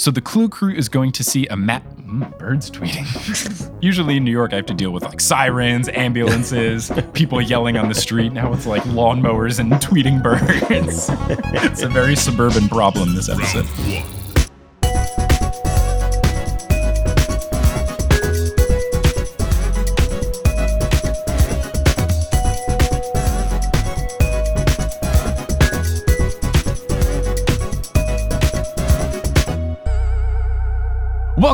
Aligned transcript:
So 0.00 0.10
the 0.10 0.22
Clue 0.22 0.48
crew 0.48 0.72
is 0.72 0.88
going 0.88 1.12
to 1.12 1.22
see 1.22 1.46
a 1.48 1.56
map. 1.58 1.84
Mm, 1.98 2.38
birds 2.38 2.70
tweeting. 2.70 3.70
Usually 3.82 4.16
in 4.16 4.24
New 4.24 4.30
York, 4.30 4.54
I 4.54 4.56
have 4.56 4.64
to 4.66 4.74
deal 4.74 4.92
with 4.92 5.02
like 5.02 5.20
sirens, 5.20 5.90
ambulances, 5.90 6.90
people 7.12 7.38
yelling 7.42 7.76
on 7.76 7.88
the 7.88 7.94
street. 7.94 8.32
Now 8.32 8.50
it's 8.54 8.64
like 8.64 8.82
lawnmowers 8.84 9.58
and 9.58 9.70
tweeting 9.72 10.22
birds. 10.22 11.10
it's 11.54 11.82
a 11.82 11.88
very 11.88 12.16
suburban 12.16 12.66
problem 12.70 13.14
this 13.14 13.28
episode. 13.28 13.66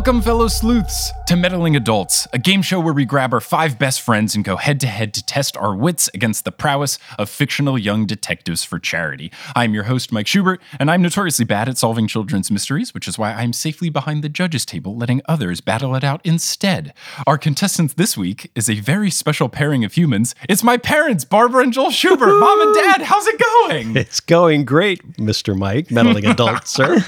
Welcome, 0.07 0.23
fellow 0.23 0.46
sleuths, 0.46 1.11
to 1.26 1.35
Meddling 1.35 1.75
Adults, 1.75 2.29
a 2.32 2.39
game 2.39 2.62
show 2.62 2.79
where 2.79 2.94
we 2.94 3.04
grab 3.04 3.35
our 3.35 3.40
five 3.40 3.76
best 3.76 4.00
friends 4.00 4.36
and 4.36 4.44
go 4.44 4.54
head 4.54 4.79
to 4.82 4.86
head 4.86 5.12
to 5.14 5.26
test 5.26 5.57
our 5.57 5.75
wits 5.75 6.08
against 6.14 6.44
the 6.44 6.53
prowess 6.53 7.00
of 7.18 7.29
fictional 7.29 7.76
young 7.76 8.07
detectives 8.07 8.62
for 8.62 8.79
charity. 8.79 9.32
I'm 9.57 9.75
your 9.75 9.82
host, 9.82 10.12
Mike 10.12 10.29
Schubert, 10.29 10.62
and 10.79 10.93
I'm 10.93 11.03
notoriously 11.03 11.45
bad 11.45 11.68
at 11.68 11.76
solving 11.76 12.07
children's 12.07 12.53
mysteries, 12.53 12.95
which 12.95 13.08
is 13.08 13.18
why 13.18 13.32
I'm 13.32 13.53
safely 13.53 13.90
behind 13.90 14.22
the 14.22 14.29
judges' 14.29 14.64
table, 14.64 14.96
letting 14.96 15.22
others 15.26 15.61
battle 15.61 15.96
it 15.96 16.04
out 16.04 16.20
instead. 16.23 16.95
Our 17.26 17.36
contestant 17.36 17.96
this 17.96 18.17
week 18.17 18.53
is 18.54 18.70
a 18.70 18.79
very 18.79 19.11
special 19.11 19.48
pairing 19.48 19.84
of 19.84 19.95
humans. 19.95 20.36
It's 20.48 20.62
my 20.62 20.76
parents, 20.76 21.25
Barbara 21.25 21.64
and 21.64 21.73
Joel 21.73 21.90
Schubert. 21.90 22.39
Mom 22.39 22.61
and 22.61 22.75
Dad, 22.76 23.03
how's 23.03 23.26
it 23.26 23.40
going? 23.40 23.96
It's 23.96 24.20
going 24.20 24.67
great, 24.67 25.03
Mr. 25.14 25.59
Mike, 25.59 25.90
meddling 25.90 26.26
adult, 26.29 26.68
sir. 26.68 27.04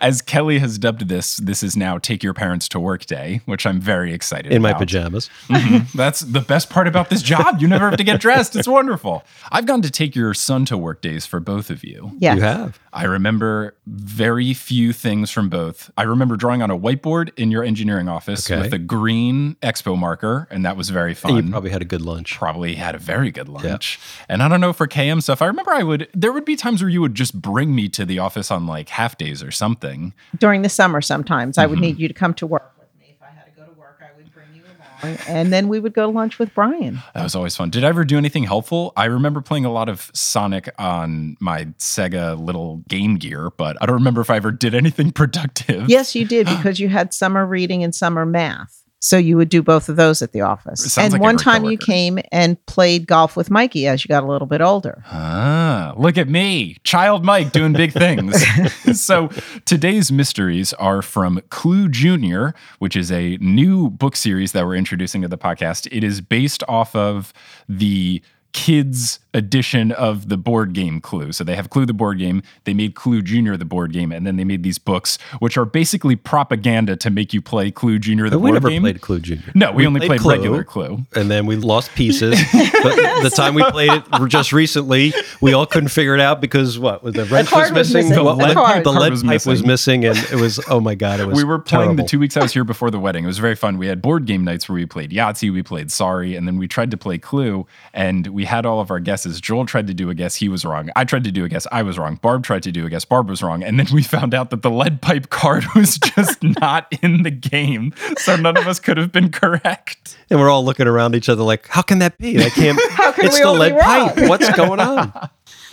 As 0.00 0.22
Kelly 0.22 0.58
has 0.60 0.78
dubbed 0.78 1.08
this, 1.08 1.36
this 1.36 1.62
is 1.62 1.76
now 1.76 1.98
Take 1.98 2.22
Your 2.22 2.29
Parents 2.34 2.68
to 2.70 2.80
Work 2.80 3.06
Day, 3.06 3.40
which 3.46 3.66
I'm 3.66 3.80
very 3.80 4.12
excited 4.12 4.52
In 4.52 4.62
my 4.62 4.70
about. 4.70 4.80
pajamas. 4.80 5.28
Mhm. 5.50 5.92
That's 5.92 6.20
the 6.20 6.40
best 6.40 6.70
part 6.70 6.86
about 6.88 7.10
this 7.10 7.22
job. 7.22 7.60
You 7.60 7.68
never 7.68 7.88
have 7.90 7.96
to 7.98 8.04
get 8.04 8.20
dressed. 8.20 8.56
It's 8.56 8.68
wonderful. 8.68 9.24
I've 9.52 9.66
gone 9.66 9.82
to 9.82 9.90
take 9.90 10.14
your 10.16 10.32
son 10.34 10.64
to 10.66 10.76
work 10.78 11.00
days 11.00 11.26
for 11.26 11.40
both 11.40 11.70
of 11.70 11.84
you. 11.84 12.12
Yes. 12.18 12.36
You 12.36 12.42
have. 12.42 12.78
I 12.92 13.04
remember 13.04 13.74
very 13.86 14.52
few 14.54 14.92
things 14.92 15.30
from 15.30 15.48
both. 15.48 15.90
I 15.96 16.02
remember 16.02 16.36
drawing 16.36 16.62
on 16.62 16.70
a 16.70 16.78
whiteboard 16.78 17.30
in 17.36 17.50
your 17.50 17.62
engineering 17.62 18.08
office 18.08 18.50
Okay. 18.50 18.60
with 18.60 18.72
a 18.72 18.78
green 18.78 19.56
expo 19.62 19.96
marker, 19.96 20.48
and 20.50 20.64
that 20.64 20.76
was 20.76 20.90
very 20.90 21.14
fun. 21.14 21.36
And 21.36 21.46
you 21.46 21.50
probably 21.52 21.70
had 21.70 21.82
a 21.82 21.84
good 21.84 22.00
lunch. 22.02 22.36
probably 22.36 22.74
had 22.74 22.94
a 22.94 22.98
very 22.98 23.30
good 23.30 23.48
lunch. 23.48 23.98
And 24.28 24.42
I 24.42 24.48
don't 24.48 24.60
know 24.60 24.72
for 24.72 24.86
KM 24.88 25.22
stuff. 25.22 25.40
I 25.42 25.46
remember 25.46 25.70
I 25.72 25.82
would 25.82 26.08
there 26.14 26.32
would 26.32 26.44
be 26.44 26.56
times 26.56 26.82
where 26.82 26.88
you 26.90 27.00
would 27.00 27.14
just 27.14 27.40
bring 27.40 27.74
me 27.74 27.88
to 27.90 28.04
the 28.04 28.18
office 28.18 28.50
on 28.50 28.66
like 28.66 28.88
half 28.88 29.16
days 29.18 29.42
or 29.42 29.50
something. 29.50 30.12
During 30.38 30.62
the 30.62 30.68
summer, 30.68 31.00
sometimes 31.00 31.58
I 31.58 31.66
would 31.66 31.76
Mm-hmm. 31.78 31.82
need 31.82 31.98
you 32.00 32.08
to 32.08 32.14
come 32.20 32.34
to 32.34 32.46
work 32.46 32.74
with 32.78 32.88
me. 33.00 33.16
If 33.16 33.22
I 33.22 33.30
had 33.34 33.46
to 33.46 33.50
go 33.58 33.64
to 33.66 33.72
work, 33.78 34.00
I 34.02 34.14
would 34.16 34.30
bring 34.32 34.48
you 34.54 34.62
along. 34.62 35.16
And 35.26 35.50
then 35.50 35.68
we 35.68 35.80
would 35.80 35.94
go 35.94 36.02
to 36.02 36.12
lunch 36.12 36.38
with 36.38 36.54
Brian. 36.54 37.02
That 37.14 37.22
was 37.22 37.34
always 37.34 37.56
fun. 37.56 37.70
Did 37.70 37.82
I 37.82 37.88
ever 37.88 38.04
do 38.04 38.18
anything 38.18 38.44
helpful? 38.44 38.92
I 38.94 39.06
remember 39.06 39.40
playing 39.40 39.64
a 39.64 39.72
lot 39.72 39.88
of 39.88 40.10
Sonic 40.12 40.68
on 40.78 41.38
my 41.40 41.64
Sega 41.78 42.38
little 42.38 42.82
Game 42.88 43.16
Gear, 43.16 43.50
but 43.56 43.78
I 43.80 43.86
don't 43.86 43.96
remember 43.96 44.20
if 44.20 44.28
I 44.28 44.36
ever 44.36 44.52
did 44.52 44.74
anything 44.74 45.10
productive. 45.22 45.88
Yes, 45.88 46.14
you 46.14 46.26
did 46.26 46.46
because 46.56 46.78
you 46.78 46.90
had 46.90 47.14
summer 47.14 47.46
reading 47.46 47.82
and 47.82 47.94
summer 47.94 48.26
math. 48.26 48.84
So 49.00 49.16
you 49.16 49.38
would 49.38 49.48
do 49.48 49.62
both 49.62 49.88
of 49.88 49.96
those 49.96 50.20
at 50.20 50.32
the 50.32 50.42
office. 50.42 50.98
And 50.98 51.12
like 51.14 51.22
one 51.22 51.38
time 51.38 51.64
you 51.64 51.78
came 51.78 52.18
and 52.30 52.64
played 52.66 53.06
golf 53.06 53.34
with 53.34 53.50
Mikey 53.50 53.86
as 53.86 54.04
you 54.04 54.08
got 54.08 54.22
a 54.22 54.26
little 54.26 54.46
bit 54.46 54.60
older. 54.60 55.02
Ah, 55.06 55.94
look 55.96 56.18
at 56.18 56.28
me, 56.28 56.76
child 56.84 57.24
Mike 57.24 57.52
doing 57.52 57.72
big 57.72 57.92
things. 57.92 58.44
so 59.00 59.28
today's 59.64 60.12
mysteries 60.12 60.74
are 60.74 61.00
from 61.00 61.40
Clue 61.48 61.88
Junior, 61.88 62.54
which 62.78 62.94
is 62.94 63.10
a 63.10 63.38
new 63.38 63.88
book 63.88 64.16
series 64.16 64.52
that 64.52 64.66
we're 64.66 64.76
introducing 64.76 65.22
to 65.22 65.28
the 65.28 65.38
podcast. 65.38 65.88
It 65.90 66.04
is 66.04 66.20
based 66.20 66.62
off 66.68 66.94
of 66.94 67.32
the 67.68 68.22
kids 68.52 69.20
edition 69.32 69.92
of 69.92 70.28
the 70.28 70.36
board 70.36 70.72
game 70.72 71.00
Clue. 71.00 71.32
So 71.32 71.44
they 71.44 71.54
have 71.54 71.70
Clue 71.70 71.86
the 71.86 71.94
board 71.94 72.18
game, 72.18 72.42
they 72.64 72.74
made 72.74 72.94
Clue 72.94 73.22
Junior 73.22 73.56
the 73.56 73.64
board 73.64 73.92
game, 73.92 74.10
and 74.12 74.26
then 74.26 74.36
they 74.36 74.44
made 74.44 74.62
these 74.62 74.78
books, 74.78 75.18
which 75.38 75.56
are 75.56 75.64
basically 75.64 76.16
propaganda 76.16 76.96
to 76.96 77.10
make 77.10 77.32
you 77.32 77.40
play 77.40 77.70
Clue 77.70 77.98
Junior 77.98 78.24
the 78.24 78.36
But 78.36 78.40
we 78.40 78.50
board 78.50 78.54
never 78.54 78.68
game. 78.70 78.82
played 78.82 79.00
Clue 79.00 79.20
Junior. 79.20 79.52
No, 79.54 79.72
we, 79.72 79.86
only 79.86 80.06
played, 80.06 80.20
Clue, 80.20 80.32
regular 80.32 80.64
Clue. 80.64 81.00
And 81.14 81.30
then 81.30 81.46
we 81.46 81.56
lost 81.56 81.94
pieces. 81.94 82.40
the, 82.52 83.20
the 83.22 83.30
time 83.30 83.54
we 83.54 83.62
played 83.70 83.90
it 83.92 84.28
just 84.28 84.52
recently, 84.52 85.12
we 85.40 85.52
all 85.52 85.66
couldn't 85.66 85.90
figure 85.90 86.14
it 86.14 86.20
out 86.20 86.40
because 86.40 86.78
what? 86.78 87.02
The 87.02 87.24
wrench 87.26 87.30
was 87.30 87.48
card 87.50 87.62
was 87.62 87.72
missing. 87.72 88.08
missing. 88.08 88.24
The 88.24 88.34
the 88.34 88.54
card. 88.54 88.84
the 88.84 88.92
lead 88.92 89.12
was 89.12 89.22
pipe 89.22 89.46
was 89.46 89.64
missing. 89.64 90.00
missing. 90.00 90.04
And 90.06 90.40
it 90.40 90.42
was, 90.42 90.60
oh 90.68 90.80
my 90.80 90.94
God, 90.94 91.20
it 91.20 91.26
was 91.26 91.36
we 91.36 91.44
were 91.44 91.58
playing 91.58 91.84
terrible. 91.84 92.04
the 92.04 92.08
two 92.08 92.18
weeks 92.18 92.36
I 92.36 92.42
was 92.42 92.52
here 92.52 92.64
before 92.64 92.90
the 92.90 92.98
wedding. 93.00 93.24
It 93.24 93.28
was 93.28 93.38
very 93.38 93.54
fun. 93.54 93.78
We 93.78 93.86
had 93.86 94.02
board 94.02 94.26
game 94.26 94.44
nights 94.44 94.68
where 94.68 94.74
we 94.74 94.86
played 94.86 95.10
Yahtzee, 95.10 95.52
we 95.52 95.62
played 95.62 95.92
Sorry, 95.92 96.34
and 96.34 96.46
then 96.48 96.58
we 96.58 96.66
tried 96.66 96.90
to 96.90 96.96
play 96.96 97.18
Clue. 97.18 97.66
And 97.92 98.26
we 98.28 98.39
had 98.44 98.66
all 98.66 98.80
of 98.80 98.90
our 98.90 99.00
guesses. 99.00 99.40
Joel 99.40 99.66
tried 99.66 99.86
to 99.86 99.94
do 99.94 100.10
a 100.10 100.14
guess, 100.14 100.36
he 100.36 100.48
was 100.48 100.64
wrong. 100.64 100.90
I 100.96 101.04
tried 101.04 101.24
to 101.24 101.32
do 101.32 101.44
a 101.44 101.48
guess, 101.48 101.66
I 101.72 101.82
was 101.82 101.98
wrong. 101.98 102.16
Barb 102.16 102.44
tried 102.44 102.62
to 102.64 102.72
do 102.72 102.86
a 102.86 102.90
guess, 102.90 103.04
Barb 103.04 103.28
was 103.28 103.42
wrong. 103.42 103.62
And 103.62 103.78
then 103.78 103.86
we 103.92 104.02
found 104.02 104.34
out 104.34 104.50
that 104.50 104.62
the 104.62 104.70
lead 104.70 105.00
pipe 105.02 105.30
card 105.30 105.64
was 105.74 105.98
just 105.98 106.42
not 106.60 106.86
in 107.02 107.22
the 107.22 107.30
game, 107.30 107.92
so 108.18 108.36
none 108.36 108.56
of 108.56 108.66
us 108.66 108.80
could 108.80 108.96
have 108.96 109.12
been 109.12 109.30
correct. 109.30 110.16
And 110.30 110.38
we're 110.38 110.50
all 110.50 110.64
looking 110.64 110.86
around 110.86 111.14
each 111.14 111.28
other 111.28 111.42
like, 111.42 111.66
how 111.68 111.82
can 111.82 111.98
that 112.00 112.18
be? 112.18 112.38
I 112.44 112.50
can't. 112.50 112.78
How 112.90 113.12
can 113.12 113.26
it's 113.26 113.34
we 113.36 113.42
the 113.42 113.48
all 113.48 113.54
be 113.54 113.60
lead 113.60 113.72
wrong? 113.72 114.08
pipe. 114.10 114.28
What's 114.28 114.56
going 114.56 114.78
on? 114.80 115.12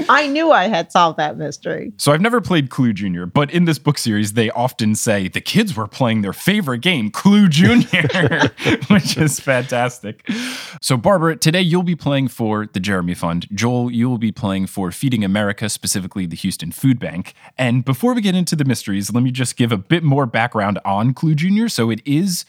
I 0.10 0.28
knew 0.28 0.52
I 0.52 0.68
had 0.68 0.92
solved 0.92 1.18
that 1.18 1.38
mystery. 1.38 1.94
So 1.98 2.12
I've 2.12 2.22
never 2.22 2.42
played 2.42 2.70
Clue 2.70 2.94
Junior, 2.94 3.26
but 3.26 3.52
in 3.52 3.66
this 3.66 3.80
book 3.80 3.98
series, 3.98 4.34
they 4.34 4.50
often 4.52 4.96
say 4.96 5.28
the 5.28 5.42
kids 5.42 5.76
were 5.76 5.88
playing 5.88 6.22
their 6.22 6.34
favorite 6.34 6.80
game, 6.80 7.10
Clue 7.10 7.48
Junior, 7.48 8.50
which 8.88 9.18
is 9.18 9.40
fantastic. 9.40 10.28
So 10.82 10.98
Barbara, 10.98 11.36
today 11.36 11.62
you'll 11.62 11.84
be 11.84 11.96
playing 11.96 12.28
for 12.30 12.68
the 12.68 12.80
Jeremy 12.80 13.14
Fund. 13.14 13.48
Joel, 13.54 13.92
you 13.92 14.10
will 14.10 14.18
be 14.18 14.32
playing 14.32 14.68
for 14.68 14.92
Feeding 14.92 15.24
America, 15.24 15.70
specifically 15.70 16.26
the 16.26 16.36
Houston 16.36 16.72
Food 16.72 17.00
Bank. 17.00 17.34
And 17.58 17.84
before 17.84 18.14
we 18.14 18.22
get 18.22 18.36
into 18.36 18.56
the 18.56 18.66
mysteries, 18.66 19.14
let 19.14 19.24
me 19.24 19.32
just 19.32 19.58
give 19.58 19.72
a 19.72 19.78
bit 19.78 20.04
more 20.04 20.26
background 20.26 20.80
on 20.86 21.14
Clue 21.14 21.36
Junior. 21.36 21.70
So 21.70 21.90
it 21.90 22.02
is 22.06 22.46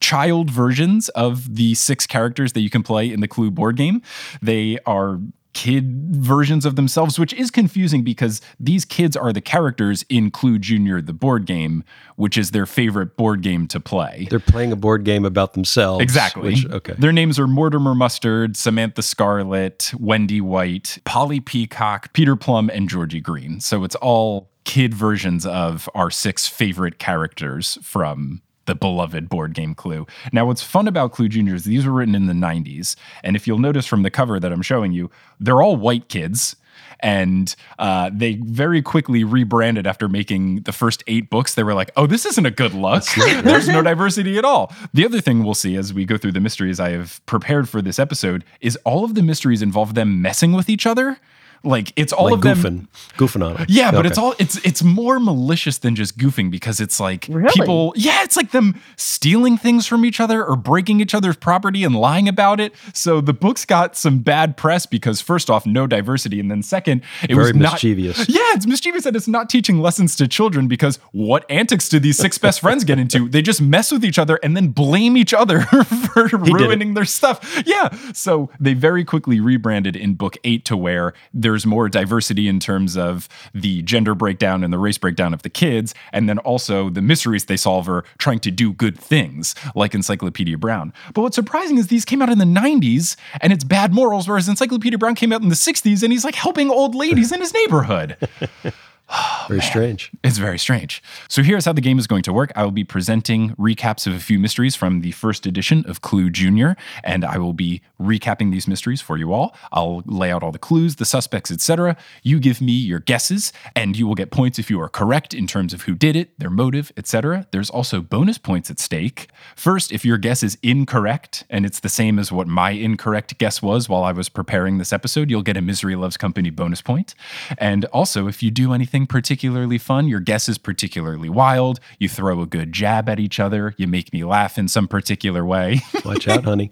child 0.00 0.50
versions 0.50 1.08
of 1.10 1.56
the 1.56 1.74
six 1.74 2.06
characters 2.06 2.52
that 2.52 2.60
you 2.60 2.70
can 2.70 2.82
play 2.82 3.12
in 3.12 3.20
the 3.20 3.28
Clue 3.28 3.50
board 3.50 3.76
game. 3.76 4.02
They 4.40 4.78
are 4.86 5.20
kid 5.58 6.14
versions 6.14 6.64
of 6.64 6.76
themselves, 6.76 7.18
which 7.18 7.32
is 7.32 7.50
confusing 7.50 8.04
because 8.04 8.40
these 8.60 8.84
kids 8.84 9.16
are 9.16 9.32
the 9.32 9.40
characters 9.40 10.04
in 10.08 10.30
Clue 10.30 10.56
Junior, 10.56 11.02
the 11.02 11.12
board 11.12 11.46
game, 11.46 11.82
which 12.14 12.38
is 12.38 12.52
their 12.52 12.64
favorite 12.64 13.16
board 13.16 13.42
game 13.42 13.66
to 13.66 13.80
play. 13.80 14.28
They're 14.30 14.38
playing 14.38 14.70
a 14.70 14.76
board 14.76 15.02
game 15.02 15.24
about 15.24 15.54
themselves. 15.54 16.00
Exactly. 16.00 16.50
Which, 16.50 16.66
okay. 16.66 16.94
Their 16.96 17.10
names 17.10 17.40
are 17.40 17.48
Mortimer 17.48 17.96
Mustard, 17.96 18.56
Samantha 18.56 19.02
Scarlet, 19.02 19.90
Wendy 19.98 20.40
White, 20.40 20.98
Polly 21.04 21.40
Peacock, 21.40 22.12
Peter 22.12 22.36
Plum, 22.36 22.70
and 22.72 22.88
Georgie 22.88 23.20
Green. 23.20 23.58
So 23.58 23.82
it's 23.82 23.96
all 23.96 24.52
kid 24.62 24.94
versions 24.94 25.44
of 25.44 25.88
our 25.92 26.08
six 26.08 26.46
favorite 26.46 27.00
characters 27.00 27.78
from 27.82 28.42
the 28.68 28.76
beloved 28.76 29.28
board 29.28 29.54
game 29.54 29.74
Clue. 29.74 30.06
Now, 30.30 30.46
what's 30.46 30.62
fun 30.62 30.86
about 30.86 31.12
Clue 31.12 31.28
Junior 31.28 31.54
is 31.54 31.64
these 31.64 31.86
were 31.86 31.92
written 31.92 32.14
in 32.14 32.26
the 32.26 32.34
90s. 32.34 32.94
And 33.24 33.34
if 33.34 33.48
you'll 33.48 33.58
notice 33.58 33.86
from 33.86 34.02
the 34.02 34.10
cover 34.10 34.38
that 34.38 34.52
I'm 34.52 34.62
showing 34.62 34.92
you, 34.92 35.10
they're 35.40 35.62
all 35.62 35.74
white 35.74 36.08
kids. 36.08 36.54
And 37.00 37.54
uh, 37.78 38.10
they 38.12 38.34
very 38.34 38.82
quickly 38.82 39.24
rebranded 39.24 39.86
after 39.86 40.08
making 40.08 40.62
the 40.62 40.72
first 40.72 41.02
eight 41.06 41.30
books. 41.30 41.54
They 41.54 41.62
were 41.62 41.74
like, 41.74 41.90
oh, 41.96 42.06
this 42.06 42.26
isn't 42.26 42.44
a 42.44 42.50
good 42.50 42.74
look. 42.74 43.04
There's 43.42 43.68
no 43.68 43.82
diversity 43.82 44.36
at 44.36 44.44
all. 44.44 44.72
The 44.92 45.04
other 45.04 45.20
thing 45.20 45.44
we'll 45.44 45.54
see 45.54 45.76
as 45.76 45.94
we 45.94 46.04
go 46.04 46.18
through 46.18 46.32
the 46.32 46.40
mysteries 46.40 46.78
I 46.78 46.90
have 46.90 47.24
prepared 47.26 47.68
for 47.68 47.80
this 47.80 47.98
episode 47.98 48.44
is 48.60 48.76
all 48.84 49.04
of 49.04 49.14
the 49.14 49.22
mysteries 49.22 49.62
involve 49.62 49.94
them 49.94 50.20
messing 50.20 50.52
with 50.52 50.68
each 50.68 50.86
other. 50.86 51.18
Like 51.64 51.92
it's 51.96 52.12
all 52.12 52.26
like 52.26 52.34
of 52.34 52.40
them. 52.42 52.56
goofing, 52.58 53.16
goofing 53.18 53.44
on 53.44 53.60
it. 53.62 53.70
Yeah, 53.70 53.90
but 53.90 53.98
Okay. 54.00 54.08
it's 54.08 54.18
all 54.18 54.34
it's 54.38 54.56
it's 54.64 54.82
more 54.82 55.18
malicious 55.20 55.78
than 55.78 55.94
just 55.96 56.16
goofing 56.18 56.50
because 56.50 56.80
it's 56.80 57.00
like 57.00 57.26
Really? 57.28 57.52
people 57.54 57.92
yeah, 57.96 58.22
it's 58.22 58.36
like 58.36 58.52
them 58.52 58.80
stealing 58.96 59.56
things 59.58 59.86
from 59.86 60.04
each 60.04 60.20
other 60.20 60.44
or 60.44 60.56
breaking 60.56 61.00
each 61.00 61.14
other's 61.14 61.36
property 61.36 61.84
and 61.84 61.94
lying 61.96 62.28
about 62.28 62.60
it. 62.60 62.74
So 62.94 63.20
the 63.20 63.32
book's 63.32 63.64
got 63.64 63.96
some 63.96 64.20
bad 64.20 64.56
press 64.56 64.86
because 64.86 65.20
first 65.20 65.50
off, 65.50 65.66
no 65.66 65.86
diversity, 65.86 66.38
and 66.40 66.50
then 66.50 66.62
second, 66.62 67.02
it 67.22 67.34
Very 67.34 67.52
was 67.52 67.54
not 67.54 67.72
mischievous. 67.74 68.28
Yeah, 68.28 68.38
it's 68.54 68.66
mischievous 68.66 69.06
and 69.06 69.16
it's 69.16 69.28
not 69.28 69.50
teaching 69.50 69.80
lessons 69.80 70.14
to 70.16 70.28
children 70.28 70.68
because 70.68 70.98
what 71.12 71.44
antics 71.50 71.88
do 71.88 71.98
these 71.98 72.16
six 72.18 72.38
best 72.38 72.60
friends 72.60 72.84
get 72.84 72.98
into? 72.98 73.28
They 73.28 73.42
just 73.42 73.60
mess 73.60 73.90
with 73.92 74.04
each 74.04 74.18
other 74.18 74.38
and 74.42 74.56
then 74.56 74.68
blame 74.68 75.16
each 75.16 75.34
other 75.34 75.60
for 76.14 76.28
did 76.28 76.48
it. 76.48 76.52
ruining 76.52 76.94
their 76.94 77.04
stuff. 77.04 77.62
Yeah. 77.66 77.88
So 78.12 78.50
they 78.60 78.74
very 78.74 79.04
quickly 79.04 79.40
rebranded 79.40 79.96
in 79.96 80.14
book 80.14 80.36
eight 80.44 80.64
to 80.66 80.76
where 80.76 81.14
there's 81.48 81.64
more 81.64 81.88
diversity 81.88 82.46
in 82.46 82.60
terms 82.60 82.94
of 82.94 83.26
the 83.54 83.80
gender 83.80 84.14
breakdown 84.14 84.62
and 84.62 84.70
the 84.70 84.76
race 84.76 84.98
breakdown 84.98 85.32
of 85.32 85.40
the 85.40 85.48
kids. 85.48 85.94
And 86.12 86.28
then 86.28 86.36
also 86.40 86.90
the 86.90 87.00
mysteries 87.00 87.46
they 87.46 87.56
solve 87.56 87.88
are 87.88 88.04
trying 88.18 88.40
to 88.40 88.50
do 88.50 88.74
good 88.74 88.98
things, 88.98 89.54
like 89.74 89.94
Encyclopedia 89.94 90.58
Brown. 90.58 90.92
But 91.14 91.22
what's 91.22 91.36
surprising 91.36 91.78
is 91.78 91.86
these 91.86 92.04
came 92.04 92.20
out 92.20 92.28
in 92.28 92.36
the 92.36 92.44
90s 92.44 93.16
and 93.40 93.50
it's 93.50 93.64
bad 93.64 93.94
morals, 93.94 94.28
whereas 94.28 94.46
Encyclopedia 94.46 94.98
Brown 94.98 95.14
came 95.14 95.32
out 95.32 95.40
in 95.40 95.48
the 95.48 95.54
60s 95.54 96.02
and 96.02 96.12
he's 96.12 96.22
like 96.22 96.34
helping 96.34 96.68
old 96.68 96.94
ladies 96.94 97.32
in 97.32 97.40
his 97.40 97.54
neighborhood. 97.54 98.18
Oh, 99.20 99.46
very 99.48 99.62
strange. 99.62 100.12
It's 100.22 100.38
very 100.38 100.58
strange. 100.58 101.02
So 101.28 101.42
here's 101.42 101.64
how 101.64 101.72
the 101.72 101.80
game 101.80 101.98
is 101.98 102.06
going 102.06 102.22
to 102.22 102.32
work. 102.32 102.52
I 102.54 102.62
will 102.62 102.70
be 102.70 102.84
presenting 102.84 103.50
recaps 103.56 104.06
of 104.06 104.14
a 104.14 104.20
few 104.20 104.38
mysteries 104.38 104.76
from 104.76 105.00
the 105.00 105.10
first 105.10 105.44
edition 105.44 105.84
of 105.88 106.02
Clue 106.02 106.30
Junior, 106.30 106.76
and 107.02 107.24
I 107.24 107.38
will 107.38 107.52
be 107.52 107.80
recapping 108.00 108.52
these 108.52 108.68
mysteries 108.68 109.00
for 109.00 109.16
you 109.16 109.32
all. 109.32 109.56
I'll 109.72 110.02
lay 110.06 110.30
out 110.30 110.44
all 110.44 110.52
the 110.52 110.58
clues, 110.58 110.96
the 110.96 111.04
suspects, 111.04 111.50
etc. 111.50 111.96
You 112.22 112.38
give 112.38 112.60
me 112.60 112.72
your 112.72 113.00
guesses, 113.00 113.52
and 113.74 113.96
you 113.96 114.06
will 114.06 114.14
get 114.14 114.30
points 114.30 114.58
if 114.58 114.70
you 114.70 114.80
are 114.80 114.88
correct 114.88 115.34
in 115.34 115.48
terms 115.48 115.74
of 115.74 115.82
who 115.82 115.94
did 115.96 116.14
it, 116.14 116.38
their 116.38 116.50
motive, 116.50 116.92
etc. 116.96 117.46
There's 117.50 117.70
also 117.70 118.00
bonus 118.00 118.38
points 118.38 118.70
at 118.70 118.78
stake. 118.78 119.28
First, 119.56 119.90
if 119.90 120.04
your 120.04 120.18
guess 120.18 120.44
is 120.44 120.58
incorrect 120.62 121.44
and 121.50 121.66
it's 121.66 121.80
the 121.80 121.88
same 121.88 122.20
as 122.20 122.30
what 122.30 122.46
my 122.46 122.70
incorrect 122.70 123.36
guess 123.38 123.60
was 123.60 123.88
while 123.88 124.04
I 124.04 124.12
was 124.12 124.28
preparing 124.28 124.78
this 124.78 124.92
episode, 124.92 125.28
you'll 125.28 125.42
get 125.42 125.56
a 125.56 125.62
Misery 125.62 125.96
Loves 125.96 126.16
Company 126.16 126.50
bonus 126.50 126.82
point. 126.82 127.16
And 127.56 127.84
also, 127.86 128.28
if 128.28 128.44
you 128.44 128.52
do 128.52 128.72
anything 128.72 129.06
particularly 129.08 129.78
fun, 129.78 130.08
your 130.08 130.20
guess 130.20 130.48
is 130.48 130.58
particularly 130.58 131.28
wild, 131.28 131.80
you 131.98 132.08
throw 132.08 132.40
a 132.40 132.46
good 132.46 132.72
jab 132.72 133.08
at 133.08 133.18
each 133.18 133.40
other, 133.40 133.74
you 133.76 133.86
make 133.86 134.12
me 134.12 134.24
laugh 134.24 134.58
in 134.58 134.68
some 134.68 134.88
particular 134.88 135.44
way, 135.44 135.80
Watch 136.04 136.28
out, 136.28 136.44
honey. 136.44 136.70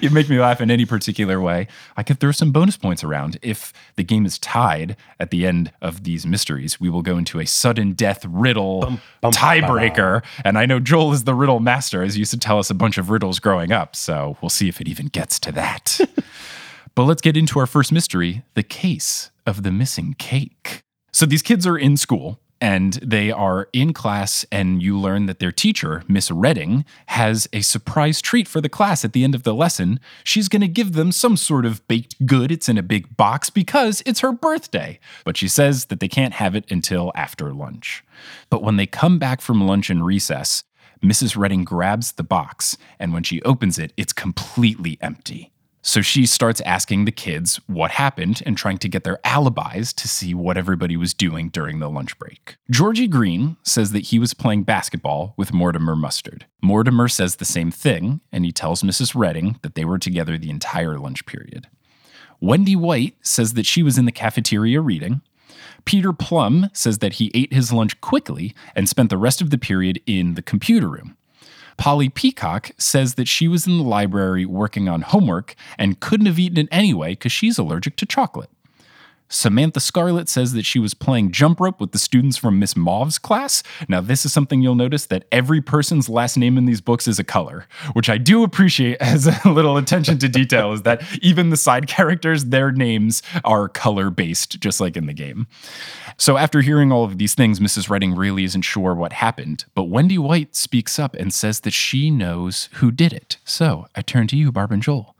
you 0.00 0.10
make 0.10 0.28
me 0.28 0.38
laugh 0.38 0.60
in 0.60 0.70
any 0.70 0.84
particular 0.84 1.40
way, 1.40 1.68
I 1.96 2.02
could 2.02 2.20
throw 2.20 2.32
some 2.32 2.52
bonus 2.52 2.76
points 2.76 3.04
around. 3.04 3.38
If 3.42 3.72
the 3.96 4.04
game 4.04 4.26
is 4.26 4.38
tied 4.38 4.96
at 5.18 5.30
the 5.30 5.46
end 5.46 5.72
of 5.82 6.04
these 6.04 6.26
mysteries, 6.26 6.80
we 6.80 6.88
will 6.90 7.02
go 7.02 7.18
into 7.18 7.40
a 7.40 7.46
sudden 7.46 7.92
death 7.92 8.24
riddle 8.24 8.98
tiebreaker. 9.22 10.22
And 10.44 10.58
I 10.58 10.66
know 10.66 10.80
Joel 10.80 11.12
is 11.12 11.24
the 11.24 11.34
riddle 11.34 11.60
master, 11.60 12.02
as 12.02 12.14
he 12.14 12.20
used 12.20 12.32
to 12.32 12.38
tell 12.38 12.58
us 12.58 12.70
a 12.70 12.74
bunch 12.74 12.98
of 12.98 13.10
riddles 13.10 13.38
growing 13.38 13.72
up. 13.72 13.94
So 13.96 14.36
we'll 14.40 14.50
see 14.50 14.68
if 14.68 14.80
it 14.80 14.88
even 14.88 15.06
gets 15.06 15.38
to 15.40 15.52
that. 15.52 16.00
but 16.94 17.04
let's 17.04 17.22
get 17.22 17.36
into 17.36 17.58
our 17.58 17.66
first 17.66 17.92
mystery 17.92 18.42
the 18.54 18.62
case 18.62 19.30
of 19.46 19.62
the 19.62 19.72
missing 19.72 20.14
cake. 20.18 20.82
So 21.12 21.26
these 21.26 21.42
kids 21.42 21.66
are 21.66 21.78
in 21.78 21.96
school 21.96 22.40
and 22.60 22.94
they 22.94 23.30
are 23.30 23.68
in 23.72 23.94
class, 23.94 24.44
and 24.52 24.82
you 24.82 24.98
learn 24.98 25.24
that 25.26 25.38
their 25.38 25.50
teacher, 25.50 26.02
Miss 26.06 26.30
Redding, 26.30 26.84
has 27.06 27.48
a 27.54 27.62
surprise 27.62 28.20
treat 28.20 28.46
for 28.46 28.60
the 28.60 28.68
class 28.68 29.02
at 29.02 29.14
the 29.14 29.24
end 29.24 29.34
of 29.34 29.44
the 29.44 29.54
lesson. 29.54 29.98
She's 30.24 30.48
going 30.48 30.60
to 30.60 30.68
give 30.68 30.92
them 30.92 31.10
some 31.10 31.38
sort 31.38 31.64
of 31.64 31.86
baked 31.88 32.26
good. 32.26 32.52
It's 32.52 32.68
in 32.68 32.76
a 32.76 32.82
big 32.82 33.16
box 33.16 33.48
because 33.48 34.02
it's 34.04 34.20
her 34.20 34.32
birthday, 34.32 35.00
but 35.24 35.38
she 35.38 35.48
says 35.48 35.86
that 35.86 36.00
they 36.00 36.08
can't 36.08 36.34
have 36.34 36.54
it 36.54 36.70
until 36.70 37.12
after 37.14 37.52
lunch. 37.54 38.04
But 38.50 38.62
when 38.62 38.76
they 38.76 38.86
come 38.86 39.18
back 39.18 39.40
from 39.40 39.66
lunch 39.66 39.88
and 39.88 40.04
recess, 40.04 40.64
Mrs. 41.02 41.38
Redding 41.38 41.64
grabs 41.64 42.12
the 42.12 42.22
box, 42.22 42.76
and 42.98 43.14
when 43.14 43.22
she 43.22 43.40
opens 43.42 43.78
it, 43.78 43.94
it's 43.96 44.12
completely 44.12 44.98
empty. 45.00 45.50
So 45.82 46.02
she 46.02 46.26
starts 46.26 46.60
asking 46.62 47.04
the 47.04 47.12
kids 47.12 47.56
what 47.66 47.92
happened 47.92 48.42
and 48.44 48.56
trying 48.56 48.78
to 48.78 48.88
get 48.88 49.04
their 49.04 49.18
alibis 49.24 49.92
to 49.94 50.08
see 50.08 50.34
what 50.34 50.58
everybody 50.58 50.96
was 50.96 51.14
doing 51.14 51.48
during 51.48 51.78
the 51.78 51.88
lunch 51.88 52.18
break. 52.18 52.56
Georgie 52.70 53.08
Green 53.08 53.56
says 53.62 53.92
that 53.92 54.06
he 54.06 54.18
was 54.18 54.34
playing 54.34 54.64
basketball 54.64 55.32
with 55.38 55.54
Mortimer 55.54 55.96
Mustard. 55.96 56.46
Mortimer 56.62 57.08
says 57.08 57.36
the 57.36 57.46
same 57.46 57.70
thing, 57.70 58.20
and 58.30 58.44
he 58.44 58.52
tells 58.52 58.82
Mrs. 58.82 59.14
Redding 59.14 59.58
that 59.62 59.74
they 59.74 59.86
were 59.86 59.98
together 59.98 60.36
the 60.36 60.50
entire 60.50 60.98
lunch 60.98 61.24
period. 61.24 61.68
Wendy 62.40 62.76
White 62.76 63.16
says 63.22 63.54
that 63.54 63.66
she 63.66 63.82
was 63.82 63.96
in 63.96 64.04
the 64.04 64.12
cafeteria 64.12 64.80
reading. 64.80 65.22
Peter 65.84 66.12
Plum 66.12 66.68
says 66.72 66.98
that 66.98 67.14
he 67.14 67.30
ate 67.34 67.52
his 67.52 67.72
lunch 67.72 68.00
quickly 68.00 68.54
and 68.74 68.88
spent 68.88 69.08
the 69.08 69.16
rest 69.16 69.40
of 69.40 69.50
the 69.50 69.58
period 69.58 70.00
in 70.06 70.34
the 70.34 70.42
computer 70.42 70.88
room. 70.88 71.16
Polly 71.80 72.10
Peacock 72.10 72.72
says 72.76 73.14
that 73.14 73.26
she 73.26 73.48
was 73.48 73.66
in 73.66 73.78
the 73.78 73.84
library 73.84 74.44
working 74.44 74.86
on 74.86 75.00
homework 75.00 75.54
and 75.78 75.98
couldn't 75.98 76.26
have 76.26 76.38
eaten 76.38 76.58
it 76.58 76.68
anyway 76.70 77.12
because 77.12 77.32
she's 77.32 77.56
allergic 77.56 77.96
to 77.96 78.04
chocolate. 78.04 78.50
Samantha 79.30 79.78
Scarlett 79.78 80.28
says 80.28 80.52
that 80.52 80.66
she 80.66 80.80
was 80.80 80.92
playing 80.92 81.30
jump 81.30 81.60
rope 81.60 81.80
with 81.80 81.92
the 81.92 81.98
students 81.98 82.36
from 82.36 82.58
Miss 82.58 82.76
Mauve's 82.76 83.16
class. 83.16 83.62
Now, 83.88 84.00
this 84.00 84.26
is 84.26 84.32
something 84.32 84.60
you'll 84.60 84.74
notice 84.74 85.06
that 85.06 85.24
every 85.30 85.60
person's 85.60 86.08
last 86.08 86.36
name 86.36 86.58
in 86.58 86.66
these 86.66 86.80
books 86.80 87.06
is 87.06 87.20
a 87.20 87.24
color, 87.24 87.66
which 87.92 88.10
I 88.10 88.18
do 88.18 88.42
appreciate 88.42 88.96
as 89.00 89.26
a 89.26 89.48
little 89.48 89.76
attention 89.76 90.18
to 90.18 90.28
detail, 90.28 90.72
is 90.72 90.82
that 90.82 91.02
even 91.22 91.50
the 91.50 91.56
side 91.56 91.86
characters, 91.86 92.46
their 92.46 92.72
names 92.72 93.22
are 93.44 93.68
color 93.68 94.10
based, 94.10 94.60
just 94.60 94.80
like 94.80 94.96
in 94.96 95.06
the 95.06 95.14
game. 95.14 95.46
So, 96.16 96.36
after 96.36 96.60
hearing 96.60 96.90
all 96.90 97.04
of 97.04 97.18
these 97.18 97.34
things, 97.34 97.60
Mrs. 97.60 97.88
Redding 97.88 98.14
really 98.14 98.44
isn't 98.44 98.62
sure 98.62 98.94
what 98.94 99.12
happened, 99.12 99.64
but 99.74 99.84
Wendy 99.84 100.18
White 100.18 100.56
speaks 100.56 100.98
up 100.98 101.14
and 101.14 101.32
says 101.32 101.60
that 101.60 101.72
she 101.72 102.10
knows 102.10 102.68
who 102.74 102.90
did 102.90 103.12
it. 103.12 103.38
So, 103.44 103.86
I 103.94 104.02
turn 104.02 104.26
to 104.28 104.36
you, 104.36 104.50
Barb 104.50 104.72
and 104.72 104.82
Joel. 104.82 105.14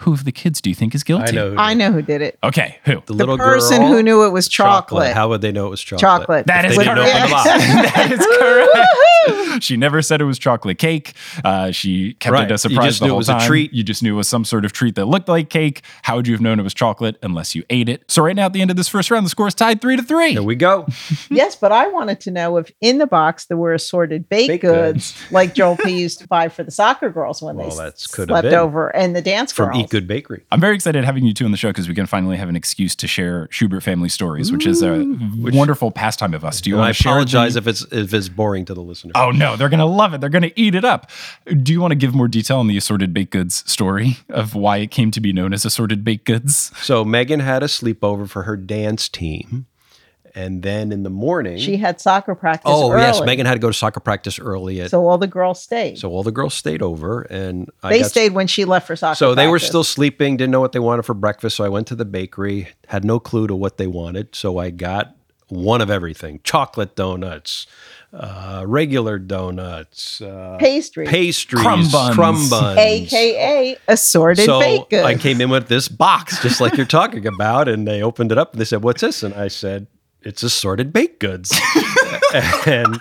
Who 0.00 0.12
of 0.12 0.24
the 0.24 0.32
kids 0.32 0.60
do 0.60 0.68
you 0.70 0.74
think 0.76 0.94
is 0.94 1.02
guilty? 1.02 1.28
I 1.28 1.30
know. 1.30 1.50
Who 1.52 1.56
I 1.56 1.72
know 1.74 1.90
who 1.90 2.02
did 2.02 2.20
it. 2.20 2.38
Okay, 2.44 2.78
who? 2.84 2.92
The 2.92 2.96
little 2.96 3.04
kid. 3.04 3.08
The 3.08 3.14
little 3.14 3.38
person 3.38 3.78
girl. 3.78 3.88
who 3.88 4.02
knew 4.02 4.24
it 4.26 4.30
was 4.30 4.46
chocolate. 4.46 5.14
How 5.14 5.28
would 5.30 5.40
they 5.40 5.52
know 5.52 5.66
it 5.66 5.70
was 5.70 5.80
chocolate? 5.80 6.00
Chocolate. 6.00 6.46
That 6.46 6.66
If 6.66 6.72
is 6.72 6.76
they 6.76 6.84
didn't 6.84 6.98
correct. 6.98 7.14
open 7.16 7.28
the 7.28 7.32
box. 7.34 7.44
that 7.94 8.12
is 8.12 8.26
correct. 8.38 8.88
She 9.60 9.76
never 9.76 10.02
said 10.02 10.20
it 10.20 10.24
was 10.24 10.38
chocolate 10.38 10.78
cake. 10.78 11.14
Uh, 11.42 11.70
she 11.70 12.12
kept 12.14 12.32
Right. 12.34 12.50
it 12.50 12.54
a 12.54 12.58
surprise 12.58 12.84
just 12.86 12.98
the 13.00 13.06
knew 13.06 13.10
it 13.10 13.12
whole 13.12 13.18
was 13.18 13.28
a 13.30 13.32
time. 13.32 13.46
treat. 13.48 13.72
You 13.72 13.82
just 13.82 14.02
knew 14.02 14.14
it 14.14 14.16
was 14.16 14.28
some 14.28 14.44
sort 14.44 14.64
of 14.66 14.72
treat 14.72 14.94
that 14.96 15.06
looked 15.06 15.28
like 15.28 15.48
cake. 15.48 15.82
How 16.02 16.16
would 16.16 16.26
you 16.26 16.34
have 16.34 16.40
known 16.42 16.60
it 16.60 16.62
was 16.62 16.74
chocolate 16.74 17.16
unless 17.22 17.54
you 17.54 17.64
ate 17.70 17.88
it? 17.88 18.04
So 18.10 18.22
right 18.22 18.36
now, 18.36 18.46
at 18.46 18.52
the 18.52 18.60
end 18.60 18.70
of 18.70 18.76
this 18.76 18.88
first 18.88 19.10
round, 19.10 19.24
the 19.24 19.30
score 19.30 19.48
is 19.48 19.54
tied 19.54 19.80
three 19.80 19.96
to 19.96 20.02
three. 20.02 20.34
There 20.34 20.42
we 20.42 20.56
go. 20.56 20.86
yes, 21.30 21.56
but 21.56 21.72
I 21.72 21.88
wanted 21.88 22.20
to 22.20 22.30
know 22.30 22.58
if 22.58 22.70
in 22.82 22.98
the 22.98 23.06
box 23.06 23.46
there 23.46 23.56
were 23.56 23.72
assorted 23.72 24.28
baked, 24.28 24.48
Baked 24.48 24.62
goods, 24.62 25.14
like 25.30 25.54
Joel 25.54 25.76
P 25.82 25.98
used 25.98 26.18
to 26.20 26.28
buy 26.28 26.48
for 26.48 26.62
the 26.62 26.70
soccer 26.70 27.08
girls 27.10 27.40
when 27.40 27.56
Well, 27.56 27.70
they 27.70 27.76
that's 27.76 28.06
could 28.06 28.28
slept 28.28 28.48
over, 28.48 28.94
and 28.94 29.16
the 29.16 29.22
dance 29.22 29.52
From 29.52 29.70
girls. 29.70 29.84
Eat 29.84 29.90
Good 29.90 30.06
Bakery. 30.06 30.44
I'm 30.52 30.60
very 30.60 30.74
excited 30.74 31.02
having 31.04 31.24
you 31.24 31.32
two 31.32 31.44
on 31.46 31.50
the 31.50 31.56
show 31.56 31.70
because 31.70 31.88
we 31.88 31.94
can 31.94 32.06
finally 32.06 32.36
have 32.36 32.48
an 32.50 32.56
excuse 32.56 32.94
to 32.96 33.06
share 33.08 33.48
Schubert 33.50 33.82
family 33.82 34.08
stories, 34.10 34.52
which 34.52 34.66
is 34.66 34.82
a 34.82 35.02
wonderful 35.38 35.90
pastime 35.90 36.34
of 36.34 36.44
us. 36.44 36.60
Do 36.60 36.68
you 36.70 36.76
want 36.76 36.88
I 36.88 36.90
to 36.90 36.94
share 36.94 37.12
apologize 37.12 37.56
if 37.56 37.66
it's 37.66 37.82
if 37.90 38.12
it's 38.12 38.28
boring 38.28 38.64
to 38.66 38.74
the 38.74 38.82
listener. 38.82 39.12
Oh 39.16 39.30
no, 39.30 39.56
they're 39.56 39.68
gonna 39.68 39.86
love 39.86 40.14
it. 40.14 40.20
They're 40.20 40.30
gonna 40.30 40.52
eat 40.56 40.74
it 40.74 40.84
up. 40.84 41.10
Do 41.62 41.72
you 41.72 41.80
want 41.80 41.92
to 41.92 41.96
give 41.96 42.14
more 42.14 42.28
detail 42.28 42.58
on 42.58 42.66
the 42.66 42.76
assorted 42.76 43.12
baked 43.14 43.32
goods 43.32 43.62
story 43.70 44.18
of 44.28 44.54
why 44.54 44.78
it 44.78 44.90
came 44.90 45.10
to 45.12 45.20
be 45.20 45.32
known 45.32 45.52
as 45.52 45.64
assorted 45.64 46.04
baked 46.04 46.24
goods? 46.24 46.72
So 46.82 47.04
Megan 47.04 47.40
had 47.40 47.62
a 47.62 47.66
sleepover 47.66 48.28
for 48.28 48.42
her 48.42 48.56
dance 48.56 49.08
team, 49.08 49.66
and 50.34 50.62
then 50.62 50.92
in 50.92 51.02
the 51.02 51.10
morning, 51.10 51.58
she 51.58 51.78
had 51.78 52.00
soccer 52.00 52.34
practice. 52.34 52.70
oh 52.72 52.90
early, 52.92 53.02
yes, 53.02 53.22
Megan 53.22 53.46
had 53.46 53.54
to 53.54 53.60
go 53.60 53.68
to 53.68 53.74
soccer 53.74 54.00
practice 54.00 54.38
early. 54.38 54.80
At, 54.80 54.90
so, 54.90 54.98
So 54.98 55.08
all 55.08 55.18
the 55.18 55.26
girls 55.26 55.62
stayed. 55.62 55.98
So 55.98 56.10
all 56.10 56.22
the 56.22 56.32
girls 56.32 56.54
stayed 56.54 56.82
over, 56.82 57.22
and 57.22 57.70
I 57.82 57.90
they 57.90 58.00
got 58.00 58.10
stayed 58.10 58.32
when 58.32 58.46
she 58.46 58.64
left 58.64 58.86
for 58.86 58.96
soccer. 58.96 59.16
So 59.16 59.34
they 59.34 59.48
were 59.48 59.58
still 59.58 59.84
sleeping, 59.84 60.36
didn't 60.36 60.50
know 60.52 60.60
what 60.60 60.72
they 60.72 60.78
wanted 60.78 61.04
for 61.04 61.14
breakfast. 61.14 61.56
So 61.56 61.64
I 61.64 61.68
went 61.68 61.86
to 61.88 61.94
the 61.94 62.04
bakery, 62.04 62.68
had 62.88 63.04
no 63.04 63.18
clue 63.18 63.46
to 63.46 63.54
what 63.54 63.78
they 63.78 63.86
wanted. 63.86 64.34
So 64.34 64.58
I 64.58 64.70
got 64.70 65.14
one 65.48 65.80
of 65.80 65.90
everything 65.90 66.40
chocolate 66.42 66.96
donuts, 66.96 67.66
uh, 68.12 68.64
regular 68.66 69.18
donuts, 69.18 70.20
uh, 70.20 70.56
pastry, 70.58 71.06
pastries, 71.06 71.62
Crumb 71.62 71.88
buns. 71.90 72.14
crumb 72.14 72.48
buns. 72.48 72.78
aka 72.78 73.76
assorted 73.88 74.46
so 74.46 74.60
baked 74.60 74.90
goods. 74.90 75.04
I 75.04 75.14
came 75.16 75.40
in 75.40 75.50
with 75.50 75.68
this 75.68 75.88
box, 75.88 76.40
just 76.42 76.60
like 76.60 76.76
you're 76.76 76.86
talking 76.86 77.26
about, 77.26 77.68
and 77.68 77.86
they 77.86 78.02
opened 78.02 78.32
it 78.32 78.38
up 78.38 78.52
and 78.52 78.60
they 78.60 78.64
said, 78.64 78.82
"What's 78.82 79.00
this?" 79.00 79.22
And 79.22 79.34
I 79.34 79.48
said, 79.48 79.86
"It's 80.22 80.42
assorted 80.42 80.92
baked 80.92 81.20
goods." 81.20 81.58
and 82.66 83.00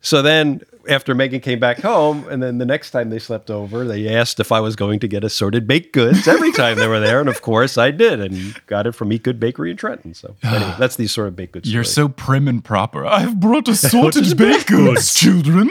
so 0.00 0.22
then, 0.22 0.62
after 0.88 1.14
Megan 1.14 1.40
came 1.40 1.58
back 1.58 1.80
home, 1.80 2.26
and 2.28 2.42
then 2.42 2.58
the 2.58 2.66
next 2.66 2.90
time 2.90 3.10
they 3.10 3.18
slept 3.18 3.50
over, 3.50 3.84
they 3.84 4.14
asked 4.14 4.40
if 4.40 4.52
I 4.52 4.60
was 4.60 4.76
going 4.76 4.98
to 5.00 5.08
get 5.08 5.24
assorted 5.24 5.66
baked 5.66 5.92
goods 5.92 6.26
every 6.28 6.52
time 6.52 6.78
they 6.78 6.88
were 6.88 7.00
there, 7.00 7.20
and 7.20 7.28
of 7.28 7.42
course 7.42 7.78
I 7.78 7.90
did, 7.90 8.20
and 8.20 8.54
got 8.66 8.86
it 8.86 8.92
from 8.92 9.12
Eat 9.12 9.22
Good 9.22 9.40
Bakery 9.40 9.70
in 9.70 9.76
Trenton. 9.76 10.14
So 10.14 10.36
anyway, 10.42 10.74
that's 10.78 10.96
the 10.96 11.04
assorted 11.04 11.36
baked 11.36 11.52
goods. 11.52 11.72
You're 11.72 11.84
story. 11.84 12.08
so 12.08 12.08
prim 12.08 12.48
and 12.48 12.64
proper. 12.64 13.06
I've 13.06 13.40
brought 13.40 13.68
assorted 13.76 14.36
baked 14.38 14.68
goods, 14.68 15.14
children. 15.14 15.70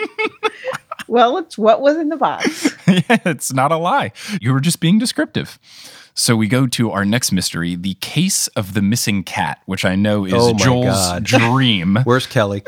well, 1.07 1.37
it's 1.37 1.57
what 1.57 1.81
was 1.81 1.97
in 1.97 2.09
the 2.09 2.17
box. 2.17 2.71
yeah, 2.87 3.17
it's 3.25 3.53
not 3.53 3.71
a 3.71 3.77
lie. 3.77 4.11
You 4.41 4.53
were 4.53 4.59
just 4.61 4.79
being 4.79 4.99
descriptive. 4.99 5.59
So 6.17 6.37
we 6.37 6.47
go 6.47 6.65
to 6.65 6.91
our 6.91 7.03
next 7.03 7.33
mystery, 7.33 7.75
the 7.75 7.95
case 7.95 8.47
of 8.49 8.73
the 8.73 8.81
missing 8.81 9.21
cat, 9.23 9.61
which 9.65 9.83
I 9.83 9.95
know 9.95 10.23
is 10.25 10.33
Oh 10.33 10.53
Joel's 10.53 10.85
God. 10.95 11.23
dream. 11.25 11.99
Where's 12.05 12.25
Kelly? 12.25 12.63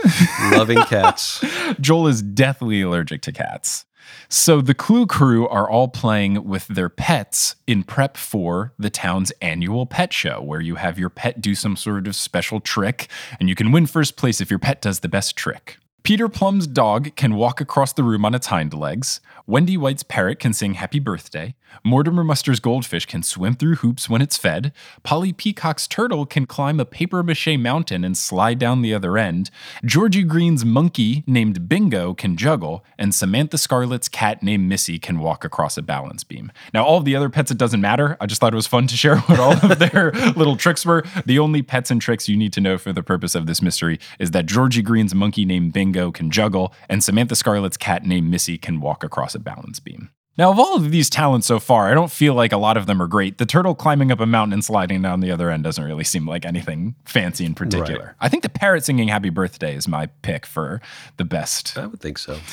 Loving 0.51 0.83
cats. 0.83 1.43
Joel 1.79 2.07
is 2.07 2.21
deathly 2.21 2.81
allergic 2.81 3.21
to 3.21 3.31
cats. 3.31 3.85
So 4.27 4.59
the 4.59 4.73
Clue 4.73 5.07
crew 5.07 5.47
are 5.47 5.69
all 5.69 5.87
playing 5.87 6.43
with 6.45 6.67
their 6.67 6.89
pets 6.89 7.55
in 7.65 7.83
prep 7.83 8.17
for 8.17 8.73
the 8.77 8.89
town's 8.89 9.31
annual 9.41 9.85
pet 9.85 10.11
show, 10.11 10.41
where 10.41 10.59
you 10.59 10.75
have 10.75 10.99
your 10.99 11.09
pet 11.09 11.39
do 11.39 11.55
some 11.55 11.77
sort 11.77 12.05
of 12.07 12.15
special 12.15 12.59
trick, 12.59 13.07
and 13.39 13.47
you 13.47 13.55
can 13.55 13.71
win 13.71 13.85
first 13.85 14.17
place 14.17 14.41
if 14.41 14.49
your 14.49 14.59
pet 14.59 14.81
does 14.81 14.99
the 14.99 15.09
best 15.09 15.37
trick. 15.37 15.77
Peter 16.03 16.29
Plum's 16.29 16.67
dog 16.67 17.15
can 17.17 17.35
walk 17.35 17.59
across 17.59 17.91
the 17.91 18.03
room 18.03 18.23
on 18.23 18.33
its 18.33 18.47
hind 18.47 18.73
legs. 18.73 19.19
Wendy 19.45 19.75
White's 19.75 20.03
parrot 20.03 20.39
can 20.39 20.53
sing 20.53 20.75
happy 20.75 20.99
birthday. 20.99 21.53
Mortimer 21.83 22.23
Mustard's 22.23 22.59
goldfish 22.59 23.05
can 23.05 23.23
swim 23.23 23.55
through 23.55 23.75
hoops 23.75 24.09
when 24.09 24.21
it's 24.21 24.37
fed. 24.37 24.73
Polly 25.03 25.33
Peacock's 25.33 25.87
turtle 25.87 26.25
can 26.25 26.45
climb 26.45 26.79
a 26.79 26.85
paper 26.85 27.23
mache 27.23 27.57
mountain 27.57 28.03
and 28.03 28.17
slide 28.17 28.59
down 28.59 28.81
the 28.81 28.93
other 28.93 29.17
end. 29.17 29.49
Georgie 29.85 30.23
Green's 30.23 30.65
monkey 30.65 31.23
named 31.27 31.67
Bingo 31.69 32.13
can 32.13 32.35
juggle. 32.37 32.83
And 32.97 33.13
Samantha 33.13 33.57
Scarlett's 33.57 34.09
cat 34.09 34.43
named 34.43 34.67
Missy 34.67 34.99
can 34.99 35.19
walk 35.19 35.43
across 35.43 35.77
a 35.77 35.81
balance 35.81 36.23
beam. 36.23 36.51
Now, 36.73 36.83
all 36.83 36.97
of 36.97 37.05
the 37.05 37.15
other 37.15 37.29
pets, 37.29 37.51
it 37.51 37.57
doesn't 37.57 37.81
matter. 37.81 38.17
I 38.19 38.25
just 38.25 38.41
thought 38.41 38.53
it 38.53 38.55
was 38.55 38.67
fun 38.67 38.87
to 38.87 38.97
share 38.97 39.17
what 39.21 39.39
all 39.39 39.53
of 39.53 39.79
their 39.79 40.11
little 40.35 40.57
tricks 40.57 40.85
were. 40.85 41.03
The 41.25 41.39
only 41.39 41.61
pets 41.61 41.91
and 41.91 42.01
tricks 42.01 42.27
you 42.27 42.37
need 42.37 42.53
to 42.53 42.61
know 42.61 42.77
for 42.77 42.93
the 42.93 43.03
purpose 43.03 43.35
of 43.35 43.45
this 43.45 43.61
mystery 43.61 43.99
is 44.19 44.31
that 44.31 44.45
Georgie 44.45 44.81
Green's 44.81 45.15
monkey 45.15 45.45
named 45.45 45.73
Bingo 45.73 46.11
can 46.11 46.31
juggle, 46.31 46.73
and 46.89 47.03
Samantha 47.03 47.35
Scarlett's 47.35 47.77
cat 47.77 48.05
named 48.05 48.29
Missy 48.29 48.57
can 48.57 48.79
walk 48.79 49.03
across 49.03 49.35
a 49.35 49.39
balance 49.39 49.79
beam. 49.79 50.09
Now, 50.37 50.51
of 50.51 50.59
all 50.59 50.75
of 50.75 50.91
these 50.91 51.09
talents 51.09 51.47
so 51.47 51.59
far, 51.59 51.89
I 51.89 51.95
don't 51.95 52.11
feel 52.11 52.35
like 52.35 52.51
a 52.51 52.57
lot 52.57 52.77
of 52.77 52.85
them 52.85 53.01
are 53.01 53.07
great. 53.07 53.39
The 53.39 53.45
turtle 53.45 53.73
climbing 53.73 54.11
up 54.11 54.19
a 54.19 54.25
mountain 54.25 54.53
and 54.53 54.63
sliding 54.63 55.01
down 55.01 55.19
the 55.19 55.31
other 55.31 55.49
end 55.49 55.63
doesn't 55.63 55.83
really 55.83 56.03
seem 56.03 56.27
like 56.27 56.45
anything 56.45 56.95
fancy 57.05 57.43
in 57.43 57.55
particular. 57.55 58.05
Right. 58.05 58.15
I 58.19 58.29
think 58.29 58.43
the 58.43 58.49
parrot 58.49 58.85
singing 58.85 59.07
happy 59.07 59.29
birthday 59.29 59.75
is 59.75 59.87
my 59.87 60.07
pick 60.21 60.45
for 60.45 60.79
the 61.17 61.25
best. 61.25 61.77
I 61.77 61.87
would 61.87 61.99
think 61.99 62.17
so. 62.19 62.37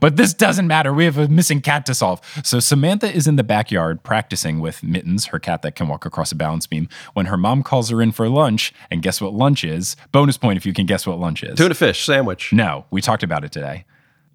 But 0.00 0.16
this 0.16 0.34
doesn't 0.34 0.66
matter. 0.66 0.92
We 0.92 1.06
have 1.06 1.16
a 1.16 1.28
missing 1.28 1.62
cat 1.62 1.86
to 1.86 1.94
solve. 1.94 2.20
So 2.44 2.60
Samantha 2.60 3.10
is 3.10 3.26
in 3.26 3.36
the 3.36 3.42
backyard 3.42 4.02
practicing 4.02 4.60
with 4.60 4.82
Mittens, 4.82 5.26
her 5.26 5.38
cat 5.38 5.62
that 5.62 5.74
can 5.74 5.88
walk 5.88 6.04
across 6.04 6.30
a 6.30 6.34
balance 6.34 6.66
beam, 6.66 6.88
when 7.14 7.26
her 7.26 7.38
mom 7.38 7.62
calls 7.62 7.88
her 7.88 8.02
in 8.02 8.12
for 8.12 8.28
lunch. 8.28 8.74
And 8.90 9.02
guess 9.02 9.18
what 9.20 9.32
lunch 9.32 9.64
is? 9.64 9.96
Bonus 10.12 10.36
point 10.36 10.58
if 10.58 10.66
you 10.66 10.74
can 10.74 10.84
guess 10.84 11.06
what 11.06 11.18
lunch 11.18 11.42
is. 11.42 11.56
Tuna 11.56 11.74
fish 11.74 12.04
sandwich. 12.04 12.52
No, 12.52 12.84
we 12.90 13.00
talked 13.00 13.22
about 13.22 13.44
it 13.44 13.52
today. 13.52 13.86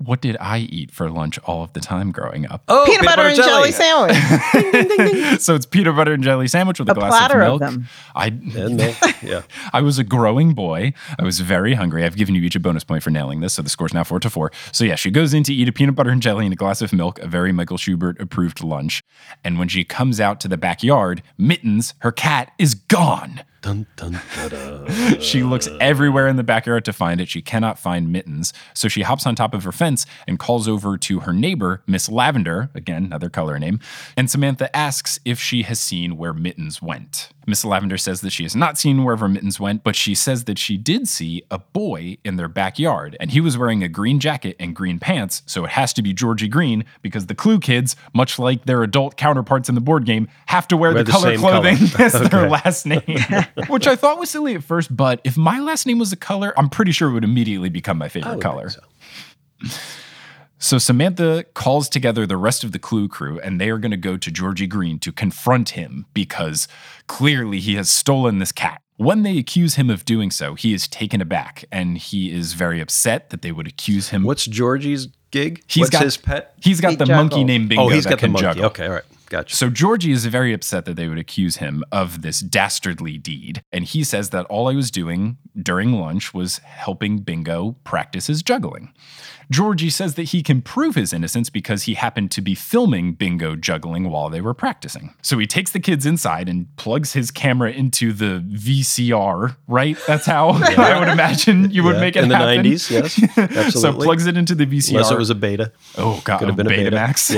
What 0.04 0.22
did 0.22 0.36
I 0.40 0.60
eat 0.60 0.92
for 0.92 1.10
lunch 1.10 1.38
all 1.40 1.64
of 1.64 1.74
the 1.74 1.80
time 1.80 2.12
growing 2.12 2.48
up? 2.48 2.64
Oh, 2.68 2.86
peanut, 2.88 3.06
butter, 3.06 3.22
and 3.22 3.36
jelly, 3.36 3.72
sandwich. 3.72 4.16
so 5.42 5.56
it's 5.56 5.66
peanut 5.66 5.96
butter 5.96 6.14
and 6.14 6.24
jelly 6.24 6.48
sandwich 6.48 6.80
with 6.80 6.90
a, 6.90 6.94
A 6.94 6.96
glass 6.96 7.12
platter 7.12 7.42
of 7.42 7.54
of 7.54 7.60
them. 7.60 7.88
I 8.16 8.28
And 8.28 8.78
milk. 8.78 8.96
Yeah. 9.22 9.44
I 9.74 9.82
was 9.82 10.00
a 10.00 10.04
growing 10.04 10.54
boy. 10.54 10.94
I 11.20 11.24
was 11.24 11.40
very 11.40 11.76
hungry. 11.76 12.04
I've 12.04 12.16
given 12.16 12.34
you 12.36 12.42
each 12.42 12.56
a 12.56 12.60
bonus 12.60 12.84
point 12.84 13.04
for 13.04 13.12
nailing 13.12 13.42
this, 13.42 13.54
so 13.54 13.62
the 13.62 13.70
score's 13.70 13.94
now 13.94 14.04
four 14.04 14.20
to 14.20 14.30
four. 14.30 14.52
So 14.72 14.84
yeah, 14.84 14.96
she 14.96 15.12
goes 15.12 15.34
in 15.34 15.44
to 15.44 15.54
eat 15.54 15.68
a 15.68 15.72
peanut 15.72 15.96
butter 15.96 16.10
and 16.10 16.22
jelly 16.22 16.46
and 16.46 16.54
a 16.54 16.58
glass 16.58 16.82
of 16.82 16.92
milk, 16.92 17.20
a 17.20 17.28
very 17.28 17.52
Michael 17.52 17.78
Schubert 17.78 18.20
approved 18.20 18.64
lunch. 18.64 19.04
And 19.44 19.60
when 19.60 19.68
she 19.68 19.84
comes 19.84 20.20
out 20.20 20.40
to 20.42 20.48
the 20.48 20.58
backyard, 20.58 21.22
Mittens, 21.38 21.94
her 22.00 22.12
cat, 22.12 22.52
is 22.58 22.74
gone. 22.74 23.42
Dun, 23.62 23.86
dun. 23.96 24.20
She 25.20 25.44
looks 25.44 25.70
everywhere 25.80 26.28
in 26.28 26.36
the 26.36 26.44
backyard 26.44 26.84
to 26.86 26.94
find 26.94 27.22
it. 27.22 27.30
She 27.30 27.44
cannot 27.44 27.78
find 27.78 28.12
Mittens. 28.12 28.54
So 28.74 28.88
she 28.88 29.04
hops 29.04 29.28
on 29.28 29.36
top 29.36 29.54
of 29.54 29.64
her 29.66 29.72
fence 29.72 30.08
and 30.28 30.40
calls 30.40 30.68
over 30.68 30.98
to 30.98 31.20
her 31.22 31.34
neighbor, 31.34 31.84
Miss 31.86 32.10
Lavender, 32.10 32.72
again, 32.74 33.06
another 33.06 33.30
color 33.30 33.60
name. 33.60 33.80
And 34.18 34.32
Samantha 34.32 34.76
asks 34.76 35.20
if 35.26 35.40
she 35.40 35.62
has 35.64 35.80
seen 35.80 36.18
where 36.18 36.34
Mittens 36.34 36.82
went. 36.82 37.30
Miss 37.48 37.66
Lavender 37.66 37.98
says 37.98 38.22
that 38.22 38.32
she 38.32 38.44
has 38.44 38.56
not 38.56 38.78
seen 38.78 39.04
wherever 39.04 39.28
Mittens 39.28 39.60
went, 39.60 39.84
but 39.84 39.96
she 39.96 40.14
says 40.14 40.46
that 40.46 40.60
she 40.60 40.78
did 40.78 41.08
see 41.08 41.44
a 41.50 41.60
boy 41.60 42.18
in 42.24 42.36
their 42.36 42.48
backyard, 42.48 43.18
and 43.20 43.32
he 43.32 43.42
was 43.42 43.58
wearing 43.58 43.84
a 43.84 43.88
green 43.88 44.20
jacket 44.20 44.56
and 44.60 44.76
green 44.76 45.00
pants, 45.00 45.42
so 45.46 45.66
it 45.66 45.72
has 45.72 45.94
to 45.94 46.02
be 46.02 46.14
Georgie 46.14 46.48
Green 46.48 46.86
because 47.02 47.26
the 47.26 47.36
Clue 47.36 47.60
kids, 47.60 47.96
much 48.14 48.38
like 48.38 48.66
their 48.66 48.84
adult 48.84 49.18
counterparts 49.18 49.70
in 49.70 49.76
the 49.76 49.82
board 49.82 50.06
game, 50.06 50.28
have 50.48 50.68
to 50.68 50.78
wear 50.78 50.94
Wear 50.94 51.04
the, 51.04 51.12
the 51.12 51.12
color 51.12 51.38
clothing 51.38 51.78
color. 51.78 52.06
as 52.06 52.30
their 52.30 52.50
last 52.50 52.86
name, 52.86 53.02
which 53.68 53.88
I 53.88 53.96
thought 53.96 54.20
was 54.20 54.30
silly 54.30 54.56
at 54.56 54.64
first, 54.64 54.96
but 54.96 55.22
if 55.24 55.38
my 55.38 55.60
last 55.60 55.86
name 55.88 56.00
was 56.00 56.12
a 56.12 56.18
color, 56.18 56.54
I'm 56.58 56.70
pretty 56.70 56.92
sure 56.92 57.10
it 57.10 57.14
would 57.14 57.24
immediately 57.24 57.70
become 57.70 57.98
my 57.98 58.06
I 58.06 58.10
favorite 58.10 58.36
would 58.36 58.42
color. 58.42 58.72
Think 60.62 60.66
so. 60.70 60.76
So 60.76 60.78
Samantha 60.80 61.46
calls 61.54 61.90
together 61.90 62.26
the 62.26 62.38
rest 62.38 62.64
of 62.64 62.72
the 62.72 62.80
Clue 62.80 63.08
crew, 63.08 63.40
and 63.42 63.60
they 63.60 63.70
are 63.70 63.78
going 63.78 63.92
to 63.92 63.98
go 63.98 64.18
to 64.18 64.32
Georgie 64.32 64.68
Green 64.68 65.00
to 65.00 65.12
confront 65.12 65.70
him 65.72 66.06
because 66.14 66.68
clearly 67.08 67.60
he 67.60 67.76
has 67.76 67.90
stolen 67.90 68.40
this 68.40 68.52
cat. 68.52 68.82
When 68.98 69.24
they 69.24 69.38
accuse 69.40 69.76
him 69.76 69.90
of 69.90 70.06
doing 70.06 70.30
so, 70.30 70.54
he 70.56 70.74
is 70.74 70.88
taken 70.88 71.22
aback 71.22 71.66
and 71.72 71.98
he 71.98 72.32
is 72.32 72.54
very 72.54 72.80
upset 72.80 73.32
that 73.32 73.42
they 73.42 73.52
would 73.52 73.68
accuse 73.68 74.10
him. 74.10 74.24
What's 74.24 74.46
Georgie's 74.46 75.08
gig? 75.32 75.64
He's 75.68 75.82
What's 75.82 75.90
got- 75.90 76.04
his 76.04 76.18
pet? 76.18 76.54
He's 76.62 76.80
got 76.80 76.92
He 76.92 76.96
the 76.98 77.08
monkey 77.08 77.44
named 77.44 77.68
Bingo 77.70 77.86
Oh, 77.86 77.90
he's 77.90 78.04
that 78.04 78.12
got 78.12 78.16
the 78.18 78.26
can 78.28 78.32
monkey. 78.34 78.46
juggle. 78.48 78.66
Okay, 78.66 78.86
all 78.86 78.94
right. 78.94 79.04
Gotcha. 79.32 79.56
So 79.56 79.70
Georgie 79.70 80.12
is 80.12 80.26
very 80.26 80.52
upset 80.54 80.84
that 80.84 80.98
they 80.98 81.08
would 81.08 81.18
accuse 81.18 81.56
him 81.56 81.86
of 81.90 82.22
this 82.22 82.42
dastardly 82.42 83.18
deed. 83.18 83.64
And 83.72 83.86
he 83.86 84.04
says 84.04 84.32
that 84.32 84.46
all 84.48 84.68
I 84.68 84.76
was 84.76 84.92
doing 84.92 85.38
during 85.56 85.94
lunch 85.94 86.34
was 86.34 86.58
helping 86.58 87.20
Bingo 87.20 87.78
practice 87.86 88.28
his 88.28 88.44
juggling. 88.44 88.94
Georgie 89.50 89.90
says 89.90 90.16
that 90.16 90.24
he 90.24 90.44
can 90.44 90.62
prove 90.62 90.96
his 90.96 91.12
innocence 91.14 91.50
because 91.50 91.84
he 91.84 91.94
happened 91.94 92.30
to 92.32 92.42
be 92.42 92.56
filming 92.56 93.14
Bingo 93.14 93.56
juggling 93.56 94.10
while 94.10 94.30
they 94.30 94.40
were 94.42 94.54
practicing. 94.54 95.14
So 95.22 95.38
he 95.40 95.48
takes 95.48 95.72
the 95.72 95.80
kids 95.80 96.06
inside 96.06 96.48
and 96.50 96.74
plugs 96.78 97.14
his 97.14 97.32
camera 97.32 97.72
into 97.72 98.12
the 98.14 98.44
VCR, 98.50 99.56
right? 99.68 99.98
That's 100.08 100.26
how 100.26 100.50
I 100.78 101.00
would 101.00 101.10
imagine 101.10 101.70
you 101.72 101.84
would 101.84 101.96
Yeah, 101.96 102.02
make 102.02 102.16
it 102.16 102.24
in 102.24 102.30
the 102.30 102.36
happen. 102.38 102.66
90s, 102.66 102.90
yes. 102.92 103.22
Absolutely. 103.38 103.72
so 103.72 103.94
plugs 103.94 104.26
it 104.26 104.38
into 104.38 104.56
the 104.56 104.66
VCR. 104.66 104.92
Unless 104.92 105.12
it 105.12 105.18
was 105.18 105.30
a 105.30 105.36
beta. 105.36 105.72
oh 105.98 106.22
god, 106.26 106.40
Could 106.40 106.48
have 106.50 106.58
been 106.58 106.68
a 106.68 106.70
beta. 106.70 106.92
Betamax. 106.92 107.34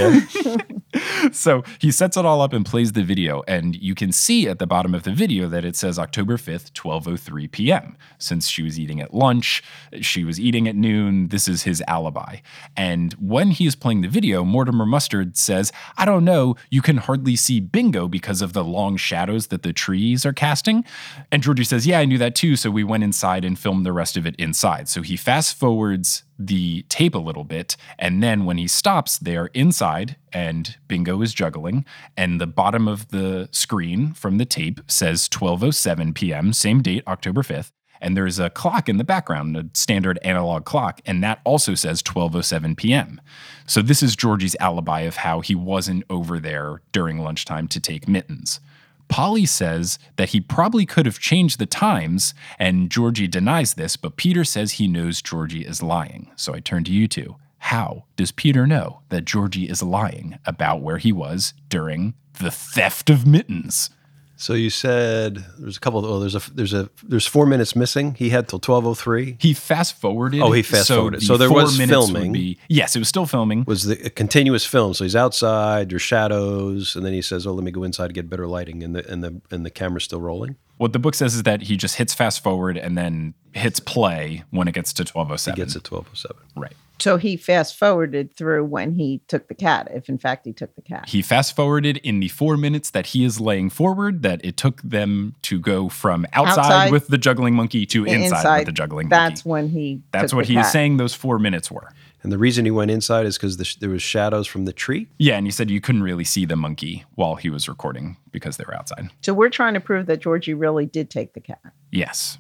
Yeah. 0.46 0.58
so 1.32 1.64
he 1.80 1.92
sets 1.92 2.18
it 2.18 2.26
all 2.26 2.42
up 2.42 2.54
and 2.54 2.66
plays 2.66 2.94
the 2.94 3.04
video, 3.04 3.44
and 3.48 3.76
you 3.76 3.96
can 3.96 4.12
see 4.12 4.48
at 4.48 4.60
the 4.60 4.68
bottom 4.68 4.94
of 4.94 5.04
the 5.04 5.12
video 5.12 5.48
that 5.50 5.66
it 5.66 5.76
says 5.76 6.00
October 6.00 6.38
5th, 6.38 6.72
12:03 6.74 7.52
p.m. 7.52 7.98
Since 8.18 8.48
she 8.48 8.64
was 8.64 8.80
eating 8.80 9.02
at 9.02 9.14
lunch, 9.14 9.64
she 10.02 10.24
was 10.24 10.40
eating 10.40 10.68
at 10.68 10.76
noon. 10.76 11.30
This 11.30 11.48
is 11.48 11.64
his 11.64 11.82
alibi. 11.88 12.38
And 12.76 13.14
when 13.14 13.52
he 13.52 13.66
is 13.66 13.76
playing 13.76 14.02
the 14.02 14.08
video, 14.08 14.44
Mortimer 14.44 14.86
Mustard 14.86 15.38
says, 15.38 15.72
"I 15.98 16.06
don't 16.06 16.26
know, 16.26 16.56
you 16.70 16.82
can 16.82 16.98
hardly 16.98 17.36
see 17.36 17.60
Bingo 17.60 18.08
because 18.08 18.42
of 18.42 18.54
the 18.54 18.64
long 18.64 18.98
shadows 18.98 19.48
that 19.48 19.64
the 19.64 19.74
trees 19.74 20.26
are 20.26 20.34
casting." 20.34 20.86
And 21.32 21.44
Georgie 21.44 21.64
says, 21.64 21.88
"Yeah, 21.88 22.00
I 22.00 22.06
knew 22.06 22.18
that 22.18 22.36
too, 22.36 22.56
so 22.56 22.70
we 22.70 22.84
went 22.84 23.04
inside 23.04 23.46
and 23.46 23.58
filmed 23.58 23.86
the 23.86 23.94
rest 23.94 24.18
of 24.18 24.26
it 24.26 24.36
inside." 24.38 24.88
So 24.90 25.02
he 25.02 25.18
fast 25.18 25.56
forwards 25.56 26.24
the 26.38 26.84
tape 26.90 27.16
a 27.16 27.20
little 27.20 27.44
bit. 27.44 27.76
And 27.98 28.22
then 28.22 28.46
when 28.46 28.58
he 28.58 28.68
stops, 28.68 29.18
they 29.18 29.38
are 29.38 29.48
inside 29.54 30.18
and 30.32 30.76
Bingo 30.88 31.22
is 31.22 31.34
juggling. 31.34 31.86
And 32.18 32.42
the 32.42 32.48
bottom 32.48 32.88
of 32.88 33.10
the 33.10 33.50
screen 33.52 34.14
from 34.14 34.38
the 34.38 34.46
tape 34.46 34.80
says 34.88 35.30
12.07 35.30 36.16
p.m., 36.16 36.54
same 36.54 36.82
date, 36.82 37.04
October 37.08 37.42
5th. 37.42 37.72
And 38.02 38.18
there's 38.18 38.38
a 38.38 38.50
clock 38.50 38.90
in 38.90 38.98
the 38.98 39.06
background, 39.06 39.56
a 39.56 39.70
standard 39.74 40.20
analog 40.24 40.66
clock, 40.66 41.00
and 41.06 41.24
that 41.24 41.40
also 41.46 41.74
says 41.74 42.04
12:07 42.04 42.76
p.m. 42.76 43.22
So 43.66 43.82
this 43.82 44.04
is 44.04 44.18
Georgie's 44.18 44.58
alibi 44.60 45.02
of 45.02 45.16
how 45.16 45.40
he 45.40 45.56
wasn't 45.56 46.04
over 46.10 46.38
there 46.38 46.82
during 46.92 47.20
lunchtime 47.20 47.70
to 47.70 47.80
take 47.80 48.10
mittens. 48.10 48.60
Polly 49.08 49.46
says 49.46 50.00
that 50.16 50.30
he 50.30 50.42
probably 50.42 50.86
could 50.86 51.06
have 51.06 51.20
changed 51.20 51.60
the 51.60 51.66
times, 51.66 52.34
and 52.58 52.90
Georgie 52.90 53.28
denies 53.28 53.76
this, 53.76 53.96
but 53.96 54.18
Peter 54.18 54.44
says 54.44 54.74
he 54.74 54.88
knows 54.88 55.22
Georgie 55.22 55.66
is 55.66 55.84
lying. 55.84 56.32
So 56.36 56.54
I 56.54 56.60
turn 56.60 56.84
to 56.86 56.92
you 56.92 57.08
two. 57.08 57.36
How 57.58 58.06
does 58.16 58.32
Peter 58.32 58.68
know 58.68 59.02
that 59.10 59.26
Georgie 59.26 59.70
is 59.70 59.82
lying 59.82 60.38
about 60.46 60.82
where 60.82 60.98
he 60.98 61.12
was 61.12 61.54
during 61.70 62.14
the 62.40 62.52
theft 62.52 63.10
of 63.10 63.26
mittens? 63.26 63.90
So 64.36 64.54
you 64.54 64.70
said 64.70 65.46
there's 65.60 65.78
a 65.78 65.80
couple. 65.80 66.00
Of, 66.00 66.06
oh, 66.06 66.20
there's 66.20 66.36
a 66.36 66.42
there's 66.54 66.74
a 66.74 66.90
there's 67.04 67.26
four 67.26 67.46
minutes 67.46 67.76
missing. 67.76 68.16
He 68.16 68.30
had 68.30 68.48
till 68.48 68.60
twelve 68.60 68.86
oh 68.86 68.94
three. 68.94 69.38
He 69.40 69.54
fast 69.54 70.00
forwarded. 70.00 70.42
Oh, 70.42 70.52
he 70.52 70.64
fast-forwarded. 70.64 71.22
the 71.22 71.26
So 71.26 71.38
there 71.38 71.50
four 71.50 71.64
was 71.64 71.78
filming. 71.78 72.34
be- 72.34 72.58
yes, 72.68 72.96
it 72.96 73.00
was 73.00 73.08
still 73.08 73.26
filming. 73.26 73.64
Was 73.68 73.84
the 73.84 74.08
a 74.08 74.10
continuous 74.10 74.66
film? 74.66 74.94
So 74.96 75.04
he's 75.04 75.16
outside. 75.16 75.90
There's 75.92 76.02
shadows, 76.02 76.96
and 76.96 77.06
then 77.06 77.14
he 77.14 77.22
says, 77.22 77.46
"Oh, 77.46 77.54
let 77.54 77.64
me 77.64 77.72
go 77.72 77.84
inside 77.84 78.08
to 78.08 78.14
get 78.14 78.30
better 78.30 78.48
lighting." 78.48 78.84
And 78.84 78.96
the 78.96 79.10
and 79.10 79.24
the 79.24 79.42
and 79.52 79.66
the 79.66 79.70
camera's 79.70 80.04
still 80.06 80.22
rolling. 80.22 80.56
What 80.78 80.92
the 80.94 81.00
book 81.00 81.16
says 81.16 81.36
is 81.36 81.44
that 81.44 81.62
he 81.64 81.78
just 81.78 81.96
hits 81.96 82.14
fast 82.14 82.42
forward 82.44 82.78
and 82.78 82.98
then 82.98 83.34
hits 83.54 83.80
play 83.80 84.44
when 84.50 84.68
it 84.68 84.74
gets 84.74 84.92
to 84.94 85.06
twelve 85.06 85.30
oh 85.30 85.34
He 85.36 85.38
seven. 85.38 85.58
gets 85.58 85.76
it 85.76 85.84
twelve 85.84 86.08
oh 86.12 86.16
seven. 86.16 86.38
right. 86.56 86.74
So 87.00 87.18
he 87.18 87.36
fast 87.38 87.76
forwarded 87.78 88.34
through 88.36 88.66
when 88.66 88.94
he 88.94 89.20
took 89.28 89.48
the 89.50 89.56
cat, 89.56 89.90
if 89.94 90.08
in 90.10 90.18
fact 90.18 90.46
he 90.46 90.54
took 90.54 90.74
the 90.76 90.82
cat. 90.82 91.10
He 91.10 91.22
fast 91.22 91.56
forwarded 91.56 91.98
in 91.98 92.20
the 92.22 92.30
four 92.30 92.56
minutes 92.56 92.92
that 92.92 93.08
he 93.08 93.26
is 93.26 93.42
laying 93.42 93.70
forward 93.72 94.22
that 94.22 94.44
it 94.46 94.58
took 94.58 94.82
them 94.84 95.36
to 95.44 95.60
go 95.60 95.90
from 95.90 96.26
outside, 96.34 96.60
Outside. 96.60 96.92
with 96.92 97.08
the 97.08 97.18
juggling 97.18 97.56
monkey 97.56 97.86
to 97.88 98.06
inside, 98.06 98.60
with 98.60 98.66
the 98.68 98.72
juggling 98.72 99.10
That's 99.10 99.44
monkey. 99.46 99.50
when 99.50 99.70
he. 99.70 100.02
That's 100.12 100.32
took 100.32 100.38
what 100.38 100.48
the 100.48 100.54
he 100.54 100.60
is 100.60 100.72
saying 100.72 100.98
those 100.98 101.14
four 101.14 101.40
minutes 101.40 101.70
were. 101.70 101.92
And 102.24 102.32
the 102.32 102.38
reason 102.38 102.64
he 102.66 102.72
went 102.72 102.90
inside 102.90 103.26
is 103.26 103.38
because 103.38 103.58
the 103.58 103.66
sh- 103.66 103.76
there 103.76 103.90
was 103.90 104.02
shadows 104.02 104.48
from 104.48 104.64
the 104.66 104.72
tree. 104.74 105.08
Yeah, 105.20 105.38
and 105.38 105.46
he 105.46 105.52
said 105.52 105.70
you 105.70 105.82
couldn't 105.82 106.04
really 106.04 106.24
see 106.24 106.46
the 106.46 106.56
monkey 106.56 107.04
while 107.16 107.36
he 107.36 107.50
was 107.50 107.68
recording 107.68 108.16
because 108.32 108.56
they 108.58 108.64
were 108.66 108.74
outside. 108.76 109.10
So 109.22 109.34
we're 109.34 109.50
trying 109.50 109.74
to 109.74 109.80
prove 109.82 110.06
that 110.08 110.22
Georgie 110.22 110.54
really 110.54 110.86
did 110.86 111.10
take 111.10 111.34
the 111.34 111.42
cat. 111.42 111.60
Yes. 111.92 112.38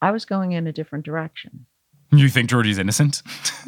I 0.00 0.10
was 0.10 0.24
going 0.24 0.52
in 0.52 0.66
a 0.66 0.72
different 0.72 1.04
direction. 1.04 1.66
You 2.12 2.28
think 2.28 2.48
Georgie's 2.50 2.78
innocent? 2.78 3.22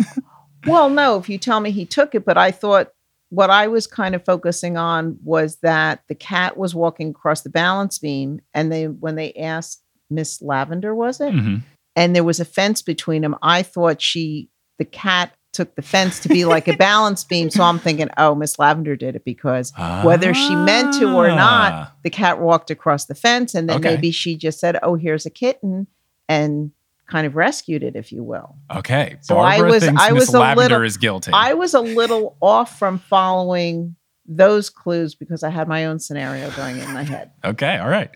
Well, 0.66 0.90
no, 0.90 1.16
if 1.18 1.28
you 1.28 1.38
tell 1.38 1.60
me 1.60 1.70
he 1.70 1.86
took 1.86 2.14
it, 2.16 2.24
but 2.24 2.36
I 2.36 2.50
thought 2.50 2.90
what 3.30 3.48
I 3.48 3.68
was 3.68 3.86
kind 3.86 4.14
of 4.14 4.24
focusing 4.24 4.76
on 4.76 5.16
was 5.22 5.56
that 5.62 6.02
the 6.08 6.14
cat 6.16 6.56
was 6.56 6.74
walking 6.74 7.10
across 7.10 7.42
the 7.42 7.48
balance 7.48 7.98
beam, 7.98 8.40
and 8.52 8.70
they 8.70 8.86
when 8.88 9.14
they 9.14 9.32
asked 9.34 9.82
Miss 10.10 10.42
Lavender, 10.42 10.94
was 10.94 11.20
it? 11.20 11.32
Mhm. 11.32 11.62
and 11.94 12.14
there 12.14 12.24
was 12.24 12.40
a 12.40 12.44
fence 12.44 12.82
between 12.82 13.22
them. 13.22 13.36
I 13.40 13.62
thought 13.62 14.02
she, 14.02 14.50
the 14.78 14.84
cat, 14.84 15.32
took 15.58 15.74
the 15.74 15.82
fence 15.82 16.20
to 16.20 16.28
be 16.28 16.44
like 16.44 16.68
a 16.68 16.76
balance 16.88 17.24
beam. 17.24 17.50
So 17.50 17.64
I'm 17.64 17.80
thinking, 17.80 18.08
oh, 18.16 18.34
Miss 18.36 18.58
Lavender 18.60 18.94
did 18.94 19.16
it 19.16 19.24
because 19.24 19.72
whether 20.04 20.32
she 20.32 20.54
meant 20.54 20.94
to 21.00 21.12
or 21.12 21.28
Ah. 21.28 21.34
not, 21.34 21.92
the 22.04 22.10
cat 22.10 22.38
walked 22.40 22.70
across 22.70 23.06
the 23.06 23.14
fence, 23.16 23.54
and 23.56 23.68
then 23.68 23.78
Okay. 23.78 23.90
maybe 23.96 24.10
she 24.12 24.36
just 24.36 24.60
said, 24.60 24.78
"Oh, 24.82 24.94
here's 24.94 25.26
a 25.26 25.30
kitten," 25.30 25.88
and 26.28 26.70
kind 27.08 27.26
of 27.26 27.34
rescued 27.36 27.82
it, 27.82 27.96
if 27.96 28.12
you 28.12 28.22
will. 28.22 28.54
Okay. 28.74 29.16
So 29.22 29.38
I 29.38 29.60
was- 29.62 29.82
thinks 29.84 30.00
I 30.00 30.10
Miss 30.12 30.26
was 30.26 30.34
a 30.34 30.38
Lavender 30.38 30.62
little- 30.74 30.86
is 30.86 30.96
guilty. 30.96 31.32
I 31.34 31.54
was 31.54 31.74
a 31.74 31.80
little 31.80 32.36
off 32.40 32.78
from 32.78 32.98
following 32.98 33.96
those 34.30 34.68
clues 34.70 35.14
because 35.14 35.42
I 35.42 35.48
had 35.48 35.66
my 35.68 35.86
own 35.86 35.98
scenario 35.98 36.50
going 36.50 36.78
in 36.78 36.92
my 36.92 37.02
head. 37.02 37.30
okay. 37.44 37.78
All 37.78 37.88
right. 37.88 38.10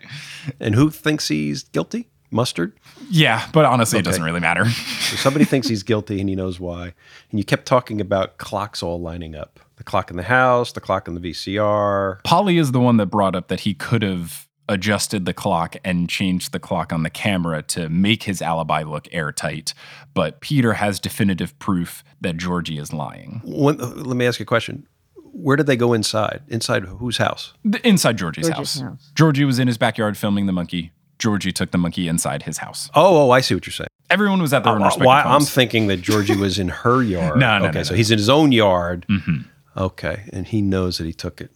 And 0.59 0.75
who 0.75 0.89
thinks 0.91 1.27
he's 1.27 1.63
guilty? 1.63 2.09
Mustard. 2.33 2.73
Yeah, 3.09 3.47
but 3.53 3.65
honestly, 3.65 3.99
it 3.99 4.05
doesn't 4.05 4.23
really 4.23 4.39
matter. 4.39 4.65
So 5.13 5.17
somebody 5.17 5.45
thinks 5.45 5.67
he's 5.67 5.83
guilty 5.83 6.19
and 6.19 6.27
he 6.27 6.35
knows 6.35 6.59
why. 6.59 6.85
And 7.29 7.39
you 7.39 7.43
kept 7.43 7.67
talking 7.67 8.01
about 8.01 8.39
clocks 8.39 8.81
all 8.81 8.99
lining 8.99 9.35
up. 9.35 9.59
The 9.75 9.83
clock 9.83 10.09
in 10.09 10.17
the 10.17 10.23
house, 10.23 10.71
the 10.71 10.81
clock 10.81 11.07
in 11.07 11.13
the 11.13 11.19
VCR. 11.21 12.23
Polly 12.23 12.57
is 12.57 12.71
the 12.71 12.79
one 12.79 12.97
that 12.97 13.07
brought 13.07 13.35
up 13.35 13.47
that 13.49 13.59
he 13.59 13.75
could 13.75 14.01
have 14.01 14.47
adjusted 14.67 15.25
the 15.25 15.33
clock 15.33 15.75
and 15.83 16.09
changed 16.09 16.51
the 16.51 16.59
clock 16.59 16.91
on 16.91 17.03
the 17.03 17.09
camera 17.11 17.61
to 17.63 17.89
make 17.89 18.23
his 18.23 18.41
alibi 18.41 18.81
look 18.81 19.07
airtight. 19.11 19.75
But 20.15 20.41
Peter 20.41 20.73
has 20.73 20.99
definitive 20.99 21.57
proof 21.59 22.03
that 22.21 22.37
Georgie 22.37 22.79
is 22.79 22.91
lying. 22.91 23.41
When, 23.43 23.77
let 23.77 24.15
me 24.17 24.25
ask 24.25 24.39
you 24.39 24.43
a 24.43 24.47
question. 24.47 24.87
Where 25.15 25.57
did 25.57 25.65
they 25.67 25.75
go 25.75 25.93
inside? 25.93 26.41
Inside 26.47 26.85
whose 26.85 27.17
house? 27.17 27.53
The- 27.65 27.85
Inside 27.87 28.17
Georgie's 28.17 28.47
Georgie's 28.47 28.79
house. 28.79 28.81
house. 28.81 29.11
Georgie 29.15 29.45
was 29.45 29.59
in 29.59 29.67
his 29.67 29.77
backyard 29.77 30.17
filming 30.17 30.45
the 30.47 30.53
monkey. 30.53 30.91
Georgie 31.23 31.53
took 31.53 31.71
the 31.71 31.77
monkey 31.77 32.09
inside 32.09 32.43
his 32.43 32.57
house. 32.57 32.89
Oh, 32.95 33.27
oh, 33.27 33.31
I 33.31 33.39
see 33.39 33.55
what 33.55 33.65
you're 33.65 33.71
saying. 33.71 33.87
Everyone 34.09 34.41
was 34.41 34.51
at 34.51 34.65
their 34.65 34.73
own 34.73 34.81
Uh, 34.81 34.87
respective 34.87 35.05
why 35.07 35.21
I'm 35.21 35.39
thinking 35.45 35.87
that 35.87 36.01
Georgie 36.01 36.35
was 36.35 36.59
in 36.59 36.67
her 36.67 37.01
yard. 37.15 37.39
No, 37.39 37.59
no, 37.59 37.65
Okay, 37.67 37.77
no, 37.79 37.83
so 37.83 37.95
he's 37.95 38.11
in 38.11 38.17
his 38.17 38.27
own 38.29 38.51
yard. 38.51 39.05
Mhm. 39.09 39.45
Okay, 39.77 40.23
and 40.33 40.45
he 40.45 40.61
knows 40.61 40.97
that 40.97 41.05
he 41.05 41.13
took 41.13 41.39
it. 41.39 41.49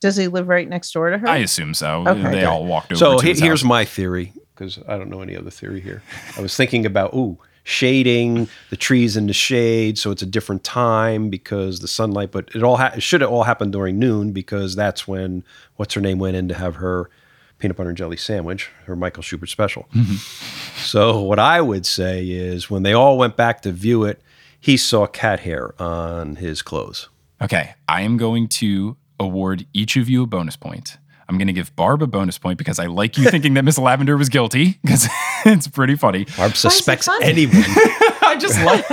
Does 0.00 0.16
he 0.16 0.26
live 0.26 0.48
right 0.48 0.68
next 0.68 0.90
door 0.92 1.10
to 1.10 1.18
her? 1.18 1.28
I 1.28 1.36
assume 1.36 1.72
so. 1.74 2.04
Okay. 2.04 2.20
They 2.20 2.28
Okay. 2.38 2.44
all 2.44 2.66
walked 2.66 2.90
over 2.92 2.98
So 2.98 3.18
to 3.18 3.22
he- 3.22 3.30
his 3.30 3.38
here's 3.38 3.60
house. 3.60 3.68
my 3.68 3.84
theory 3.84 4.32
because 4.56 4.80
I 4.88 4.98
don't 4.98 5.08
know 5.08 5.22
any 5.22 5.36
other 5.36 5.50
theory 5.50 5.80
here. 5.80 6.02
I 6.36 6.40
was 6.40 6.56
thinking 6.56 6.84
about 6.84 7.14
ooh 7.14 7.38
shading 7.62 8.48
the 8.70 8.76
trees 8.76 9.16
in 9.16 9.28
the 9.28 9.32
shade, 9.32 9.96
so 9.96 10.10
it's 10.10 10.22
a 10.22 10.26
different 10.26 10.64
time 10.64 11.30
because 11.30 11.78
the 11.78 11.86
sunlight. 11.88 12.32
But 12.32 12.48
it 12.56 12.64
all 12.64 12.76
ha- 12.78 12.94
should 12.98 13.20
have 13.20 13.30
all 13.30 13.44
happened 13.44 13.72
during 13.72 14.00
noon 14.00 14.32
because 14.32 14.74
that's 14.74 15.06
when 15.06 15.44
what's 15.76 15.94
her 15.94 16.00
name 16.00 16.18
went 16.18 16.34
in 16.36 16.48
to 16.48 16.54
have 16.54 16.74
her 16.76 17.08
peanut 17.62 17.76
butter 17.76 17.90
and 17.90 17.96
jelly 17.96 18.16
sandwich, 18.16 18.70
her 18.86 18.96
Michael 18.96 19.22
Schubert 19.22 19.48
special. 19.48 19.88
Mm-hmm. 19.94 20.16
so 20.82 21.20
what 21.22 21.38
I 21.38 21.60
would 21.60 21.86
say 21.86 22.28
is 22.28 22.68
when 22.68 22.82
they 22.82 22.92
all 22.92 23.16
went 23.16 23.36
back 23.36 23.62
to 23.62 23.70
view 23.70 24.02
it, 24.04 24.20
he 24.58 24.76
saw 24.76 25.06
cat 25.06 25.40
hair 25.40 25.80
on 25.80 26.36
his 26.36 26.60
clothes. 26.60 27.08
Okay, 27.40 27.74
I 27.88 28.02
am 28.02 28.16
going 28.16 28.48
to 28.48 28.96
award 29.20 29.64
each 29.72 29.96
of 29.96 30.08
you 30.08 30.24
a 30.24 30.26
bonus 30.26 30.56
point. 30.56 30.98
I'm 31.28 31.38
going 31.38 31.46
to 31.46 31.52
give 31.52 31.74
Barb 31.76 32.02
a 32.02 32.06
bonus 32.08 32.36
point 32.36 32.58
because 32.58 32.80
I 32.80 32.86
like 32.86 33.16
you 33.16 33.24
thinking 33.30 33.54
that 33.54 33.64
Miss 33.64 33.78
Lavender 33.78 34.16
was 34.16 34.28
guilty 34.28 34.78
because 34.82 35.08
it's 35.46 35.68
pretty 35.68 35.94
funny. 35.94 36.26
Barb 36.36 36.56
suspects 36.56 37.06
funny? 37.06 37.24
anyone. 37.24 37.62
I 37.64 38.36
just 38.38 38.60
like 38.64 38.84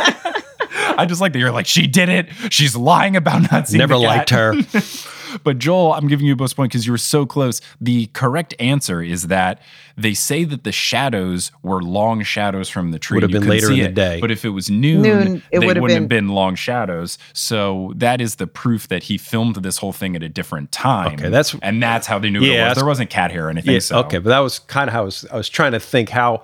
I 0.98 1.06
just 1.08 1.22
like 1.22 1.34
that 1.34 1.40
you're 1.40 1.52
like 1.52 1.66
she 1.66 1.88
did 1.88 2.10
it. 2.10 2.28
She's 2.52 2.76
lying 2.76 3.16
about 3.16 3.52
not 3.52 3.68
seeing 3.68 3.80
Never 3.80 3.96
the 3.96 4.02
cat. 4.02 4.18
liked 4.18 4.30
her. 4.30 4.54
But 5.44 5.60
Joel, 5.60 5.94
I'm 5.94 6.08
giving 6.08 6.26
you 6.26 6.34
a 6.34 6.36
bonus 6.36 6.54
point 6.54 6.72
because 6.72 6.86
you 6.86 6.92
were 6.92 6.98
so 6.98 7.26
close. 7.26 7.62
The 7.82 8.08
correct 8.08 8.54
answer 8.60 9.02
is 9.02 9.28
that 9.28 9.62
they 9.98 10.14
say 10.14 10.44
that 10.46 10.64
the 10.64 10.72
shadows 10.72 11.52
were 11.64 11.82
long 11.82 12.24
shadows 12.24 12.70
from 12.70 12.92
the 12.92 13.00
tree. 13.00 13.16
Would 13.18 13.24
have 13.24 13.32
been 13.32 13.48
later 13.50 13.68
in 13.72 13.76
see 13.76 13.82
the 13.82 13.90
day. 13.90 14.20
But 14.22 14.32
if 14.32 14.46
it 14.46 14.50
was 14.50 14.70
noon, 14.70 15.02
Noon, 15.02 15.44
it 15.52 15.60
they 15.60 15.66
would 15.68 15.76
have 15.76 15.82
wouldn't 15.82 16.00
have 16.02 16.10
been 16.10 16.30
long 16.30 16.56
shadows. 16.56 17.18
So 17.34 17.94
that 17.98 18.22
is 18.22 18.36
the 18.36 18.48
proof 18.48 18.88
that 18.88 19.04
he 19.04 19.18
filmed 19.18 19.56
this 19.58 19.78
whole 19.78 19.94
thing 19.94 20.16
at 20.16 20.24
a 20.24 20.30
different 20.30 20.72
time. 20.72 21.14
Okay, 21.14 21.30
that's- 21.30 21.56
and 21.62 21.82
that's 21.84 22.08
how 22.08 22.20
they 22.20 22.30
knew 22.30 22.40
what 22.42 22.48
Yeah, 22.48 22.52
it 22.52 22.56
was. 22.56 22.62
that's- 22.62 22.78
There 22.78 22.86
wasn't 22.88 23.10
cat 23.10 23.32
hair 23.32 23.48
or 23.48 23.50
anything. 23.50 23.74
Yeah, 23.74 23.80
so 23.80 24.00
okay, 24.00 24.20
but 24.20 24.30
that 24.30 24.40
was 24.40 24.60
kind 24.60 24.88
of 24.90 24.94
how 24.94 25.02
I 25.02 25.06
was. 25.06 25.26
I 25.32 25.36
was 25.38 25.50
trying 25.50 25.74
to 25.74 25.80
think 25.80 26.10
how 26.10 26.38
he 26.38 26.44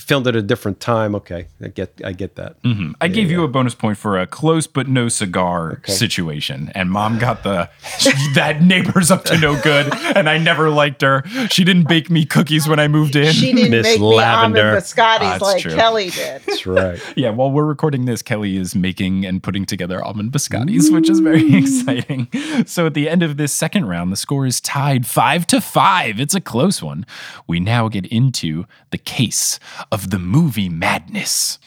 filmed 0.00 0.26
at 0.26 0.34
a 0.36 0.42
different 0.42 0.80
time. 0.80 1.14
Okay, 1.14 1.46
I 1.62 1.68
get, 1.68 1.92
I 2.04 2.12
get 2.12 2.36
that. 2.36 2.60
Mhm. 2.62 2.94
I 3.00 3.08
gave 3.08 3.30
you 3.30 3.44
a 3.44 3.48
bonus 3.48 3.74
point 3.74 3.98
for 3.98 4.18
a 4.18 4.26
close 4.26 4.66
but 4.66 4.88
no 4.88 5.08
cigar 5.08 5.80
situation, 5.86 6.70
and 6.74 6.90
Mom 6.90 7.18
got 7.18 7.42
the 7.42 7.68
that 8.34 8.62
neighbor's 8.62 9.10
up 9.10 9.24
to 9.26 9.38
no 9.38 9.60
good, 9.60 9.92
and 10.16 10.28
I 10.28 10.38
never 10.38 10.70
liked 10.70 11.02
her. 11.02 11.22
She 11.50 11.64
didn't 11.64 11.88
bake 11.88 12.10
me 12.10 12.24
cookies 12.24 12.68
when 12.68 12.78
I 12.78 12.88
moved 12.88 13.16
in. 13.16 13.32
She 13.32 13.52
didn't 13.52 13.70
Miss 13.70 13.86
make 13.86 14.00
Lavender. 14.00 14.54
me 14.56 14.60
almond 14.68 14.82
biscottis 14.84 15.18
That's 15.20 15.42
like 15.42 15.62
true. 15.62 15.74
Kelly 15.74 16.10
did. 16.10 16.42
That's 16.46 16.66
right. 16.66 17.00
yeah, 17.16 17.30
while 17.30 17.50
we're 17.50 17.64
recording 17.64 18.04
this, 18.06 18.22
Kelly 18.22 18.56
is 18.56 18.74
making 18.74 19.24
and 19.26 19.42
putting 19.42 19.66
together 19.66 20.02
almond 20.02 20.32
biscottis, 20.32 20.92
which 20.92 21.08
is 21.10 21.20
very 21.20 21.54
exciting. 21.54 22.28
So 22.66 22.86
at 22.86 22.94
the 22.94 23.08
end 23.08 23.22
of 23.22 23.36
this 23.36 23.52
second 23.52 23.86
round, 23.86 24.12
the 24.12 24.16
score 24.16 24.46
is 24.46 24.60
tied 24.60 25.06
five 25.06 25.46
to 25.48 25.60
five. 25.60 26.18
It's 26.20 26.34
a 26.34 26.40
close 26.40 26.82
one. 26.82 27.04
We 27.46 27.60
now 27.60 27.88
get 27.88 28.06
into 28.06 28.64
the 28.90 28.98
case 28.98 29.58
of 29.92 30.10
the 30.10 30.18
movie 30.18 30.68
madness. 30.68 31.58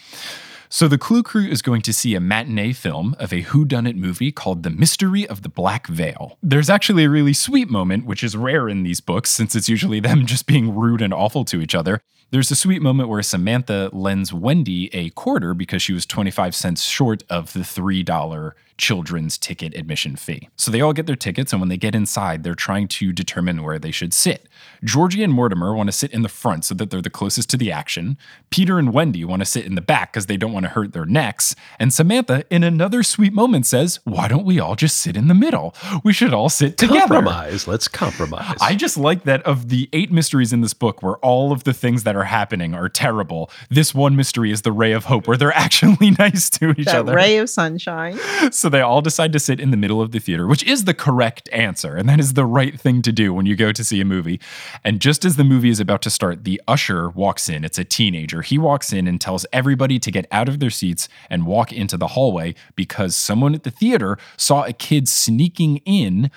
So 0.69 0.87
the 0.87 0.97
Clue 0.97 1.21
Crew 1.21 1.45
is 1.45 1.61
going 1.61 1.83
to 1.83 1.93
see 1.93 2.15
a 2.15 2.19
matinee 2.19 2.73
film 2.73 3.15
of 3.19 3.31
a 3.31 3.43
whodunit 3.43 3.95
movie 3.95 4.31
called 4.31 4.63
The 4.63 4.71
Mystery 4.71 5.27
of 5.27 5.43
the 5.43 5.49
Black 5.49 5.85
Veil. 5.85 6.39
There's 6.41 6.69
actually 6.69 7.03
a 7.03 7.11
really 7.11 7.33
sweet 7.33 7.69
moment, 7.69 8.05
which 8.07 8.23
is 8.23 8.35
rare 8.35 8.67
in 8.67 8.81
these 8.81 8.99
books 8.99 9.29
since 9.29 9.55
it's 9.55 9.69
usually 9.69 9.99
them 9.99 10.25
just 10.25 10.47
being 10.47 10.75
rude 10.75 11.03
and 11.03 11.13
awful 11.13 11.45
to 11.45 11.61
each 11.61 11.75
other. 11.75 12.01
There's 12.33 12.49
a 12.49 12.55
sweet 12.55 12.81
moment 12.81 13.09
where 13.09 13.21
Samantha 13.21 13.91
lends 13.93 14.33
Wendy 14.33 14.89
a 14.91 15.11
quarter 15.11 15.53
because 15.53 15.83
she 15.83 15.93
was 15.93 16.03
25 16.07 16.55
cents 16.55 16.81
short 16.81 17.21
of 17.29 17.53
the 17.53 17.59
$3 17.59 18.53
children's 18.77 19.37
ticket 19.37 19.75
admission 19.75 20.15
fee. 20.15 20.49
So 20.55 20.71
they 20.71 20.81
all 20.81 20.93
get 20.93 21.07
their 21.07 21.15
tickets, 21.15 21.53
and 21.53 21.61
when 21.61 21.69
they 21.69 21.77
get 21.77 21.95
inside, 21.95 22.43
they're 22.43 22.55
trying 22.55 22.87
to 22.89 23.11
determine 23.11 23.63
where 23.63 23.79
they 23.79 23.91
should 23.91 24.13
sit. 24.13 24.47
Georgie 24.83 25.23
and 25.23 25.31
Mortimer 25.31 25.73
want 25.73 25.87
to 25.87 25.91
sit 25.91 26.11
in 26.11 26.21
the 26.21 26.29
front 26.29 26.65
so 26.65 26.75
that 26.75 26.89
they're 26.89 27.01
the 27.01 27.09
closest 27.09 27.49
to 27.51 27.57
the 27.57 27.71
action. 27.71 28.17
Peter 28.49 28.79
and 28.79 28.93
Wendy 28.93 29.23
want 29.23 29.41
to 29.41 29.45
sit 29.45 29.65
in 29.65 29.75
the 29.75 29.81
back 29.81 30.11
because 30.11 30.25
they 30.25 30.37
don't 30.37 30.53
want 30.53 30.65
to 30.65 30.71
hurt 30.71 30.93
their 30.93 31.05
necks. 31.05 31.55
And 31.79 31.93
Samantha, 31.93 32.45
in 32.49 32.63
another 32.63 33.03
sweet 33.03 33.33
moment, 33.33 33.65
says, 33.65 33.99
Why 34.03 34.27
don't 34.27 34.45
we 34.45 34.59
all 34.59 34.75
just 34.75 34.97
sit 34.97 35.15
in 35.15 35.27
the 35.27 35.33
middle? 35.33 35.75
We 36.03 36.13
should 36.13 36.33
all 36.33 36.49
sit 36.49 36.77
together. 36.77 36.99
Compromise. 36.99 37.67
Let's 37.67 37.87
compromise. 37.87 38.57
I 38.59 38.75
just 38.75 38.97
like 38.97 39.23
that 39.23 39.43
of 39.43 39.69
the 39.69 39.89
eight 39.93 40.11
mysteries 40.11 40.51
in 40.51 40.61
this 40.61 40.73
book 40.73 41.01
where 41.01 41.17
all 41.17 41.51
of 41.51 41.63
the 41.63 41.73
things 41.73 42.03
that 42.03 42.15
are 42.15 42.22
happening 42.25 42.73
are 42.73 42.89
terrible. 42.89 43.49
This 43.69 43.93
one 43.93 44.15
mystery 44.15 44.51
is 44.51 44.61
the 44.63 44.71
ray 44.71 44.91
of 44.91 45.05
hope 45.05 45.27
where 45.27 45.37
they're 45.37 45.51
actually 45.55 46.11
nice 46.11 46.49
to 46.51 46.71
each 46.71 46.85
That 46.85 46.95
other. 46.95 47.15
ray 47.15 47.37
of 47.37 47.49
sunshine. 47.49 48.19
So 48.51 48.67
they 48.69 48.81
all 48.81 49.01
decide 49.01 49.31
to 49.33 49.39
sit 49.39 49.59
in 49.59 49.71
the 49.71 49.77
middle 49.77 50.01
of 50.01 50.11
the 50.11 50.19
theater, 50.19 50.47
which 50.47 50.63
is 50.63 50.83
the 50.83 50.93
correct 50.93 51.47
answer. 51.51 51.95
And 51.95 52.07
that 52.09 52.19
is 52.19 52.33
the 52.33 52.45
right 52.45 52.79
thing 52.79 53.01
to 53.03 53.11
do 53.11 53.33
when 53.33 53.45
you 53.45 53.55
go 53.55 53.71
to 53.71 53.83
see 53.83 54.01
a 54.01 54.05
movie. 54.05 54.39
And 54.83 54.99
just 54.99 55.23
as 55.23 55.37
the 55.37 55.43
movie 55.43 55.69
is 55.69 55.79
about 55.79 56.01
to 56.03 56.09
start, 56.09 56.43
the 56.43 56.61
usher 56.67 57.09
walks 57.09 57.47
in. 57.49 57.63
It's 57.63 57.77
a 57.79 57.83
teenager. 57.85 58.41
He 58.41 58.57
walks 58.57 58.91
in 58.91 59.07
and 59.07 59.19
tells 59.19 59.45
everybody 59.53 59.97
to 59.99 60.11
get 60.11 60.27
out 60.31 60.49
of 60.49 60.59
their 60.59 60.69
seats 60.69 61.07
and 61.29 61.45
walk 61.45 61.71
into 61.71 61.97
the 61.97 62.07
hallway 62.07 62.53
because 62.75 63.15
someone 63.15 63.55
at 63.55 63.63
the 63.63 63.71
theater 63.71 64.17
saw 64.37 64.63
a 64.63 64.73
kid 64.73 65.07
sneaking 65.07 65.77
in 65.85 66.29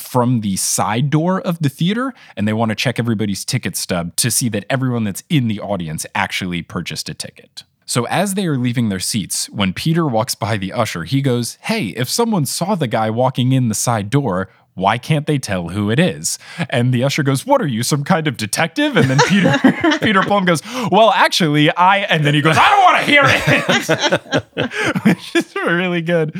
from 0.00 0.40
the 0.40 0.56
side 0.56 1.10
door 1.10 1.40
of 1.40 1.58
the 1.60 1.68
theater 1.68 2.14
and 2.36 2.48
they 2.48 2.52
want 2.52 2.70
to 2.70 2.74
check 2.74 2.98
everybody's 2.98 3.44
ticket 3.44 3.76
stub 3.76 4.16
to 4.16 4.30
see 4.30 4.48
that 4.48 4.64
everyone 4.70 5.04
that's 5.04 5.22
in 5.28 5.48
the 5.48 5.60
audience 5.60 6.06
actually 6.14 6.62
purchased 6.62 7.08
a 7.08 7.14
ticket. 7.14 7.64
So 7.90 8.04
as 8.04 8.34
they 8.34 8.46
are 8.46 8.56
leaving 8.56 8.88
their 8.88 9.00
seats, 9.00 9.50
when 9.50 9.72
Peter 9.72 10.06
walks 10.06 10.36
by 10.36 10.56
the 10.56 10.72
usher, 10.72 11.02
he 11.02 11.20
goes, 11.20 11.58
Hey, 11.62 11.88
if 11.88 12.08
someone 12.08 12.46
saw 12.46 12.76
the 12.76 12.86
guy 12.86 13.10
walking 13.10 13.50
in 13.50 13.68
the 13.68 13.74
side 13.74 14.10
door, 14.10 14.48
why 14.80 14.98
can't 14.98 15.26
they 15.26 15.38
tell 15.38 15.68
who 15.68 15.90
it 15.90 15.98
is? 15.98 16.38
And 16.70 16.92
the 16.92 17.04
usher 17.04 17.22
goes, 17.22 17.46
What 17.46 17.60
are 17.60 17.66
you, 17.66 17.82
some 17.82 18.02
kind 18.02 18.26
of 18.26 18.36
detective? 18.36 18.96
And 18.96 19.10
then 19.10 19.18
Peter 19.28 19.98
Peter 20.00 20.22
Plum 20.22 20.44
goes, 20.44 20.62
Well, 20.90 21.10
actually, 21.10 21.70
I 21.76 21.98
and 21.98 22.24
then 22.24 22.34
he 22.34 22.40
goes, 22.40 22.56
I 22.58 22.68
don't 22.70 22.82
want 22.82 22.98
to 22.98 23.04
hear 23.04 23.22
it. 23.24 25.04
Which 25.04 25.36
is 25.36 25.54
really 25.54 26.02
good. 26.02 26.34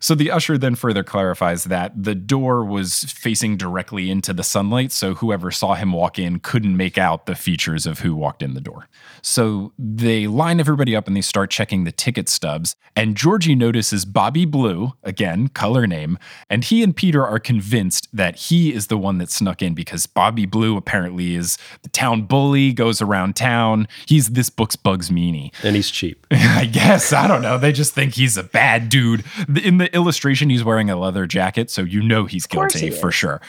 So 0.00 0.14
the 0.14 0.30
usher 0.30 0.58
then 0.58 0.74
further 0.74 1.02
clarifies 1.02 1.64
that 1.64 1.92
the 2.00 2.14
door 2.14 2.64
was 2.64 3.04
facing 3.04 3.56
directly 3.56 4.10
into 4.10 4.32
the 4.32 4.44
sunlight, 4.44 4.92
so 4.92 5.14
whoever 5.14 5.50
saw 5.50 5.74
him 5.74 5.92
walk 5.92 6.18
in 6.18 6.40
couldn't 6.40 6.76
make 6.76 6.98
out 6.98 7.26
the 7.26 7.34
features 7.34 7.86
of 7.86 8.00
who 8.00 8.14
walked 8.14 8.42
in 8.42 8.54
the 8.54 8.60
door. 8.60 8.88
So 9.22 9.72
they 9.78 10.26
line 10.26 10.60
everybody 10.60 10.94
up 10.94 11.06
and 11.06 11.16
they 11.16 11.20
start 11.22 11.50
checking 11.50 11.84
the 11.84 11.92
ticket 11.92 12.28
stubs. 12.28 12.76
And 12.94 13.16
Georgie 13.16 13.54
notices 13.54 14.04
Bobby 14.04 14.44
Blue, 14.44 14.92
again, 15.02 15.48
color 15.48 15.86
name, 15.86 16.18
and 16.48 16.64
he 16.64 16.82
and 16.82 16.94
Peter 16.94 17.26
are 17.26 17.38
convinced 17.38 17.85
convinced 17.86 18.05
that 18.12 18.36
he 18.36 18.72
is 18.72 18.86
the 18.86 18.98
one 18.98 19.18
that 19.18 19.30
snuck 19.30 19.62
in 19.62 19.74
because 19.74 20.06
Bobby 20.06 20.46
Blue 20.46 20.76
apparently 20.76 21.34
is 21.34 21.58
the 21.82 21.88
town 21.88 22.22
bully, 22.22 22.72
goes 22.72 23.02
around 23.02 23.36
town. 23.36 23.88
He's 24.06 24.30
this 24.30 24.50
book's 24.50 24.76
Bugs 24.76 25.10
Meany. 25.10 25.52
And 25.62 25.76
he's 25.76 25.90
cheap. 25.90 26.26
I 26.30 26.66
guess. 26.66 27.12
I 27.12 27.26
don't 27.26 27.42
know. 27.42 27.58
They 27.58 27.72
just 27.72 27.94
think 27.94 28.14
he's 28.14 28.36
a 28.36 28.42
bad 28.42 28.88
dude. 28.88 29.24
In 29.62 29.78
the 29.78 29.94
illustration, 29.94 30.50
he's 30.50 30.64
wearing 30.64 30.90
a 30.90 30.96
leather 30.96 31.26
jacket, 31.26 31.70
so 31.70 31.82
you 31.82 32.02
know 32.02 32.24
he's 32.24 32.46
guilty 32.46 32.78
he 32.78 32.90
for 32.90 33.10
sure. 33.10 33.40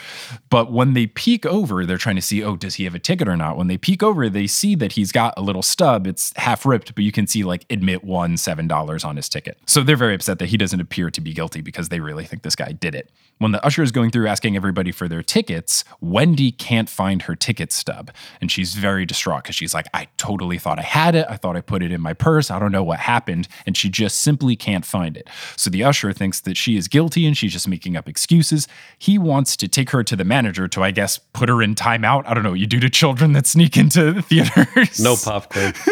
But 0.49 0.71
when 0.71 0.93
they 0.93 1.07
peek 1.07 1.45
over, 1.45 1.85
they're 1.85 1.97
trying 1.97 2.15
to 2.15 2.21
see, 2.21 2.43
oh, 2.43 2.55
does 2.55 2.75
he 2.75 2.83
have 2.83 2.95
a 2.95 2.99
ticket 2.99 3.27
or 3.27 3.35
not? 3.35 3.57
When 3.57 3.67
they 3.67 3.77
peek 3.77 4.03
over, 4.03 4.29
they 4.29 4.47
see 4.47 4.75
that 4.75 4.93
he's 4.93 5.11
got 5.11 5.33
a 5.37 5.41
little 5.41 5.61
stub. 5.61 6.07
It's 6.07 6.33
half 6.37 6.65
ripped, 6.65 6.95
but 6.95 7.03
you 7.03 7.11
can 7.11 7.27
see 7.27 7.43
like 7.43 7.65
admit 7.69 8.03
one 8.03 8.35
$7 8.35 9.05
on 9.05 9.15
his 9.15 9.29
ticket. 9.29 9.57
So 9.65 9.83
they're 9.83 9.95
very 9.95 10.15
upset 10.15 10.39
that 10.39 10.49
he 10.49 10.57
doesn't 10.57 10.79
appear 10.79 11.09
to 11.09 11.21
be 11.21 11.33
guilty 11.33 11.61
because 11.61 11.89
they 11.89 11.99
really 11.99 12.25
think 12.25 12.43
this 12.43 12.55
guy 12.55 12.71
did 12.71 12.95
it. 12.95 13.09
When 13.39 13.51
the 13.51 13.63
usher 13.65 13.83
is 13.83 13.91
going 13.91 14.11
through 14.11 14.27
asking 14.47 14.55
everybody 14.55 14.93
for 14.93 15.09
their 15.09 15.21
tickets, 15.21 15.83
Wendy 15.99 16.53
can't 16.53 16.87
find 16.87 17.23
her 17.23 17.35
ticket 17.35 17.73
stub. 17.73 18.11
And 18.39 18.49
she's 18.49 18.75
very 18.75 19.05
distraught 19.05 19.43
because 19.43 19.57
she's 19.57 19.73
like, 19.73 19.87
I 19.93 20.07
totally 20.15 20.57
thought 20.57 20.79
I 20.79 20.83
had 20.83 21.15
it. 21.15 21.25
I 21.29 21.35
thought 21.35 21.57
I 21.57 21.61
put 21.61 21.83
it 21.83 21.91
in 21.91 21.99
my 21.99 22.13
purse. 22.13 22.49
I 22.49 22.59
don't 22.59 22.71
know 22.71 22.83
what 22.83 22.99
happened. 22.99 23.49
And 23.65 23.75
she 23.75 23.89
just 23.89 24.19
simply 24.19 24.55
can't 24.55 24.85
find 24.85 25.17
it. 25.17 25.27
So 25.57 25.69
the 25.69 25.83
usher 25.83 26.13
thinks 26.13 26.39
that 26.41 26.55
she 26.55 26.77
is 26.77 26.87
guilty 26.87 27.25
and 27.25 27.35
she's 27.35 27.51
just 27.51 27.67
making 27.67 27.97
up 27.97 28.07
excuses. 28.07 28.69
He 28.97 29.17
wants 29.17 29.57
to 29.57 29.67
take 29.67 29.89
her 29.89 30.01
to 30.01 30.15
the 30.15 30.23
manager 30.23 30.69
to, 30.69 30.81
I 30.81 30.91
guess, 30.91 31.17
put 31.33 31.49
her 31.49 31.61
in 31.61 31.75
timeout. 31.75 32.23
I 32.25 32.33
don't 32.33 32.43
know 32.43 32.51
what 32.51 32.59
you 32.59 32.67
do 32.67 32.79
to 32.79 32.89
children 32.89 33.33
that 33.33 33.47
sneak 33.47 33.75
into 33.75 34.13
the 34.13 34.21
theaters. 34.21 34.97
No 35.01 35.17
popcorn. 35.17 35.73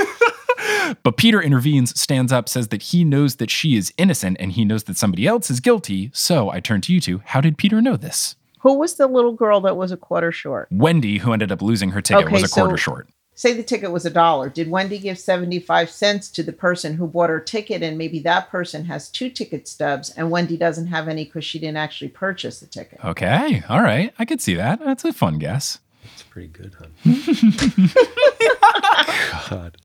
But 1.04 1.18
Peter 1.18 1.42
intervenes, 1.42 2.00
stands 2.00 2.32
up, 2.32 2.48
says 2.50 2.70
that 2.70 2.82
he 2.82 3.04
knows 3.04 3.36
that 3.38 3.50
she 3.50 3.76
is 3.76 3.94
innocent 3.98 4.38
and 4.40 4.52
he 4.52 4.66
knows 4.66 4.84
that 4.86 4.98
somebody 4.98 5.28
else 5.28 5.50
is 5.50 5.60
guilty. 5.60 6.12
So 6.14 6.50
I 6.50 6.60
turn 6.60 6.82
to 6.82 6.94
you 6.94 7.02
two. 7.02 7.22
How 7.26 7.42
did 7.42 7.58
Peter 7.58 7.82
know 7.82 7.98
this? 7.98 8.36
Who 8.66 8.74
was 8.80 8.96
the 8.96 9.06
little 9.06 9.34
girl 9.34 9.62
that 9.62 9.78
was 9.78 9.92
a 9.92 9.98
quarter 9.98 10.32
short? 10.32 10.68
Wendy, 10.72 11.20
who 11.20 11.34
ended 11.34 11.52
up 11.52 11.62
losing 11.62 11.92
her 11.92 12.02
ticket, 12.02 12.26
Okay, 12.26 12.34
was 12.34 12.44
a 12.44 12.48
quarter 12.50 12.78
so- 12.78 12.82
short. 12.82 13.08
Say 13.38 13.52
the 13.54 13.62
ticket 13.62 13.92
was 13.92 14.06
a 14.08 14.10
dollar. 14.10 14.50
Did 14.50 14.72
Wendy 14.72 14.98
give 14.98 15.20
75 15.20 15.92
cents 15.92 16.32
to 16.32 16.42
the 16.42 16.52
person 16.54 16.96
who 16.96 17.06
bought 17.06 17.30
her 17.30 17.40
ticket? 17.42 17.84
And 17.84 17.96
maybe 17.96 18.18
that 18.22 18.50
person 18.50 18.86
has 18.86 19.08
two 19.10 19.30
ticket 19.30 19.68
stubs 19.68 20.10
and 20.12 20.32
Wendy 20.32 20.56
doesn't 20.58 20.88
have 20.88 21.08
any 21.10 21.26
because 21.26 21.44
she 21.46 21.60
didn't 21.60 21.78
actually 21.78 22.08
purchase 22.08 22.60
the 22.62 22.66
ticket. 22.66 23.04
Okay, 23.06 23.62
all 23.70 23.82
right. 23.82 24.12
I 24.18 24.26
could 24.26 24.42
see 24.42 24.56
that. 24.56 24.80
That's 24.80 25.04
a 25.06 25.12
fun 25.14 25.38
guess. 25.38 25.78
It's 26.14 26.24
pretty 26.24 26.48
good, 26.48 26.74
hon. 26.80 26.92
God. 29.50 29.78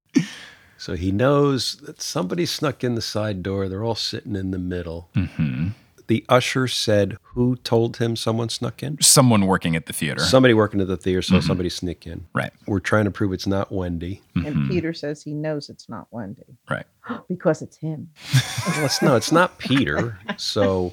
So 0.78 0.96
he 0.96 1.12
knows 1.12 1.76
that 1.82 2.00
somebody 2.00 2.46
snuck 2.46 2.82
in 2.82 2.94
the 2.94 3.02
side 3.02 3.42
door. 3.42 3.68
They're 3.68 3.84
all 3.84 3.94
sitting 3.94 4.36
in 4.36 4.52
the 4.52 4.58
middle. 4.58 5.10
hmm 5.14 5.68
The 6.11 6.25
usher 6.29 6.66
said, 6.66 7.18
Who 7.23 7.55
told 7.55 7.99
him 7.99 8.16
someone 8.16 8.49
snuck 8.49 8.83
in? 8.83 9.01
Someone 9.01 9.46
working 9.46 9.77
at 9.77 9.87
the 9.87 9.92
theater. 9.92 10.20
Somebody 10.20 10.55
working 10.55 10.81
at 10.81 10.88
the 10.88 10.96
theater 10.96 11.23
saw 11.23 11.38
somebody 11.38 11.68
sneak 11.70 12.05
in. 12.05 12.27
right, 12.35 12.53
We're 12.66 12.81
trying 12.81 13.05
to 13.05 13.12
prove 13.12 13.33
it's 13.33 13.46
not 13.46 13.70
Wendy. 13.70 14.20
And 14.35 14.68
Peter 14.68 14.92
says 14.92 15.23
he 15.23 15.35
knows 15.35 15.68
it's 15.68 15.88
not 15.88 16.09
Wendy 16.11 16.59
right. 16.68 16.85
because 17.29 17.62
it's 17.62 17.77
him. 17.77 18.11
Well, 18.77 18.87
it's, 18.87 19.01
no, 19.01 19.14
it's 19.14 19.31
not 19.31 19.59
Peter. 19.59 20.18
So, 20.37 20.92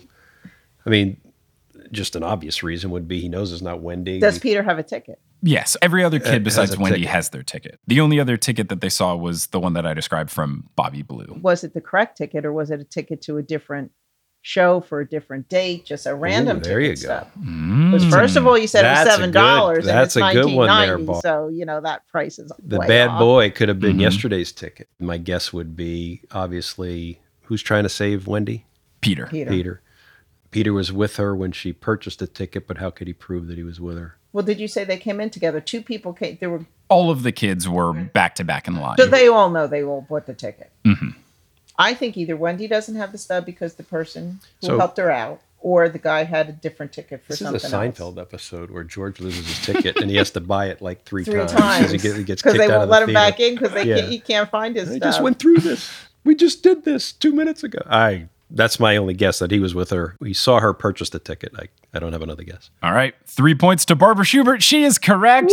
I 0.86 0.90
mean, 0.92 1.20
just 1.92 2.16
an 2.16 2.22
obvious 2.22 2.62
reason 2.62 2.92
would 2.92 3.08
be 3.08 3.20
he 3.20 3.28
knows 3.28 3.52
it's 3.52 3.64
not 3.64 3.82
Wendy. 3.82 4.20
Does 4.20 4.38
Peter 4.38 4.62
have 4.62 4.78
a 4.78 4.84
ticket? 4.84 5.20
Yes, 5.42 5.76
every 5.82 6.04
other 6.04 6.18
Uh, 6.18 6.22
kid 6.26 6.34
has 6.34 6.44
besides 6.44 6.74
a 6.76 6.80
Wendy 6.80 7.00
ticket. 7.00 7.12
has 7.12 7.30
their 7.32 7.44
ticket. 7.44 7.80
The 7.88 8.00
only 8.02 8.20
other 8.20 8.38
ticket 8.38 8.70
that 8.70 8.82
they 8.82 8.90
saw 8.90 9.16
was 9.16 9.48
the 9.48 9.60
one 9.60 9.74
that 9.74 9.88
I 9.88 9.96
described 9.96 10.30
from 10.30 10.70
Bobby 10.76 11.02
Blue. 11.02 11.40
Was 11.42 11.64
it 11.64 11.74
the 11.74 11.82
correct 11.82 12.18
ticket 12.20 12.46
or 12.46 12.54
was 12.54 12.70
it 12.70 12.80
a 12.80 12.84
ticket 12.84 13.22
to 13.24 13.38
a 13.38 13.42
different 13.44 13.92
show 14.48 14.80
for 14.82 15.02
a 15.02 15.08
different 15.08 15.50
date? 15.50 15.84
Just 15.86 16.06
a 16.06 16.16
random 16.16 16.58
ticket. 16.62 16.70
there 16.70 16.80
ticket 16.80 17.02
you 17.02 17.08
go. 17.08 17.14
stub. 17.14 17.92
Because 17.92 18.06
first 18.14 18.36
of 18.38 18.44
Mm. 18.44 18.48
all, 18.48 18.58
you 18.58 18.68
said 18.68 18.86
it 18.86 18.90
was 19.06 19.14
seven 19.16 19.32
good- 19.32 19.40
dollars, 19.40 19.78
and 19.80 19.88
that's 19.98 20.16
it's 20.16 20.26
a 20.26 20.34
good 20.34 20.46
one 20.46 20.68
there, 20.68 20.98
1990, 20.98 21.06
Bob. 21.06 21.22
So 21.22 21.48
you 21.50 21.66
know 21.66 21.82
that 21.82 22.08
price 22.08 22.40
is 22.40 22.52
the 22.64 22.80
bad 22.80 23.10
off. 23.10 23.20
boy 23.20 23.50
could 23.52 23.68
have 23.70 23.80
been 23.80 23.98
Mhm. 23.98 24.02
yesterday's 24.02 24.52
ticket. 24.52 24.88
My 25.00 25.18
guess 25.18 25.52
would 25.52 25.76
be 25.76 26.22
obviously 26.32 27.20
who's 27.44 27.62
trying 27.62 27.84
to 27.84 27.90
save 27.90 28.26
Wendy? 28.28 28.66
Peter. 29.02 29.28
Peter. 29.28 29.50
Peter. 29.52 29.82
Peter 30.52 30.72
was 30.74 30.92
with 30.94 31.18
her 31.18 31.36
when 31.36 31.52
she 31.52 31.74
purchased 31.74 32.20
the 32.20 32.28
ticket, 32.28 32.68
but 32.68 32.78
how 32.78 32.90
could 32.90 33.08
he 33.08 33.14
prove 33.14 33.48
that 33.48 33.58
he 33.58 33.64
was 33.64 33.80
with 33.82 33.98
her? 33.98 34.16
Well, 34.34 34.44
did 34.46 34.60
you 34.60 34.68
say 34.68 34.84
they 34.86 34.98
came 34.98 35.20
in 35.20 35.30
together? 35.30 35.60
Two 35.60 35.82
people 35.82 36.14
came. 36.14 36.38
There 36.40 36.50
were. 36.50 36.66
All 36.90 37.10
of 37.12 37.24
the 37.24 37.32
kids 37.34 37.68
were 37.68 37.92
back 37.94 38.36
to 38.36 38.44
back 38.46 38.68
in 38.68 38.76
line. 38.78 38.96
So 38.98 39.06
they 39.08 39.28
all 39.28 39.50
know 39.50 39.68
they 39.68 39.84
all 39.84 40.06
bought 40.10 40.26
the 40.26 40.34
ticket. 40.34 40.72
Mhm. 40.86 41.16
I 41.78 41.94
think 41.94 42.18
either 42.18 42.36
Wendy 42.36 42.68
doesn't 42.68 42.96
have 42.96 43.12
the 43.12 43.18
stub 43.18 43.46
because 43.46 43.76
the 43.76 43.84
person 43.84 44.40
who 44.62 44.68
So- 44.68 44.78
helped 44.80 44.98
her 44.98 45.12
out, 45.12 45.42
or 45.60 45.90
the 45.90 46.00
guy 46.00 46.24
had 46.24 46.50
a 46.50 46.52
different 46.52 46.92
ticket 46.94 47.22
for 47.24 47.34
This 47.34 47.42
is 47.42 47.62
something 47.62 47.90
a 47.90 47.92
Seinfeld 47.92 48.18
else. 48.18 48.28
episode 48.28 48.70
where 48.72 48.84
George 48.84 49.20
loses 49.20 49.46
his 49.48 49.60
ticket 49.66 49.98
and 49.98 50.10
he 50.10 50.18
has 50.18 50.30
to 50.32 50.40
buy 50.40 50.68
it 50.68 50.82
like 50.82 51.04
three, 51.04 51.24
Three 51.24 51.36
times 51.40 51.52
times 51.52 51.92
he, 51.92 51.98
get- 51.98 52.16
he 52.16 52.24
gets 52.24 52.42
because 52.42 52.58
they 52.58 52.68
won't 52.68 52.84
of 52.84 52.90
let 52.90 53.00
the 53.00 53.04
him 53.04 53.08
theater. 53.16 53.32
back 53.32 53.40
in 53.40 53.54
because 53.56 53.72
they 53.74 53.84
Yeah. 53.86 53.96
can't, 53.98 54.08
he 54.10 54.20
can't 54.20 54.50
find 54.50 54.76
his 54.76 54.90
I 54.90 54.98
stuff. 54.98 55.08
just 55.08 55.22
went 55.22 55.40
through 55.40 55.58
this. 55.58 55.90
We 56.24 56.36
just 56.36 56.62
did 56.64 56.84
this 56.86 57.12
two 57.12 57.32
minutes 57.34 57.64
ago. 57.64 57.80
I. 57.88 58.28
That's 58.50 58.80
my 58.80 58.96
only 58.96 59.14
guess 59.14 59.40
that 59.40 59.52
he 59.52 59.60
was 59.60 59.76
with 59.76 59.90
her. 59.90 60.16
We 60.22 60.34
saw 60.34 60.62
her 60.62 60.72
purchase 60.74 61.10
the 61.10 61.20
ticket. 61.20 61.52
I, 61.58 61.68
I 61.94 62.00
don't 62.00 62.12
have 62.14 62.22
another 62.22 62.44
guess. 62.44 62.70
All 62.84 62.94
right, 62.94 63.16
three 63.26 63.56
points 63.56 63.86
to 63.86 63.96
Barbara 63.96 64.26
Schubert. 64.26 64.62
She 64.62 64.84
is 64.84 64.98
correct. 64.98 65.52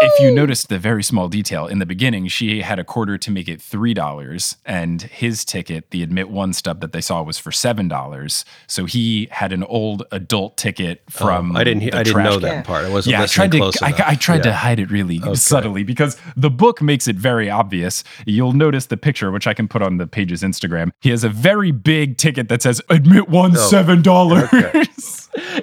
If 0.00 0.20
you 0.20 0.30
noticed 0.30 0.68
the 0.68 0.78
very 0.78 1.02
small 1.02 1.28
detail 1.28 1.66
in 1.66 1.78
the 1.78 1.86
beginning, 1.86 2.28
she 2.28 2.60
had 2.62 2.78
a 2.78 2.84
quarter 2.84 3.16
to 3.18 3.30
make 3.30 3.48
it 3.48 3.60
three 3.62 3.94
dollars, 3.94 4.56
and 4.66 5.02
his 5.02 5.44
ticket, 5.44 5.90
the 5.90 6.02
admit 6.02 6.28
one 6.28 6.52
stub 6.52 6.80
that 6.80 6.92
they 6.92 7.00
saw, 7.00 7.22
was 7.22 7.38
for 7.38 7.50
seven 7.50 7.88
dollars. 7.88 8.44
So 8.66 8.84
he 8.84 9.28
had 9.30 9.52
an 9.52 9.62
old 9.64 10.04
adult 10.12 10.56
ticket 10.56 11.02
oh, 11.08 11.10
from. 11.10 11.56
Oh, 11.56 11.60
I 11.60 11.64
didn't. 11.64 11.82
he- 11.82 11.90
the 11.90 11.98
I 11.98 12.02
didn't 12.02 12.22
know 12.24 12.32
can. 12.32 12.42
that 12.42 12.66
part. 12.66 12.84
I 12.84 12.90
wasn't 12.90 13.12
Yeah, 13.12 13.22
I 13.22 13.26
tried 13.26 13.52
to. 13.52 13.58
close 13.58 13.80
I, 13.82 13.88
enough. 13.88 14.00
I 14.06 14.14
tried 14.16 14.42
to 14.44 14.52
hide 14.52 14.78
it 14.80 14.90
really 14.90 15.20
subtly 15.34 15.82
because 15.82 16.16
the 16.36 16.50
book 16.50 16.82
makes 16.82 17.08
it 17.08 17.16
very 17.16 17.48
obvious. 17.48 18.04
You'll 18.26 18.52
notice 18.52 18.86
the 18.86 18.96
picture, 18.96 19.30
which 19.30 19.46
I 19.46 19.54
can 19.54 19.66
put 19.68 19.82
on 19.82 19.96
the 19.96 20.06
page's 20.06 20.42
Instagram. 20.42 20.90
He 21.00 21.10
has 21.10 21.24
a 21.24 21.28
very 21.28 21.70
big 21.72 22.18
ticket 22.18 22.48
that 22.48 22.62
says 22.62 22.80
"Admit 22.88 23.28
one 23.28 23.56
Oh, 23.56 23.68
seven 23.68 24.02
dollars" 24.02 24.48
okay. 24.52 24.84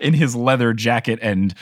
in 0.02 0.14
his 0.14 0.36
leather 0.36 0.74
jacket 0.74 1.20
and 1.22 1.54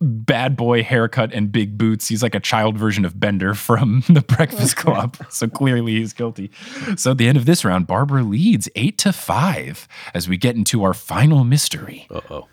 bad 0.00 0.56
boy 0.56 0.82
haircut 0.82 1.32
and 1.32 1.50
big 1.52 1.76
boots. 1.78 2.08
He's 2.08 2.22
like 2.22 2.34
a 2.34 2.40
child 2.40 2.76
version 2.78 3.04
of 3.04 3.18
Bender 3.18 3.54
from 3.54 4.02
The 4.08 4.22
Breakfast 4.22 4.76
Club. 4.76 5.16
so 5.28 5.48
clearly 5.48 5.92
he's 5.96 6.12
guilty. 6.12 6.50
So 6.96 7.12
at 7.12 7.18
the 7.18 7.28
end 7.28 7.36
of 7.38 7.46
this 7.46 7.64
round, 7.64 7.86
Barbara 7.86 8.22
leads 8.22 8.68
eight 8.74 8.98
to 8.98 9.12
five 9.12 9.88
as 10.14 10.28
we 10.28 10.36
get 10.36 10.56
into 10.56 10.82
our 10.84 10.94
final 10.94 11.44
mystery 11.44 12.06
Uh 12.10 12.20
oh. 12.30 12.48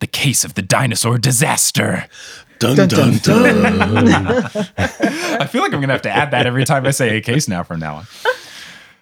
the 0.00 0.06
case 0.06 0.44
of 0.44 0.54
the 0.54 0.62
dinosaur 0.62 1.18
disaster. 1.18 2.06
Dun 2.60 2.76
dun 2.88 2.88
dun. 3.18 3.66
I 4.78 5.46
feel 5.50 5.62
like 5.62 5.72
I'm 5.72 5.80
going 5.80 5.88
to 5.88 5.94
have 5.94 6.02
to 6.02 6.10
add 6.10 6.30
that 6.30 6.46
every 6.46 6.64
time 6.64 6.86
I 6.86 6.90
say 6.92 7.16
a 7.16 7.20
case 7.20 7.48
now 7.48 7.62
from 7.62 7.80
now 7.80 7.96
on. 7.96 8.06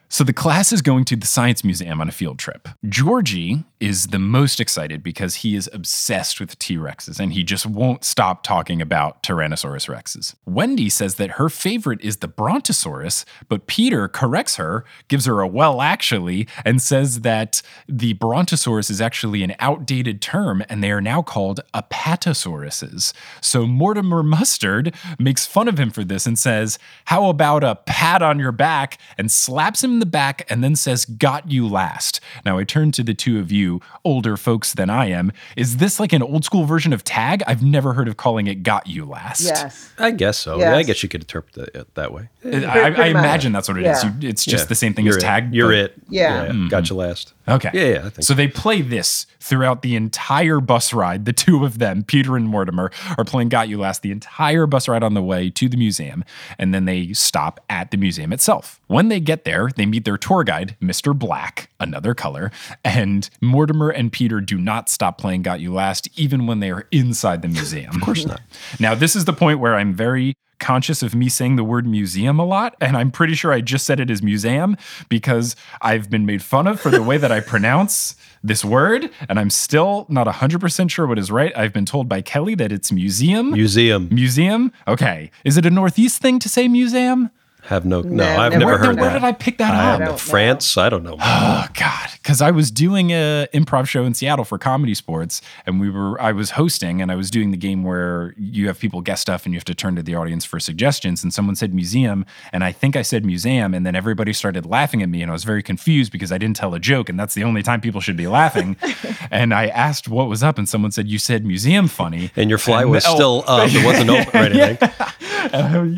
So 0.09 0.24
the 0.24 0.33
class 0.33 0.72
is 0.72 0.83
going 0.83 1.05
to 1.07 1.16
the 1.16 1.26
Science 1.26 1.62
Museum 1.64 2.00
on 2.00 2.09
a 2.09 2.12
field 2.12 2.38
trip. 2.38 2.68
Georgie 2.88 3.64
is 3.83 4.09
the 4.09 4.18
most 4.18 4.61
excited 4.61 5.03
because 5.03 5.37
he 5.37 5.57
is 5.57 5.68
obsessed 5.73 6.38
with 6.38 6.59
T 6.59 6.77
Rexes 6.77 7.18
and 7.18 7.33
he 7.33 7.42
just 7.42 7.66
won't 7.66 8.05
stop 8.05 8.42
talking 8.42 8.81
about 8.81 9.23
Tyrannosaurus 9.23 9.88
Rexes. 9.92 10.35
Wendy 10.47 10.88
says 10.88 11.16
that 11.16 11.33
her 11.33 11.49
favorite 11.49 12.01
is 12.01 12.18
the 12.18 12.29
Brontosaurus, 12.29 13.25
but 13.49 13.66
Peter 13.66 14.07
corrects 14.09 14.57
her, 14.57 14.85
gives 15.09 15.27
her 15.27 15.40
a 15.40 15.49
well 15.49 15.81
actually, 15.81 16.47
and 16.64 16.81
says 16.81 17.21
that 17.23 17.61
the 17.88 18.12
Brontosaurus 18.14 18.88
is 18.90 19.01
actually 19.01 19.42
an 19.42 19.55
outdated 19.59 20.23
term 20.23 20.62
and 20.68 20.83
they 20.83 20.92
are 20.92 21.01
now 21.01 21.21
called 21.23 21.61
Apatosauruses. 21.75 23.12
So 23.40 23.66
Mortimer 23.66 24.23
Mustard 24.23 24.95
makes 25.18 25.47
fun 25.47 25.66
of 25.68 25.79
him 25.79 25.90
for 25.90 26.05
this 26.05 26.27
and 26.27 26.38
says, 26.38 26.79
How 27.07 27.29
about 27.29 27.64
a 27.64 27.77
pat 27.77 28.23
on 28.23 28.38
your 28.38 28.53
back? 28.53 28.99
and 29.18 29.31
slaps 29.31 29.83
him 29.83 29.95
in 29.95 29.99
the 29.99 30.07
back 30.07 30.47
and 30.49 30.62
then 30.62 30.77
says, 30.77 31.05
Got 31.05 31.51
you 31.51 31.66
last. 31.66 32.21
Now 32.45 32.59
I 32.59 32.64
turn 32.64 32.92
to 32.92 33.03
the 33.03 33.14
two 33.14 33.38
of 33.38 33.51
you, 33.51 33.72
older 34.05 34.37
folks 34.37 34.75
than 34.75 34.91
I 34.91 35.07
am. 35.07 35.33
Is 35.57 35.77
this 35.79 35.99
like 36.01 36.13
an 36.13 36.23
old 36.23 36.45
school 36.45 36.65
version 36.65 36.93
of 36.93 37.05
tag? 37.05 37.43
I've 37.47 37.63
never 37.63 37.93
heard 37.93 38.09
of 38.09 38.17
calling 38.17 38.47
it 38.47 38.63
Got 38.63 38.87
You 38.87 39.05
Last. 39.05 39.41
Yes. 39.43 39.91
I 39.99 40.11
guess 40.11 40.39
so. 40.39 40.59
Yeah, 40.59 40.77
I 40.77 40.83
guess 40.83 41.03
you 41.03 41.09
could 41.09 41.23
interpret 41.23 41.57
it 41.69 41.75
it 41.77 41.95
that 41.95 42.13
way. 42.13 42.29
I, 42.45 42.49
Pretty- 42.51 42.67
I 42.67 42.91
pretty 42.91 43.13
much. 43.15 43.25
imagine 43.25 43.53
that's 43.53 43.69
what 43.69 43.79
it 43.79 43.87
is. 43.87 44.03
Yeah. 44.05 44.13
You, 44.21 44.29
it's 44.29 44.45
just 44.45 44.65
Yeah. 44.65 44.69
the 44.69 44.75
same 44.75 44.95
thing 44.95 45.05
You're 45.05 45.17
as 45.17 45.23
it. 45.23 45.27
tag. 45.27 45.55
You're 45.55 45.69
but- 45.69 45.77
it. 45.77 45.95
Yeah. 46.09 46.47
Mm-hmm. 46.49 46.69
Got 46.69 46.91
you 46.91 46.97
last. 46.97 47.35
Okay. 47.49 47.71
Yeah, 47.75 47.85
yeah, 48.01 48.07
I 48.07 48.11
think 48.11 48.23
so. 48.23 48.35
They 48.35 48.47
play 48.47 48.83
this 48.83 49.27
throughout 49.41 49.83
the 49.83 49.97
entire 49.97 50.61
bus 50.61 50.93
ride. 50.93 51.25
The 51.25 51.33
two 51.33 51.65
of 51.65 51.79
them, 51.81 52.05
Peter 52.05 52.37
and 52.37 52.47
Mortimer, 52.49 52.93
are 53.19 53.25
playing 53.25 53.49
Got 53.49 53.69
You 53.69 53.79
Last 53.81 54.03
the 54.03 54.13
entire 54.13 54.67
bus 54.67 54.87
ride 54.87 55.03
on 55.03 55.15
the 55.15 55.23
way 55.23 55.51
to 55.51 55.69
the 55.69 55.77
museum. 55.77 56.25
And 56.57 56.73
then 56.73 56.85
they 56.85 57.13
stop 57.15 57.59
at 57.69 57.91
the 57.91 57.97
museum 57.97 58.33
itself. 58.33 58.81
When 58.87 59.09
they 59.09 59.19
get 59.19 59.45
there, 59.45 59.71
they 59.75 59.87
meet 59.87 60.05
their 60.05 60.17
tour 60.19 60.45
guide, 60.45 60.77
Mr. 60.81 61.19
Black, 61.19 61.69
another 61.81 62.15
color. 62.15 62.53
And 62.85 63.29
Mortimer 63.62 63.90
and 63.90 64.11
Peter 64.11 64.40
do 64.40 64.59
not 64.59 64.88
stop 64.88 65.18
playing 65.18 65.42
Got 65.42 65.61
You 65.61 65.72
Last, 65.72 66.09
even 66.18 66.48
when 66.48 66.59
they 66.59 66.72
are 66.72 66.88
inside 66.90 67.42
the 67.42 67.48
museum. 67.48 67.94
Of 67.94 68.01
course 68.01 68.27
not. 68.27 68.40
Now, 68.81 68.96
this 68.96 69.14
is 69.14 69.25
the 69.25 69.33
point 69.33 69.61
where 69.61 69.77
I'm 69.77 69.94
very 69.94 70.35
conscious 70.59 71.01
of 71.03 71.14
me 71.14 71.29
saying 71.29 71.55
the 71.55 71.62
word 71.62 71.87
museum 71.87 72.40
a 72.40 72.44
lot, 72.44 72.75
and 72.81 72.96
I'm 72.96 73.12
pretty 73.12 73.35
sure 73.35 73.53
I 73.53 73.61
just 73.61 73.87
said 73.87 74.01
it 74.01 74.11
as 74.11 74.20
museum 74.20 74.77
because 75.09 75.55
I've 75.81 76.11
been 76.11 76.27
made 76.27 76.42
fun 76.42 76.66
of 76.66 76.81
for 76.81 76.90
the 76.90 77.03
way 77.03 77.18
that 77.18 77.31
I 77.31 77.38
pronounce 77.38 78.16
this 78.42 78.64
word, 78.64 79.11
and 79.29 79.38
I'm 79.38 79.51
still 79.51 80.07
not 80.09 80.27
100% 80.27 80.90
sure 80.90 81.07
what 81.07 81.20
is 81.20 81.31
right. 81.31 81.57
I've 81.57 81.72
been 81.72 81.87
told 81.87 82.09
by 82.09 82.20
Kelly 82.20 82.57
that 82.57 82.72
it's 82.72 82.90
museum. 82.90 83.53
Museum. 83.53 84.09
museum? 84.11 84.72
Okay. 84.88 85.31
Is 85.44 85.57
it 85.57 85.64
a 85.64 85.70
Northeast 85.70 86.20
thing 86.20 86.40
to 86.40 86.48
say 86.48 86.66
museum? 86.66 87.31
Have 87.66 87.85
no, 87.85 88.01
no, 88.03 88.11
No, 88.25 88.25
I've 88.40 88.53
no, 88.53 88.59
never 88.59 88.72
where, 88.72 88.79
heard 88.79 88.87
where 88.87 88.94
that. 88.96 89.01
Where 89.03 89.12
did 89.14 89.25
I 89.25 89.33
pick 89.33 89.59
that 89.59 89.72
I 89.72 89.92
up? 89.92 89.98
don't 89.98 90.07
know. 90.07 90.12
know. 90.12 90.18
France? 90.18 90.77
I 90.77 90.88
don't 90.88 91.05
know. 91.05 91.16
Oh 91.20 91.66
God! 91.75 92.09
Because 92.14 92.42
I 92.42 92.51
was 92.51 92.70
doing 92.72 93.11
a 93.11 93.46
improv 93.55 93.87
show 93.87 94.05
in 94.05 94.14
Seattle 94.14 94.44
for 94.44 94.59
Comedy 94.59 94.94
Sports, 94.94 95.40
and 95.64 95.81
we 95.81 95.88
were 95.88 96.20
I 96.20 96.33
was 96.33 96.51
hosting, 96.51 97.01
and 97.01 97.12
I 97.12 97.14
was 97.14 97.31
doing 97.31 97.53
the 97.53 97.57
game 97.57 97.85
where 97.85 98.35
you 98.37 98.66
have 98.66 98.79
people 98.81 99.01
guess 99.01 99.20
stuff, 99.20 99.44
and 99.44 99.55
you 99.55 99.59
have 99.59 99.64
to 99.66 99.75
turn 99.75 99.94
to 99.96 100.03
the 100.03 100.14
audience 100.16 100.44
for 100.44 100.59
suggestions. 100.59 101.22
And 101.22 101.33
someone 101.33 101.55
said 101.55 101.72
museum, 101.72 102.27
and 102.53 102.64
I 102.64 102.72
think 102.72 102.96
I 102.96 103.03
said 103.03 103.25
museum, 103.25 103.75
and 103.75 103.87
then 103.87 103.94
everybody 103.94 104.33
started 104.33 104.66
laughing 104.66 105.03
at 105.03 105.09
me, 105.09 105.22
and 105.22 105.31
I 105.31 105.35
was 105.35 105.44
very 105.44 105.62
confused 105.62 106.11
because 106.11 106.33
I 106.33 106.38
didn't 106.38 106.57
tell 106.57 106.75
a 106.75 106.81
joke, 106.81 107.09
and 107.09 107.18
that's 107.18 107.35
the 107.35 107.44
only 107.44 107.62
time 107.62 107.81
people 107.81 108.01
should 108.01 108.16
be 108.16 108.27
laughing. 108.27 108.77
and 109.31 109.55
I 109.55 109.68
asked 109.68 110.09
what 110.09 110.29
was 110.29 110.42
up, 110.42 110.59
and 110.59 110.68
someone 110.68 110.90
said 110.90 111.07
you 111.09 111.18
said 111.18 111.46
museum 111.46 111.87
funny, 111.87 112.33
and 112.35 112.48
your 112.51 112.59
fly 112.59 112.83
And- 112.83 112.90
was 112.90 113.05
oh. 113.07 113.14
still 113.14 113.44
up. 113.46 113.68
It 113.72 113.85
wasn't 113.85 114.11
open 114.29 114.40
or 114.40 114.44
anything. 114.44 114.90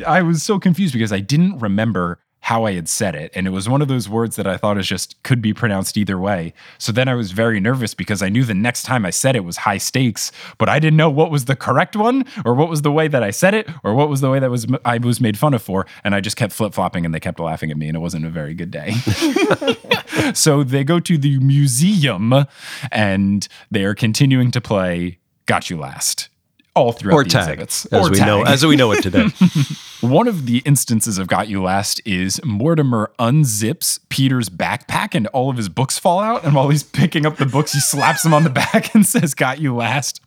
I 0.06 0.22
was 0.22 0.42
so 0.42 0.58
confused 0.58 0.92
because 0.92 1.12
I 1.12 1.20
didn't 1.20 1.58
remember 1.58 2.20
how 2.44 2.66
I 2.66 2.72
had 2.72 2.90
said 2.90 3.14
it. 3.14 3.32
And 3.34 3.46
it 3.46 3.50
was 3.50 3.70
one 3.70 3.80
of 3.80 3.88
those 3.88 4.06
words 4.06 4.36
that 4.36 4.46
I 4.46 4.58
thought 4.58 4.76
is 4.76 4.86
just 4.86 5.20
could 5.22 5.40
be 5.40 5.54
pronounced 5.54 5.96
either 5.96 6.18
way. 6.18 6.52
So 6.76 6.92
then 6.92 7.08
I 7.08 7.14
was 7.14 7.32
very 7.32 7.58
nervous 7.58 7.94
because 7.94 8.22
I 8.22 8.28
knew 8.28 8.44
the 8.44 8.52
next 8.52 8.82
time 8.82 9.06
I 9.06 9.10
said 9.10 9.34
it 9.34 9.44
was 9.44 9.56
high 9.56 9.78
stakes, 9.78 10.30
but 10.58 10.68
I 10.68 10.78
didn't 10.78 10.98
know 10.98 11.08
what 11.08 11.30
was 11.30 11.46
the 11.46 11.56
correct 11.56 11.96
one 11.96 12.26
or 12.44 12.52
what 12.52 12.68
was 12.68 12.82
the 12.82 12.92
way 12.92 13.08
that 13.08 13.22
I 13.22 13.30
said 13.30 13.54
it 13.54 13.70
or 13.82 13.94
what 13.94 14.10
was 14.10 14.20
the 14.20 14.28
way 14.28 14.40
that 14.40 14.50
was 14.50 14.66
I 14.84 14.98
was 14.98 15.22
made 15.22 15.38
fun 15.38 15.54
of 15.54 15.62
for. 15.62 15.86
And 16.04 16.14
I 16.14 16.20
just 16.20 16.36
kept 16.36 16.52
flip 16.52 16.74
flopping 16.74 17.06
and 17.06 17.14
they 17.14 17.20
kept 17.20 17.40
laughing 17.40 17.70
at 17.70 17.78
me 17.78 17.88
and 17.88 17.96
it 17.96 18.00
wasn't 18.00 18.26
a 18.26 18.30
very 18.30 18.52
good 18.52 18.70
day. 18.70 18.92
so 20.34 20.62
they 20.62 20.84
go 20.84 21.00
to 21.00 21.16
the 21.16 21.38
museum 21.38 22.44
and 22.92 23.48
they 23.70 23.84
are 23.84 23.94
continuing 23.94 24.50
to 24.50 24.60
play 24.60 25.18
Got 25.46 25.70
You 25.70 25.78
Last. 25.78 26.28
All 26.74 26.92
throughout 26.92 27.14
Or 27.14 27.24
the 27.24 27.30
tag, 27.30 27.42
exhibits. 27.60 27.86
as 27.86 28.08
Or 28.08 28.10
we 28.10 28.18
know, 28.18 28.42
as 28.42 28.66
we 28.66 28.74
know 28.76 28.90
it 28.92 29.02
today. 29.02 29.28
One 30.00 30.26
of 30.26 30.46
the 30.46 30.58
instances 30.66 31.18
of 31.18 31.28
Got 31.28 31.48
You 31.48 31.62
Last 31.62 32.00
is 32.04 32.40
Mortimer 32.44 33.12
unzips 33.18 34.00
Peter's 34.08 34.48
backpack 34.50 35.14
and 35.14 35.26
all 35.28 35.50
of 35.50 35.56
his 35.56 35.68
books 35.68 35.98
fall 35.98 36.18
out. 36.20 36.44
And 36.44 36.54
while 36.54 36.68
he's 36.68 36.82
picking 36.82 37.26
up 37.26 37.36
the 37.36 37.46
books, 37.46 37.72
he 37.72 37.80
slaps 37.80 38.24
him 38.24 38.34
on 38.34 38.42
the 38.44 38.50
back 38.72 38.92
and 38.94 39.06
says, 39.06 39.34
Got 39.34 39.60
You 39.60 39.74
Last. 39.74 40.20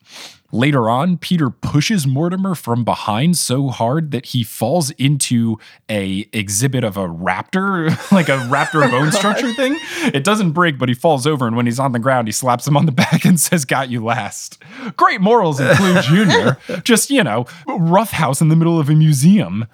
Later 0.52 0.90
on, 0.90 1.18
Peter 1.18 1.50
pushes 1.50 2.08
Mortimer 2.08 2.56
from 2.56 2.86
behind 2.86 3.38
so 3.38 3.68
hard 3.68 4.12
that 4.12 4.28
he 4.28 4.44
falls 4.44 4.92
into 4.92 5.60
a 5.90 6.30
exhibit 6.32 6.86
of 6.86 6.96
a 6.96 7.08
raptor, 7.08 7.90
like 8.12 8.30
a 8.30 8.38
raptor 8.48 8.90
bone 8.90 9.12
structure 9.12 9.54
thing. 9.54 9.78
It 10.14 10.24
doesn't 10.24 10.52
break, 10.52 10.78
but 10.78 10.88
he 10.88 10.96
falls 10.96 11.28
over, 11.28 11.48
and 11.48 11.58
when 11.58 11.66
he's 11.66 11.80
on 11.80 11.92
the 11.92 12.00
ground, 12.00 12.30
he 12.30 12.32
slaps 12.32 12.66
him 12.66 12.78
on 12.78 12.86
the 12.86 12.92
back 12.94 13.26
and 13.26 13.40
says, 13.40 13.66
"Got 13.66 13.90
you 13.90 14.04
last." 14.04 14.58
Great 14.96 15.20
morals 15.20 15.60
in 15.60 15.76
Clue 15.76 16.02
Junior. 16.02 16.58
Just 16.84 17.10
you 17.10 17.24
know, 17.24 17.46
roughhouse 17.68 18.40
in 18.40 18.48
the 18.48 18.56
middle 18.56 18.80
of 18.80 18.90
a 18.90 18.96
museum. 18.96 19.66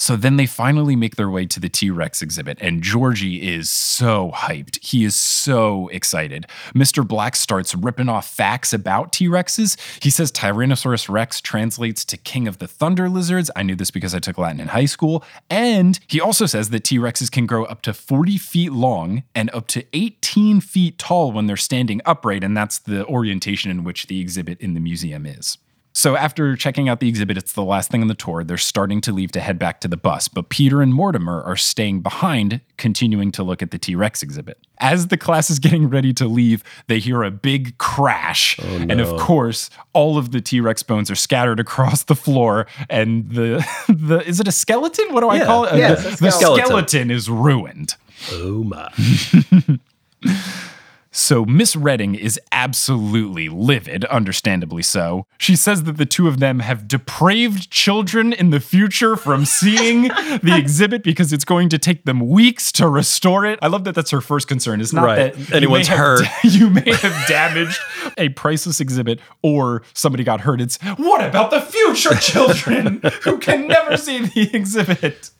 So 0.00 0.16
then 0.16 0.38
they 0.38 0.46
finally 0.46 0.96
make 0.96 1.16
their 1.16 1.28
way 1.28 1.44
to 1.44 1.60
the 1.60 1.68
T 1.68 1.90
Rex 1.90 2.22
exhibit, 2.22 2.56
and 2.62 2.82
Georgie 2.82 3.46
is 3.54 3.68
so 3.68 4.30
hyped. 4.34 4.82
He 4.82 5.04
is 5.04 5.14
so 5.14 5.88
excited. 5.88 6.46
Mr. 6.74 7.06
Black 7.06 7.36
starts 7.36 7.74
ripping 7.74 8.08
off 8.08 8.26
facts 8.26 8.72
about 8.72 9.12
T 9.12 9.28
Rexes. 9.28 9.78
He 10.02 10.08
says 10.08 10.32
Tyrannosaurus 10.32 11.10
Rex 11.10 11.42
translates 11.42 12.06
to 12.06 12.16
King 12.16 12.48
of 12.48 12.60
the 12.60 12.66
Thunder 12.66 13.10
Lizards. 13.10 13.50
I 13.54 13.62
knew 13.62 13.76
this 13.76 13.90
because 13.90 14.14
I 14.14 14.20
took 14.20 14.38
Latin 14.38 14.58
in 14.60 14.68
high 14.68 14.86
school. 14.86 15.22
And 15.50 16.00
he 16.08 16.18
also 16.18 16.46
says 16.46 16.70
that 16.70 16.84
T 16.84 16.98
Rexes 16.98 17.30
can 17.30 17.44
grow 17.44 17.66
up 17.66 17.82
to 17.82 17.92
40 17.92 18.38
feet 18.38 18.72
long 18.72 19.24
and 19.34 19.50
up 19.52 19.66
to 19.66 19.84
18 19.92 20.62
feet 20.62 20.96
tall 20.96 21.30
when 21.30 21.46
they're 21.46 21.58
standing 21.58 22.00
upright, 22.06 22.42
and 22.42 22.56
that's 22.56 22.78
the 22.78 23.04
orientation 23.04 23.70
in 23.70 23.84
which 23.84 24.06
the 24.06 24.18
exhibit 24.18 24.58
in 24.62 24.72
the 24.72 24.80
museum 24.80 25.26
is. 25.26 25.58
So 25.92 26.16
after 26.16 26.56
checking 26.56 26.88
out 26.88 27.00
the 27.00 27.08
exhibit, 27.08 27.36
it's 27.36 27.52
the 27.52 27.64
last 27.64 27.90
thing 27.90 28.00
on 28.00 28.08
the 28.08 28.14
tour. 28.14 28.44
They're 28.44 28.56
starting 28.56 29.00
to 29.02 29.12
leave 29.12 29.32
to 29.32 29.40
head 29.40 29.58
back 29.58 29.80
to 29.80 29.88
the 29.88 29.96
bus, 29.96 30.28
but 30.28 30.48
Peter 30.48 30.82
and 30.82 30.94
Mortimer 30.94 31.42
are 31.42 31.56
staying 31.56 32.00
behind, 32.00 32.60
continuing 32.76 33.32
to 33.32 33.42
look 33.42 33.60
at 33.60 33.72
the 33.72 33.78
T 33.78 33.96
Rex 33.96 34.22
exhibit. 34.22 34.58
As 34.78 35.08
the 35.08 35.16
class 35.16 35.50
is 35.50 35.58
getting 35.58 35.90
ready 35.90 36.12
to 36.14 36.26
leave, 36.26 36.62
they 36.86 37.00
hear 37.00 37.22
a 37.22 37.30
big 37.30 37.76
crash. 37.78 38.58
Oh, 38.62 38.76
and 38.88 39.00
of 39.00 39.18
course, 39.18 39.68
all 39.92 40.16
of 40.16 40.30
the 40.30 40.40
T 40.40 40.60
Rex 40.60 40.82
bones 40.82 41.10
are 41.10 41.16
scattered 41.16 41.58
across 41.58 42.04
the 42.04 42.14
floor. 42.14 42.66
And 42.88 43.28
the, 43.30 43.66
the 43.88 44.26
is 44.26 44.38
it 44.38 44.46
a 44.46 44.52
skeleton? 44.52 45.12
What 45.12 45.20
do 45.20 45.28
I 45.28 45.44
call 45.44 45.64
it? 45.64 45.76
Yes, 45.76 46.02
the, 46.02 46.26
the 46.26 46.30
skeleton. 46.30 46.66
skeleton 46.66 47.10
is 47.10 47.28
ruined. 47.28 47.96
oh 48.32 48.62
my. 48.62 49.78
So 51.12 51.44
Miss 51.44 51.74
Redding 51.74 52.14
is 52.14 52.38
absolutely 52.52 53.48
livid, 53.48 54.04
understandably 54.04 54.82
so. 54.82 55.26
She 55.38 55.56
says 55.56 55.82
that 55.82 55.96
the 55.96 56.06
two 56.06 56.28
of 56.28 56.38
them 56.38 56.60
have 56.60 56.86
depraved 56.86 57.68
children 57.70 58.32
in 58.32 58.50
the 58.50 58.60
future 58.60 59.16
from 59.16 59.44
seeing 59.44 60.02
the 60.42 60.54
exhibit 60.56 61.02
because 61.02 61.32
it's 61.32 61.44
going 61.44 61.68
to 61.70 61.78
take 61.78 62.04
them 62.04 62.20
weeks 62.28 62.70
to 62.72 62.86
restore 62.88 63.44
it. 63.44 63.58
I 63.60 63.66
love 63.66 63.82
that 63.84 63.96
that's 63.96 64.12
her 64.12 64.20
first 64.20 64.46
concern. 64.46 64.80
It's 64.80 64.92
not 64.92 65.04
Right. 65.04 65.34
that 65.34 65.52
Anyone's 65.52 65.88
have 65.88 65.98
hurt. 65.98 66.20
da- 66.24 66.30
you 66.48 66.70
may 66.70 66.92
have 66.94 67.26
damaged 67.26 67.80
a 68.16 68.28
priceless 68.30 68.80
exhibit 68.80 69.18
or 69.42 69.82
somebody 69.94 70.22
got 70.22 70.42
hurt. 70.42 70.60
It's 70.60 70.78
what 70.96 71.24
about 71.26 71.50
the 71.50 71.60
future 71.60 72.14
children 72.14 73.00
who 73.22 73.38
can 73.38 73.66
never 73.66 73.96
see 73.96 74.26
the 74.26 74.48
exhibit? 74.56 75.30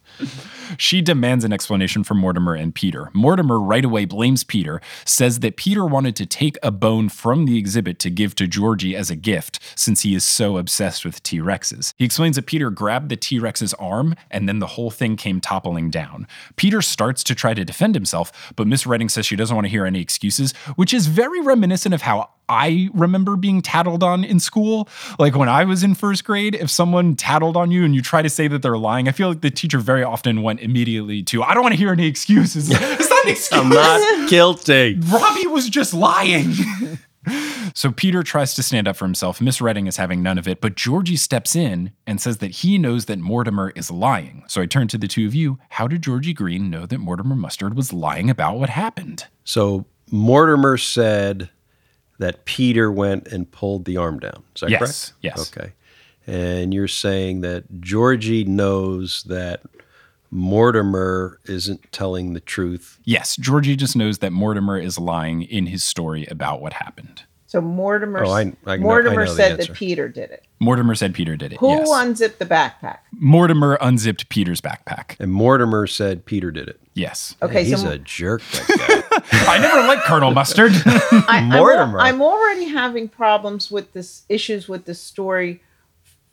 She 0.78 1.00
demands 1.00 1.44
an 1.44 1.52
explanation 1.52 2.04
from 2.04 2.18
Mortimer 2.18 2.54
and 2.54 2.74
Peter. 2.74 3.10
Mortimer 3.12 3.58
right 3.58 3.84
away 3.84 4.04
blames 4.04 4.44
Peter, 4.44 4.80
says 5.04 5.40
that 5.40 5.56
Peter 5.56 5.84
wanted 5.84 6.16
to 6.16 6.26
take 6.26 6.56
a 6.62 6.70
bone 6.70 7.08
from 7.08 7.46
the 7.46 7.58
exhibit 7.58 7.98
to 8.00 8.10
give 8.10 8.34
to 8.36 8.46
Georgie 8.46 8.96
as 8.96 9.10
a 9.10 9.16
gift 9.16 9.58
since 9.74 10.02
he 10.02 10.14
is 10.14 10.24
so 10.24 10.56
obsessed 10.56 11.04
with 11.04 11.22
T 11.22 11.38
Rexes. 11.38 11.94
He 11.96 12.04
explains 12.04 12.36
that 12.36 12.46
Peter 12.46 12.70
grabbed 12.70 13.08
the 13.08 13.16
T 13.16 13.38
Rex's 13.38 13.74
arm 13.74 14.14
and 14.30 14.48
then 14.48 14.58
the 14.58 14.66
whole 14.66 14.90
thing 14.90 15.16
came 15.16 15.40
toppling 15.40 15.90
down. 15.90 16.26
Peter 16.56 16.82
starts 16.82 17.22
to 17.24 17.34
try 17.34 17.54
to 17.54 17.64
defend 17.64 17.94
himself, 17.94 18.52
but 18.56 18.66
Miss 18.66 18.86
Redding 18.86 19.08
says 19.08 19.26
she 19.26 19.36
doesn't 19.36 19.54
want 19.54 19.66
to 19.66 19.70
hear 19.70 19.86
any 19.86 20.00
excuses, 20.00 20.52
which 20.76 20.94
is 20.94 21.06
very 21.06 21.40
reminiscent 21.40 21.94
of 21.94 22.02
how 22.02 22.30
I 22.50 22.90
remember 22.92 23.36
being 23.36 23.62
tattled 23.62 24.02
on 24.02 24.24
in 24.24 24.40
school. 24.40 24.88
Like 25.20 25.36
when 25.36 25.48
I 25.48 25.64
was 25.64 25.84
in 25.84 25.94
first 25.94 26.24
grade, 26.24 26.56
if 26.56 26.68
someone 26.68 27.14
tattled 27.14 27.56
on 27.56 27.70
you 27.70 27.84
and 27.84 27.94
you 27.94 28.02
try 28.02 28.22
to 28.22 28.28
say 28.28 28.48
that 28.48 28.60
they're 28.60 28.76
lying, 28.76 29.06
I 29.06 29.12
feel 29.12 29.28
like 29.28 29.40
the 29.40 29.52
teacher 29.52 29.78
very 29.78 30.02
often 30.02 30.42
went 30.42 30.59
immediately 30.60 31.22
to, 31.24 31.42
I 31.42 31.54
don't 31.54 31.62
want 31.62 31.72
to 31.74 31.78
hear 31.78 31.92
any 31.92 32.06
excuses. 32.06 32.70
It's 32.80 33.10
not 33.10 33.24
an 33.24 33.30
excuse. 33.32 33.52
I'm 33.60 33.68
not 33.68 34.30
guilty. 34.30 34.98
Robbie 35.10 35.46
was 35.48 35.68
just 35.68 35.92
lying. 35.92 36.52
so 37.74 37.92
Peter 37.92 38.22
tries 38.22 38.54
to 38.54 38.62
stand 38.62 38.88
up 38.88 38.96
for 38.96 39.04
himself. 39.04 39.40
Miss 39.40 39.60
Redding 39.60 39.86
is 39.86 39.96
having 39.98 40.22
none 40.22 40.38
of 40.38 40.48
it, 40.48 40.60
but 40.62 40.74
Georgie 40.74 41.16
steps 41.16 41.54
in 41.54 41.92
and 42.06 42.18
says 42.20 42.38
that 42.38 42.50
he 42.50 42.78
knows 42.78 43.04
that 43.06 43.18
Mortimer 43.18 43.70
is 43.76 43.90
lying. 43.90 44.42
So 44.48 44.62
I 44.62 44.66
turn 44.66 44.88
to 44.88 44.98
the 44.98 45.06
two 45.08 45.26
of 45.26 45.34
you. 45.34 45.58
How 45.70 45.86
did 45.86 46.02
Georgie 46.02 46.32
Green 46.32 46.70
know 46.70 46.86
that 46.86 46.98
Mortimer 46.98 47.34
Mustard 47.36 47.74
was 47.74 47.92
lying 47.92 48.30
about 48.30 48.58
what 48.58 48.70
happened? 48.70 49.26
So 49.44 49.84
Mortimer 50.10 50.78
said 50.78 51.50
that 52.18 52.44
Peter 52.46 52.90
went 52.90 53.28
and 53.28 53.50
pulled 53.50 53.84
the 53.84 53.96
arm 53.98 54.18
down. 54.18 54.42
Is 54.54 54.60
that 54.62 54.70
Yes, 54.70 54.80
correct? 54.80 55.12
yes. 55.20 55.52
Okay. 55.56 55.72
And 56.26 56.72
you're 56.72 56.88
saying 56.88 57.40
that 57.42 57.80
Georgie 57.80 58.44
knows 58.44 59.24
that 59.24 59.60
Mortimer 60.30 61.38
isn't 61.46 61.90
telling 61.92 62.32
the 62.34 62.40
truth. 62.40 62.98
Yes, 63.04 63.36
Georgie 63.36 63.76
just 63.76 63.96
knows 63.96 64.18
that 64.18 64.32
Mortimer 64.32 64.78
is 64.78 64.98
lying 64.98 65.42
in 65.42 65.66
his 65.66 65.84
story 65.84 66.26
about 66.26 66.60
what 66.60 66.72
happened. 66.74 67.22
So 67.46 67.60
Mortimer, 67.60 68.24
Oh, 68.24 68.30
I- 68.30 68.40
I 68.40 68.44
know- 68.44 68.54
I 68.66 68.76
Mortimer 68.76 69.24
know 69.24 69.30
the 69.30 69.36
said 69.36 69.58
that 69.58 69.72
Peter 69.74 70.08
did 70.08 70.30
it. 70.30 70.44
Mortimer 70.60 70.94
said 70.94 71.14
Peter 71.14 71.36
did 71.36 71.52
it. 71.52 71.58
Who 71.58 71.68
yes. 71.68 71.88
unzipped 71.92 72.38
the 72.38 72.46
backpack? 72.46 72.98
Mortimer 73.12 73.76
unzipped 73.80 74.28
Peter's 74.28 74.60
backpack. 74.60 75.16
And 75.18 75.32
Mortimer 75.32 75.88
said 75.88 76.24
Peter 76.26 76.52
did 76.52 76.68
it. 76.68 76.78
Yes. 76.94 77.34
Okay, 77.42 77.64
He's 77.64 77.82
so 77.82 77.90
a 77.90 77.98
jerk, 77.98 78.42
that 78.52 79.10
guy. 79.32 79.52
I 79.52 79.58
never 79.58 79.80
liked 79.88 80.02
Colonel 80.04 80.30
Mustard. 80.30 80.70
I, 80.86 81.24
I'm 81.28 81.48
Mortimer. 81.48 81.98
I'm, 81.98 82.22
already 82.22 82.66
having 82.66 83.08
problems 83.08 83.68
with 83.70 83.94
this 83.94 84.22
issues 84.28 84.68
with 84.68 84.84
the 84.84 84.94
story 84.94 85.60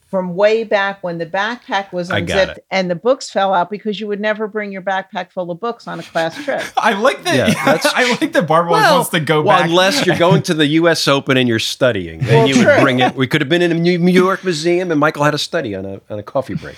from 0.07 0.35
way 0.35 0.63
back 0.63 1.03
when 1.03 1.17
the 1.17 1.25
backpack 1.25 1.91
was 1.91 2.09
unzipped 2.09 2.59
and 2.71 2.89
the 2.89 2.95
books 2.95 3.29
fell 3.29 3.53
out 3.53 3.69
because 3.69 3.99
you 3.99 4.07
would 4.07 4.21
never 4.21 4.47
bring 4.47 4.71
your 4.71 4.81
backpack 4.81 5.31
full 5.33 5.51
of 5.51 5.59
books 5.59 5.85
on 5.85 5.99
a 5.99 6.03
class 6.03 6.33
trip. 6.45 6.63
I 6.77 6.93
like 6.93 7.23
that. 7.23 7.35
Yeah, 7.35 7.65
that's- 7.65 7.85
I 7.95 8.09
like 8.19 8.31
that 8.31 8.47
Barbara 8.47 8.73
always 8.73 8.89
wants 8.89 9.09
to 9.09 9.19
go 9.19 9.41
well, 9.41 9.57
back. 9.59 9.69
unless 9.69 10.05
you're 10.05 10.17
going 10.17 10.43
to 10.43 10.53
the 10.53 10.65
U.S. 10.67 11.07
Open 11.09 11.35
and 11.35 11.47
you're 11.49 11.59
studying, 11.59 12.19
then 12.19 12.37
Well, 12.37 12.47
you 12.47 12.57
would 12.57 12.63
true. 12.73 12.81
bring 12.81 12.99
it. 13.01 13.15
We 13.15 13.27
could 13.27 13.41
have 13.41 13.49
been 13.49 13.61
in 13.61 13.71
a 13.71 13.75
New 13.75 13.97
New 13.97 14.13
York 14.13 14.43
Museum, 14.45 14.91
and 14.91 14.99
Michael 14.99 15.23
had 15.25 15.33
a 15.33 15.37
study 15.37 15.75
on 15.75 15.85
a 15.85 15.99
on 16.09 16.19
a 16.19 16.23
coffee 16.23 16.53
break, 16.55 16.77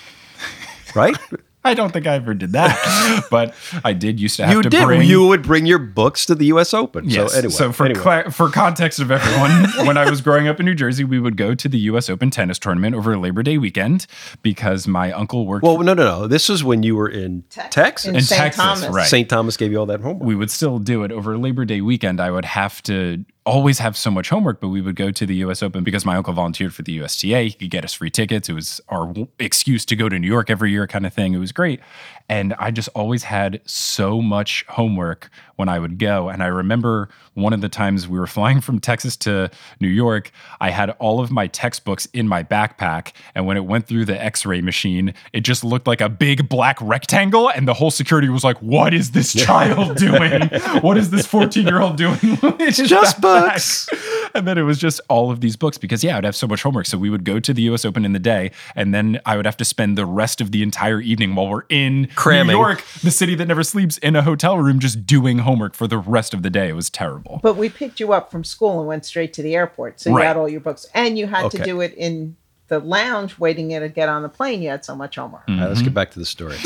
right? 0.94 1.16
I 1.62 1.74
don't 1.74 1.92
think 1.92 2.06
I 2.06 2.14
ever 2.14 2.32
did 2.32 2.52
that, 2.52 3.26
but 3.30 3.54
I 3.84 3.92
did 3.92 4.18
used 4.18 4.36
to 4.36 4.46
have 4.46 4.54
You 4.56 4.62
to 4.62 4.70
did. 4.70 4.82
bring. 4.84 5.02
You 5.02 5.26
would 5.26 5.42
bring 5.42 5.66
your 5.66 5.78
books 5.78 6.24
to 6.26 6.34
the 6.34 6.46
U.S. 6.46 6.72
Open. 6.72 7.08
Yes. 7.08 7.32
So 7.32 7.38
anyway, 7.38 7.72
for 7.74 7.84
anyway. 7.84 8.00
cla- 8.00 8.30
for 8.30 8.48
context 8.50 8.98
of 8.98 9.10
everyone, 9.10 9.64
when 9.86 9.98
I 9.98 10.08
was 10.08 10.22
growing 10.22 10.48
up 10.48 10.58
in 10.58 10.64
New 10.66 10.74
Jersey, 10.74 11.04
we 11.04 11.18
would 11.20 11.36
go 11.36 11.54
to 11.54 11.68
the 11.68 11.78
U.S. 11.80 12.08
Open 12.08 12.30
tennis 12.30 12.58
tournament 12.58 12.94
over 12.96 13.16
Labor 13.18 13.42
Day 13.42 13.58
weekend 13.58 14.06
because 14.42 14.88
my 14.88 15.12
uncle 15.12 15.44
worked. 15.46 15.62
well, 15.62 15.76
no, 15.78 15.92
no, 15.92 16.04
no. 16.04 16.26
This 16.26 16.48
is 16.48 16.64
when 16.64 16.82
you 16.82 16.96
were 16.96 17.08
in 17.08 17.42
Tex- 17.50 17.74
Texas. 17.74 18.08
in 18.08 18.16
in 18.16 18.22
St. 18.22 18.38
Texas, 18.40 18.62
Thomas. 18.64 18.88
right? 18.88 19.06
St. 19.06 19.28
Thomas 19.28 19.56
gave 19.58 19.70
you 19.70 19.78
all 19.80 19.86
that 19.86 20.00
homework. 20.00 20.26
we 20.26 20.34
would 20.34 20.50
still 20.50 20.78
do 20.78 21.04
it 21.04 21.12
over 21.12 21.36
Labor 21.36 21.64
Day 21.66 21.82
weekend. 21.82 22.20
I 22.20 22.30
would 22.30 22.46
have 22.46 22.82
to 22.84 23.24
always 23.46 23.78
have 23.78 23.96
so 23.96 24.10
much 24.10 24.28
homework, 24.28 24.60
but 24.60 24.68
we 24.68 24.80
would 24.80 24.96
go 24.96 25.10
to 25.10 25.26
the 25.26 25.36
US 25.36 25.62
Open 25.62 25.82
because 25.82 26.04
my 26.04 26.16
uncle 26.16 26.32
volunteered 26.32 26.74
for 26.74 26.82
the 26.82 26.92
USTA. 26.92 27.42
He 27.44 27.52
could 27.52 27.70
get 27.70 27.84
us 27.84 27.94
free 27.94 28.10
tickets. 28.10 28.48
It 28.48 28.52
was 28.52 28.80
our 28.88 29.12
excuse 29.38 29.84
to 29.86 29.96
go 29.96 30.08
to 30.08 30.18
New 30.18 30.28
York 30.28 30.50
every 30.50 30.70
year, 30.70 30.86
kind 30.86 31.06
of 31.06 31.14
thing. 31.14 31.32
It 31.34 31.38
was 31.38 31.52
great. 31.52 31.80
And 32.30 32.54
I 32.60 32.70
just 32.70 32.88
always 32.94 33.24
had 33.24 33.60
so 33.64 34.22
much 34.22 34.64
homework 34.68 35.28
when 35.56 35.68
I 35.68 35.80
would 35.80 35.98
go. 35.98 36.28
And 36.28 36.44
I 36.44 36.46
remember 36.46 37.08
one 37.34 37.52
of 37.52 37.60
the 37.60 37.68
times 37.68 38.06
we 38.06 38.20
were 38.20 38.26
flying 38.38 38.60
from 38.60 38.78
Texas 38.78 39.16
to 39.18 39.50
New 39.80 39.88
York, 39.88 40.30
I 40.60 40.70
had 40.70 40.90
all 41.00 41.20
of 41.20 41.32
my 41.32 41.48
textbooks 41.48 42.06
in 42.12 42.28
my 42.28 42.44
backpack. 42.44 43.12
And 43.34 43.46
when 43.46 43.56
it 43.56 43.64
went 43.64 43.88
through 43.88 44.04
the 44.04 44.22
x 44.22 44.46
ray 44.46 44.60
machine, 44.60 45.12
it 45.32 45.40
just 45.40 45.64
looked 45.64 45.88
like 45.88 46.00
a 46.00 46.08
big 46.08 46.48
black 46.48 46.78
rectangle. 46.80 47.50
And 47.50 47.66
the 47.66 47.74
whole 47.74 47.90
security 47.90 48.28
was 48.28 48.44
like, 48.44 48.58
What 48.62 48.94
is 48.94 49.10
this 49.10 49.32
child 49.32 49.96
doing? 49.96 50.42
What 50.82 50.96
is 50.96 51.10
this 51.10 51.26
14 51.26 51.66
year 51.66 51.80
old 51.80 51.96
doing? 51.96 52.18
It's 52.60 52.78
Just 52.78 53.20
books. 53.20 53.88
and 54.34 54.46
then 54.46 54.58
it 54.58 54.62
was 54.62 54.78
just 54.78 55.00
all 55.08 55.30
of 55.30 55.40
these 55.40 55.56
books 55.56 55.78
because 55.78 56.02
yeah, 56.04 56.16
I'd 56.16 56.24
have 56.24 56.36
so 56.36 56.46
much 56.46 56.62
homework. 56.62 56.86
So 56.86 56.98
we 56.98 57.10
would 57.10 57.24
go 57.24 57.40
to 57.40 57.52
the 57.52 57.62
US 57.62 57.84
Open 57.84 58.04
in 58.04 58.12
the 58.12 58.18
day, 58.18 58.50
and 58.74 58.94
then 58.94 59.20
I 59.26 59.36
would 59.36 59.46
have 59.46 59.56
to 59.58 59.64
spend 59.64 59.96
the 59.96 60.06
rest 60.06 60.40
of 60.40 60.52
the 60.52 60.62
entire 60.62 61.00
evening 61.00 61.34
while 61.34 61.48
we're 61.48 61.62
in 61.68 62.08
Cramming. 62.14 62.54
New 62.54 62.60
York, 62.60 62.84
the 63.02 63.10
city 63.10 63.34
that 63.34 63.46
never 63.46 63.62
sleeps, 63.62 63.98
in 63.98 64.16
a 64.16 64.22
hotel 64.22 64.58
room 64.58 64.78
just 64.78 65.06
doing 65.06 65.38
homework 65.38 65.74
for 65.74 65.86
the 65.86 65.98
rest 65.98 66.34
of 66.34 66.42
the 66.42 66.50
day. 66.50 66.68
It 66.68 66.74
was 66.74 66.90
terrible. 66.90 67.40
But 67.42 67.56
we 67.56 67.68
picked 67.68 68.00
you 68.00 68.12
up 68.12 68.30
from 68.30 68.44
school 68.44 68.78
and 68.78 68.88
went 68.88 69.04
straight 69.04 69.32
to 69.34 69.42
the 69.42 69.54
airport. 69.54 70.00
So 70.00 70.10
you 70.10 70.16
Right. 70.16 70.26
had 70.26 70.36
all 70.36 70.48
your 70.48 70.60
books. 70.60 70.86
And 70.94 71.18
you 71.18 71.26
had 71.26 71.50
to 71.50 71.58
do 71.62 71.80
it 71.80 71.94
in 71.94 72.36
the 72.68 72.78
lounge 72.78 73.38
waiting 73.38 73.70
to 73.70 73.88
get 73.88 74.08
on 74.08 74.22
the 74.22 74.28
plane. 74.28 74.62
You 74.62 74.70
had 74.70 74.84
so 74.84 74.94
much 74.94 75.16
homework. 75.16 75.42
All 75.48 75.56
right, 75.56 75.66
let's 75.66 75.80
get 75.80 75.88
mm-hmm. 75.88 75.94
back 75.94 76.12
to 76.12 76.18
the 76.18 76.24
story. 76.24 76.56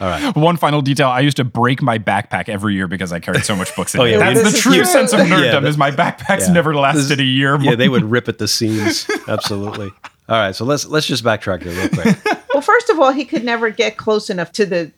All 0.00 0.08
right. 0.08 0.34
One 0.36 0.56
final 0.56 0.80
detail: 0.82 1.08
I 1.08 1.20
used 1.20 1.36
to 1.36 1.44
break 1.44 1.82
my 1.82 1.98
backpack 1.98 2.48
every 2.48 2.74
year 2.74 2.88
because 2.88 3.12
I 3.12 3.20
carried 3.20 3.44
so 3.44 3.54
much 3.54 3.74
books 3.76 3.94
in 3.94 4.00
Oh, 4.02 4.04
it. 4.04 4.12
yeah, 4.12 4.32
That's 4.32 4.52
the 4.52 4.58
true 4.58 4.74
true. 4.76 4.84
sense 4.84 5.12
of 5.12 5.20
Yeah, 5.20 5.26
nerddom. 5.26 5.52
that- 5.62 5.64
is 5.64 5.76
my 5.76 5.90
backpacks 5.90 6.46
Yeah. 6.46 6.52
never 6.52 6.74
lasted 6.74 7.08
This- 7.16 7.18
a 7.18 7.24
year. 7.24 7.58
Yeah, 7.60 7.74
they 7.74 7.88
would 7.88 8.04
rip 8.10 8.28
at 8.28 8.38
the 8.38 8.48
seams. 8.48 9.06
Absolutely. 9.28 9.90
All 10.28 10.36
right, 10.38 10.54
so 10.54 10.64
let's 10.64 10.86
let's 10.86 11.06
just 11.06 11.24
backtrack 11.24 11.62
here 11.62 11.72
real 11.72 11.88
quick. 11.88 12.16
Well, 12.52 12.62
first 12.62 12.90
of 12.90 12.98
all, 12.98 13.12
he 13.12 13.24
could 13.24 13.44
never 13.44 13.70
get 13.70 13.96
close 13.96 14.28
enough 14.28 14.50
to 14.52 14.66
the 14.66 14.90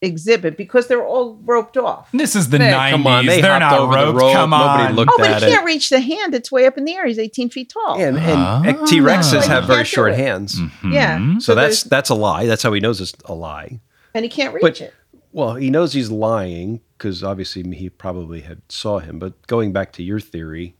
exhibit 0.00 0.56
because 0.56 0.86
they're 0.86 1.04
all 1.04 1.34
roped 1.44 1.76
off. 1.76 2.08
This 2.12 2.34
is 2.36 2.48
the 2.50 2.58
Man, 2.58 2.72
90s. 2.72 2.90
come 2.92 3.06
on, 3.08 3.26
they 3.26 3.40
They're 3.40 3.58
not 3.60 3.72
over 3.78 3.92
the 3.98 4.06
roped. 4.06 4.18
rope. 4.20 4.32
Come 4.32 4.50
Nobody 4.50 4.84
on. 4.84 4.92
looked 4.94 5.10
Oh, 5.12 5.18
but 5.18 5.30
at 5.30 5.42
he 5.42 5.50
can't 5.50 5.64
reach 5.66 5.90
the 5.90 6.00
hand. 6.00 6.34
It's 6.34 6.50
way 6.52 6.66
up 6.66 6.78
in 6.78 6.84
the 6.84 6.94
air. 6.94 7.06
He's 7.06 7.18
18 7.18 7.50
feet 7.50 7.70
tall. 7.74 8.00
And, 8.00 8.16
Ah. 8.20 8.62
and 8.64 8.86
T 8.86 9.00
Rexes 9.00 9.34
Like, 9.40 9.46
have 9.48 9.64
very 9.64 9.78
can't 9.78 9.86
do 9.88 9.90
short 9.90 10.14
hands, 10.14 10.60
Yeah. 10.88 11.38
so 11.40 11.54
that's 11.56 11.82
that's 11.82 12.08
a 12.10 12.14
lie. 12.14 12.46
That's 12.46 12.62
how 12.62 12.72
he 12.72 12.80
knows 12.80 13.00
it's 13.00 13.12
a 13.26 13.34
lie. 13.34 13.80
And 14.14 14.24
he 14.24 14.28
can't 14.28 14.54
reach 14.54 14.62
But 14.62 14.80
it. 14.80 14.94
well, 15.32 15.54
he 15.54 15.70
knows 15.70 15.92
he's 15.92 16.10
lying 16.10 16.80
because 16.96 17.22
obviously 17.24 17.62
he 17.74 17.88
probably 17.90 18.40
had 18.42 18.62
saw 18.68 18.98
him. 18.98 19.18
But 19.18 19.46
going 19.46 19.72
back 19.72 19.92
to 19.94 20.02
your 20.02 20.20
theory 20.20 20.74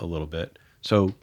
a 0.00 0.06
little 0.06 0.26
bit, 0.26 0.58
so 0.80 1.14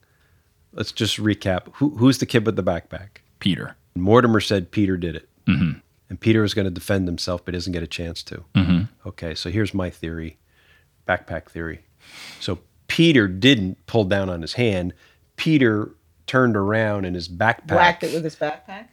let's 0.74 0.92
just 0.92 1.18
recap. 1.18 1.68
Who, 1.76 1.98
who's 1.98 2.18
the 2.20 2.26
kid 2.26 2.46
with 2.46 2.56
the 2.56 2.64
backpack? 2.64 3.18
Peter. 3.40 3.76
Mortimer 3.96 4.40
said 4.40 4.72
Peter 4.72 4.96
did 4.98 5.16
it. 5.16 5.30
Mm-hmm. 5.48 5.80
And 6.10 6.20
Peter 6.20 6.42
was 6.42 6.54
going 6.54 6.66
to 6.66 6.72
defend 6.72 7.08
himself, 7.08 7.44
but 7.46 7.54
doesn't 7.54 7.72
get 7.74 7.84
a 7.84 7.88
chance 7.88 8.22
to. 8.24 8.44
Mm-hmm. 8.56 9.08
Okay, 9.08 9.34
so 9.34 9.50
here's 9.50 9.74
my 9.74 9.90
theory 9.90 10.38
backpack 11.08 11.50
theory. 11.50 11.86
So 12.40 12.60
Peter 12.88 13.28
didn't 13.28 13.86
pull 13.86 14.04
down 14.04 14.30
on 14.30 14.42
his 14.42 14.54
hand. 14.54 14.94
Peter 15.38 15.92
turned 16.28 16.56
around 16.56 17.06
and 17.06 17.16
his 17.16 17.28
backpack 17.28 17.76
Whacked 17.76 18.04
it 18.04 18.14
with 18.14 18.24
his 18.24 18.36
backpack. 18.36 18.88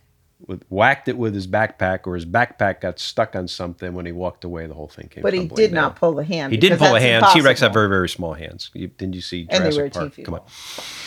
With, 0.46 0.62
whacked 0.68 1.08
it 1.08 1.18
with 1.18 1.34
his 1.34 1.46
backpack, 1.46 2.06
or 2.06 2.14
his 2.14 2.24
backpack 2.26 2.80
got 2.80 2.98
stuck 2.98 3.34
on 3.34 3.48
something. 3.48 3.94
When 3.94 4.06
he 4.06 4.12
walked 4.12 4.44
away, 4.44 4.66
the 4.66 4.74
whole 4.74 4.88
thing 4.88 5.08
came. 5.08 5.22
But 5.22 5.34
he 5.34 5.46
did 5.46 5.72
down. 5.72 5.82
not 5.82 5.96
pull 5.96 6.14
the 6.14 6.24
hand. 6.24 6.52
He 6.52 6.58
didn't 6.58 6.78
pull 6.78 6.94
a 6.94 7.00
hand. 7.00 7.24
T 7.32 7.40
Rex 7.40 7.60
have 7.60 7.72
very, 7.72 7.88
very 7.88 8.08
small 8.08 8.34
hands. 8.34 8.70
You, 8.74 8.88
didn't 8.88 9.14
you 9.14 9.20
see 9.20 9.46
And 9.50 9.64
they 9.64 9.70
Jurassic 9.70 9.94
were 9.94 10.08
Park? 10.08 10.24
Come 10.24 10.34
on. 10.34 10.42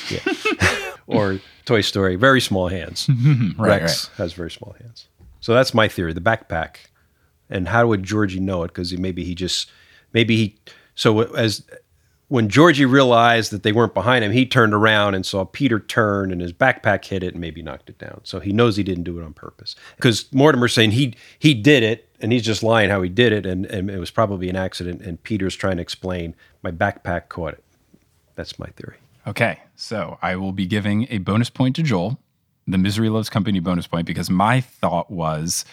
Yeah. 0.10 0.94
or 1.08 1.39
Toy 1.65 1.82
Story, 1.82 2.15
very 2.15 2.41
small 2.41 2.67
hands. 2.67 3.10
Right, 3.58 3.82
Rex 3.82 4.10
has 4.17 4.34
very 4.34 4.52
small 4.52 4.76
hands. 4.80 5.08
So 5.39 5.54
that's 5.54 5.74
my 5.74 5.88
theory, 5.88 6.13
the 6.13 6.22
backpack. 6.22 6.78
And 7.50 7.67
how 7.67 7.88
would 7.88 8.04
Georgie 8.04 8.39
know 8.39 8.63
it? 8.63 8.67
Because 8.67 8.94
maybe 8.98 9.24
he 9.24 9.36
just, 9.36 9.70
maybe 10.13 10.36
he, 10.36 10.60
so 10.96 11.22
as, 11.34 11.63
when 12.32 12.48
Georgie 12.48 12.86
realized 12.86 13.52
that 13.52 13.62
they 13.62 13.74
weren't 13.74 13.94
behind 13.94 14.24
him, 14.24 14.32
he 14.32 14.46
turned 14.46 14.74
around 14.74 15.15
and 15.15 15.26
saw 15.26 15.44
Peter 15.44 15.82
turn 15.82 16.32
and 16.32 16.39
his 16.39 16.54
backpack 16.54 17.04
hit 17.04 17.24
it 17.24 17.34
and 17.34 17.41
maybe 17.41 17.62
knocked 17.62 17.89
it 17.89 17.98
down. 17.98 18.22
So 18.24 18.39
he 18.39 18.54
knows 18.54 18.78
he 18.78 18.84
didn't 18.84 19.04
do 19.04 19.20
it 19.20 19.26
on 19.26 19.34
purpose. 19.34 19.76
Because 19.98 20.32
Mortimer's 20.32 20.74
saying 20.74 20.91
he 20.91 21.13
he 21.38 21.54
did 21.54 21.84
it 21.84 22.08
and 22.22 22.32
he's 22.32 22.44
just 22.44 22.63
lying 22.63 22.89
how 22.89 23.02
he 23.02 23.10
did 23.10 23.34
it 23.34 23.46
and, 23.46 23.65
and 23.65 23.89
it 23.91 24.00
was 24.00 24.12
probably 24.12 24.48
an 24.48 24.56
accident 24.56 25.02
and 25.02 25.22
Peter's 25.22 25.58
trying 25.58 25.76
to 25.76 25.82
explain 25.82 26.34
my 26.63 26.72
backpack 26.72 27.28
caught 27.28 27.56
it. 27.56 27.63
That's 28.36 28.58
my 28.58 28.67
theory. 28.67 28.96
Okay, 29.28 29.60
so 29.76 30.17
I 30.22 30.38
will 30.38 30.54
be 30.54 30.65
giving 30.65 31.08
a 31.10 31.17
bonus 31.17 31.50
point 31.50 31.76
to 31.76 31.84
Joel, 31.84 32.17
the 32.65 32.78
Misery 32.78 33.10
Loves 33.10 33.30
Company 33.30 33.60
bonus 33.60 33.88
point, 33.88 34.08
because 34.08 34.30
my 34.30 34.62
thought 34.62 35.12
was 35.12 35.65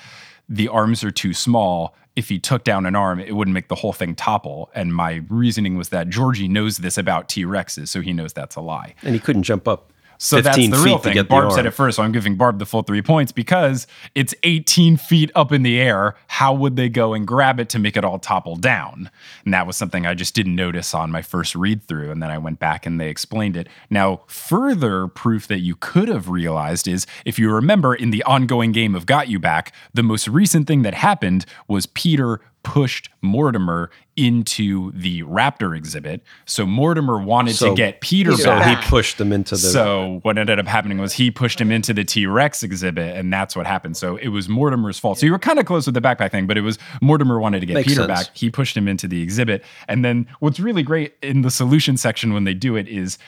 the 0.49 0.69
arms 0.69 1.05
are 1.05 1.11
too 1.11 1.35
small. 1.35 1.95
If 2.17 2.29
he 2.29 2.39
took 2.39 2.65
down 2.65 2.87
an 2.87 2.97
arm, 2.97 3.21
it 3.21 3.37
wouldn't 3.37 3.55
make 3.55 3.69
the 3.69 3.77
whole 3.77 3.93
thing 3.93 4.15
topple. 4.15 4.71
And 4.75 4.95
my 4.95 5.23
reasoning 5.29 5.77
was 5.77 5.91
that 5.91 6.09
Georgie 6.09 6.49
knows 6.49 6.79
this 6.79 6.99
about 6.99 7.29
T 7.29 7.45
Rexes, 7.45 7.89
so 7.89 8.01
he 8.01 8.13
knows 8.13 8.33
that's 8.33 8.57
a 8.57 8.61
lie. 8.61 8.95
And 9.03 9.15
he 9.15 9.21
couldn't 9.21 9.45
jump 9.45 9.69
up. 9.69 9.93
So 10.19 10.41
that's 10.41 10.57
the 10.57 10.71
real 10.85 10.99
to 10.99 11.13
thing. 11.13 11.25
Barb 11.25 11.53
said 11.53 11.65
it 11.65 11.71
first, 11.71 11.97
so 11.97 12.03
I'm 12.03 12.11
giving 12.11 12.37
Barb 12.37 12.59
the 12.59 12.67
full 12.67 12.83
three 12.83 13.03
points 13.03 13.31
because 13.31 13.87
it's 14.17 14.35
18 14.43 14.97
feet 14.97 15.31
up 15.37 15.53
in 15.53 15.63
the 15.63 15.81
air. 15.81 16.17
How 16.27 16.53
would 16.53 16.75
they 16.75 16.89
go 16.89 17.15
and 17.15 17.27
grab 17.27 17.61
it 17.61 17.69
to 17.71 17.79
make 17.79 17.97
it 17.97 18.05
all 18.05 18.19
topple 18.19 18.57
down? 18.57 19.11
And 19.45 19.55
that 19.55 19.67
was 19.67 19.77
something 19.77 20.07
I 20.07 20.15
just 20.15 20.35
didn't 20.35 20.57
notice 20.57 20.93
on 20.93 21.13
my 21.13 21.23
first 21.23 21.55
read 21.55 21.85
through. 21.85 22.11
And 22.11 22.21
then 22.21 22.31
I 22.31 22.39
went 22.39 22.59
back 22.59 22.85
and 22.85 23.01
they 23.01 23.09
explained 23.09 23.57
it. 23.57 23.69
Now, 23.91 24.23
further 24.27 25.07
proof 25.07 25.47
that 25.47 25.61
you 25.61 25.77
could 25.77 26.09
have 26.09 26.29
realized 26.29 26.89
is 26.89 27.07
if 27.25 27.39
you 27.39 27.53
remember 27.53 27.95
in 27.95 28.11
the 28.11 28.25
ongoing 28.25 28.73
game 28.73 28.97
of 28.97 29.07
Got 29.07 29.29
You 29.29 29.39
Back, 29.39 29.73
the 29.95 30.03
most 30.03 30.27
recent 30.27 30.67
thing 30.67 30.83
that 30.83 30.95
happened 30.95 31.47
was 31.69 31.87
Peter 31.87 32.41
pushed 32.63 33.09
Mortimer 33.23 33.91
into 34.17 34.91
the 34.93 35.23
Raptor 35.23 35.77
exhibit. 35.77 36.23
So 36.45 36.67
Mortimer 36.67 37.19
wanted 37.21 37.55
So- 37.55 37.71
to 37.71 37.75
get 37.77 38.01
Peter, 38.01 38.33
So 38.37 38.47
back. 38.47 38.83
he 38.83 38.89
pushed 38.91 39.17
them 39.17 39.33
into 39.33 39.55
the. 39.55 39.59
So 39.61 40.19
what 40.23 40.37
ended 40.39 40.59
up 40.59 40.67
happening 40.67 40.99
was 40.99 41.13
he 41.13 41.31
pushed 41.31 41.61
him 41.61 41.71
into 41.71 41.95
the 41.95 42.05
T 42.05 42.27
Rex 42.27 42.63
exhibit, 42.65 43.17
and 43.17 43.33
that's 43.33 43.55
what 43.55 43.67
happened. 43.67 43.97
So 43.97 44.17
it 44.17 44.29
was 44.29 44.49
Mortimer's 44.49 44.99
fault. 44.99 45.19
So 45.19 45.27
you 45.27 45.33
were 45.33 45.39
kind 45.39 45.59
of 45.61 45.67
close 45.67 45.87
with 45.87 45.95
the 45.95 46.01
backpack 46.01 46.33
thing, 46.33 46.47
but 46.49 46.59
it 46.59 46.63
was 46.63 46.79
Mortimer 47.01 47.39
wanted 47.39 47.61
to 47.61 47.67
get 47.67 47.75
Makes 47.75 47.89
Peter 47.89 48.03
sense. 48.07 48.25
back. 48.27 48.37
He 48.37 48.51
pushed 48.51 48.77
him 48.77 48.89
into 48.89 49.07
the 49.07 49.23
exhibit, 49.23 49.65
and 49.87 50.05
then 50.05 50.27
what's 50.41 50.59
really 50.59 50.83
great 50.83 51.15
in 51.23 51.43
the 51.43 51.51
solution 51.51 51.97
section 51.97 52.35
when 52.35 52.43
they 52.45 52.55
do 52.55 52.75
it 52.75 52.89
is 52.89 53.19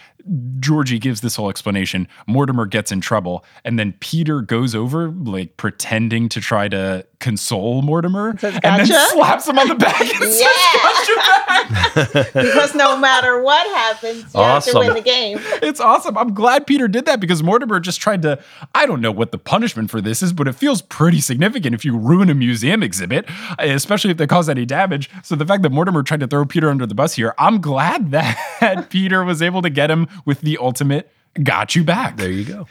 Georgie 0.59 0.99
gives 0.99 1.21
this 1.21 1.37
whole 1.37 1.49
explanation. 1.51 2.09
Mortimer 2.27 2.67
gets 2.67 2.91
in 2.93 3.01
trouble, 3.01 3.45
and 3.65 3.79
then 3.79 3.95
Peter 4.01 4.41
goes 4.43 4.75
over 4.75 5.09
like 5.09 5.57
pretending 5.57 6.29
to 6.31 6.41
try 6.41 6.67
to 6.69 7.07
console 7.21 7.83
Mortimer, 7.83 8.37
Says, 8.39 8.59
and 8.65 8.89
then 8.89 9.09
slaps 9.11 9.47
him 9.47 9.59
on 9.59 9.69
the 9.69 9.75
back 9.75 10.01
and 10.01 10.11
says, 10.11 10.41
Yeah. 10.41 10.81
"Gotcha 10.83 11.15
back." 11.17 12.33
because 12.35 12.75
no 12.75 12.99
matter 12.99 13.43
what 13.43 13.67
happens, 13.77 14.35
you 14.35 14.41
have 14.41 14.65
to 14.65 14.79
win 14.79 14.95
the 14.95 15.01
game. 15.01 15.39
It's 15.63 15.81
awesome. 15.81 16.17
I'm 16.19 16.35
glad 16.35 16.67
Peter 16.67 16.89
did 16.89 17.07
that 17.07 17.21
because 17.21 17.43
Mortimer 17.43 17.79
just 17.81 18.01
tried 18.01 18.23
to. 18.23 18.43
I 18.75 18.87
don't 18.87 19.01
know 19.01 19.13
what 19.13 19.33
the 19.33 19.39
punishment 19.39 19.91
for 19.91 20.01
this 20.01 20.23
is, 20.23 20.33
but 20.33 20.49
it 20.49 20.55
feels 20.55 20.83
pretty 20.83 21.21
significant 21.21 21.75
if 21.75 21.85
you 21.85 21.97
ruin 21.97 22.31
a 22.31 22.35
museum 22.35 22.83
exhibit, 22.83 23.27
especially 23.59 24.11
if 24.11 24.17
they 24.17 24.27
cause 24.27 24.49
any 24.49 24.65
damage. 24.67 25.11
So 25.23 25.37
the 25.37 25.47
fact 25.47 25.63
that 25.63 25.71
Mortimer 25.71 26.03
tried 26.03 26.21
to 26.21 26.27
throw 26.27 26.45
Peter 26.45 26.71
under 26.71 26.87
the 26.87 26.95
bus 26.95 27.15
here, 27.15 27.35
I'm 27.39 27.61
glad 27.61 28.11
that 28.13 28.87
Peter 28.91 29.25
was 29.25 29.43
able 29.43 29.63
to 29.63 29.71
get 29.71 29.91
him 29.91 30.09
with 30.25 30.41
the 30.41 30.59
ultimate 30.59 31.13
got 31.43 31.75
you 31.75 31.85
back. 31.85 32.17
there 32.17 32.31
you 32.31 32.45
go. 32.45 32.67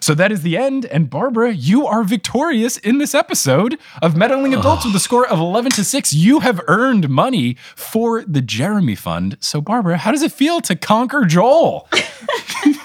So 0.00 0.14
that 0.14 0.30
is 0.30 0.42
the 0.42 0.56
end. 0.56 0.84
And 0.86 1.10
Barbara, 1.10 1.52
you 1.52 1.86
are 1.86 2.04
victorious 2.04 2.76
in 2.76 2.98
this 2.98 3.14
episode 3.14 3.78
of 4.00 4.16
Meddling 4.16 4.54
Adults 4.54 4.84
with 4.84 4.94
a 4.94 5.00
score 5.00 5.26
of 5.26 5.40
11 5.40 5.72
to 5.72 5.84
6. 5.84 6.12
You 6.12 6.40
have 6.40 6.60
earned 6.68 7.08
money 7.08 7.56
for 7.74 8.22
the 8.22 8.40
Jeremy 8.40 8.94
Fund. 8.94 9.36
So, 9.40 9.60
Barbara, 9.60 9.96
how 9.96 10.12
does 10.12 10.22
it 10.22 10.30
feel 10.32 10.60
to 10.62 10.76
conquer 10.76 11.24
Joel? 11.24 11.88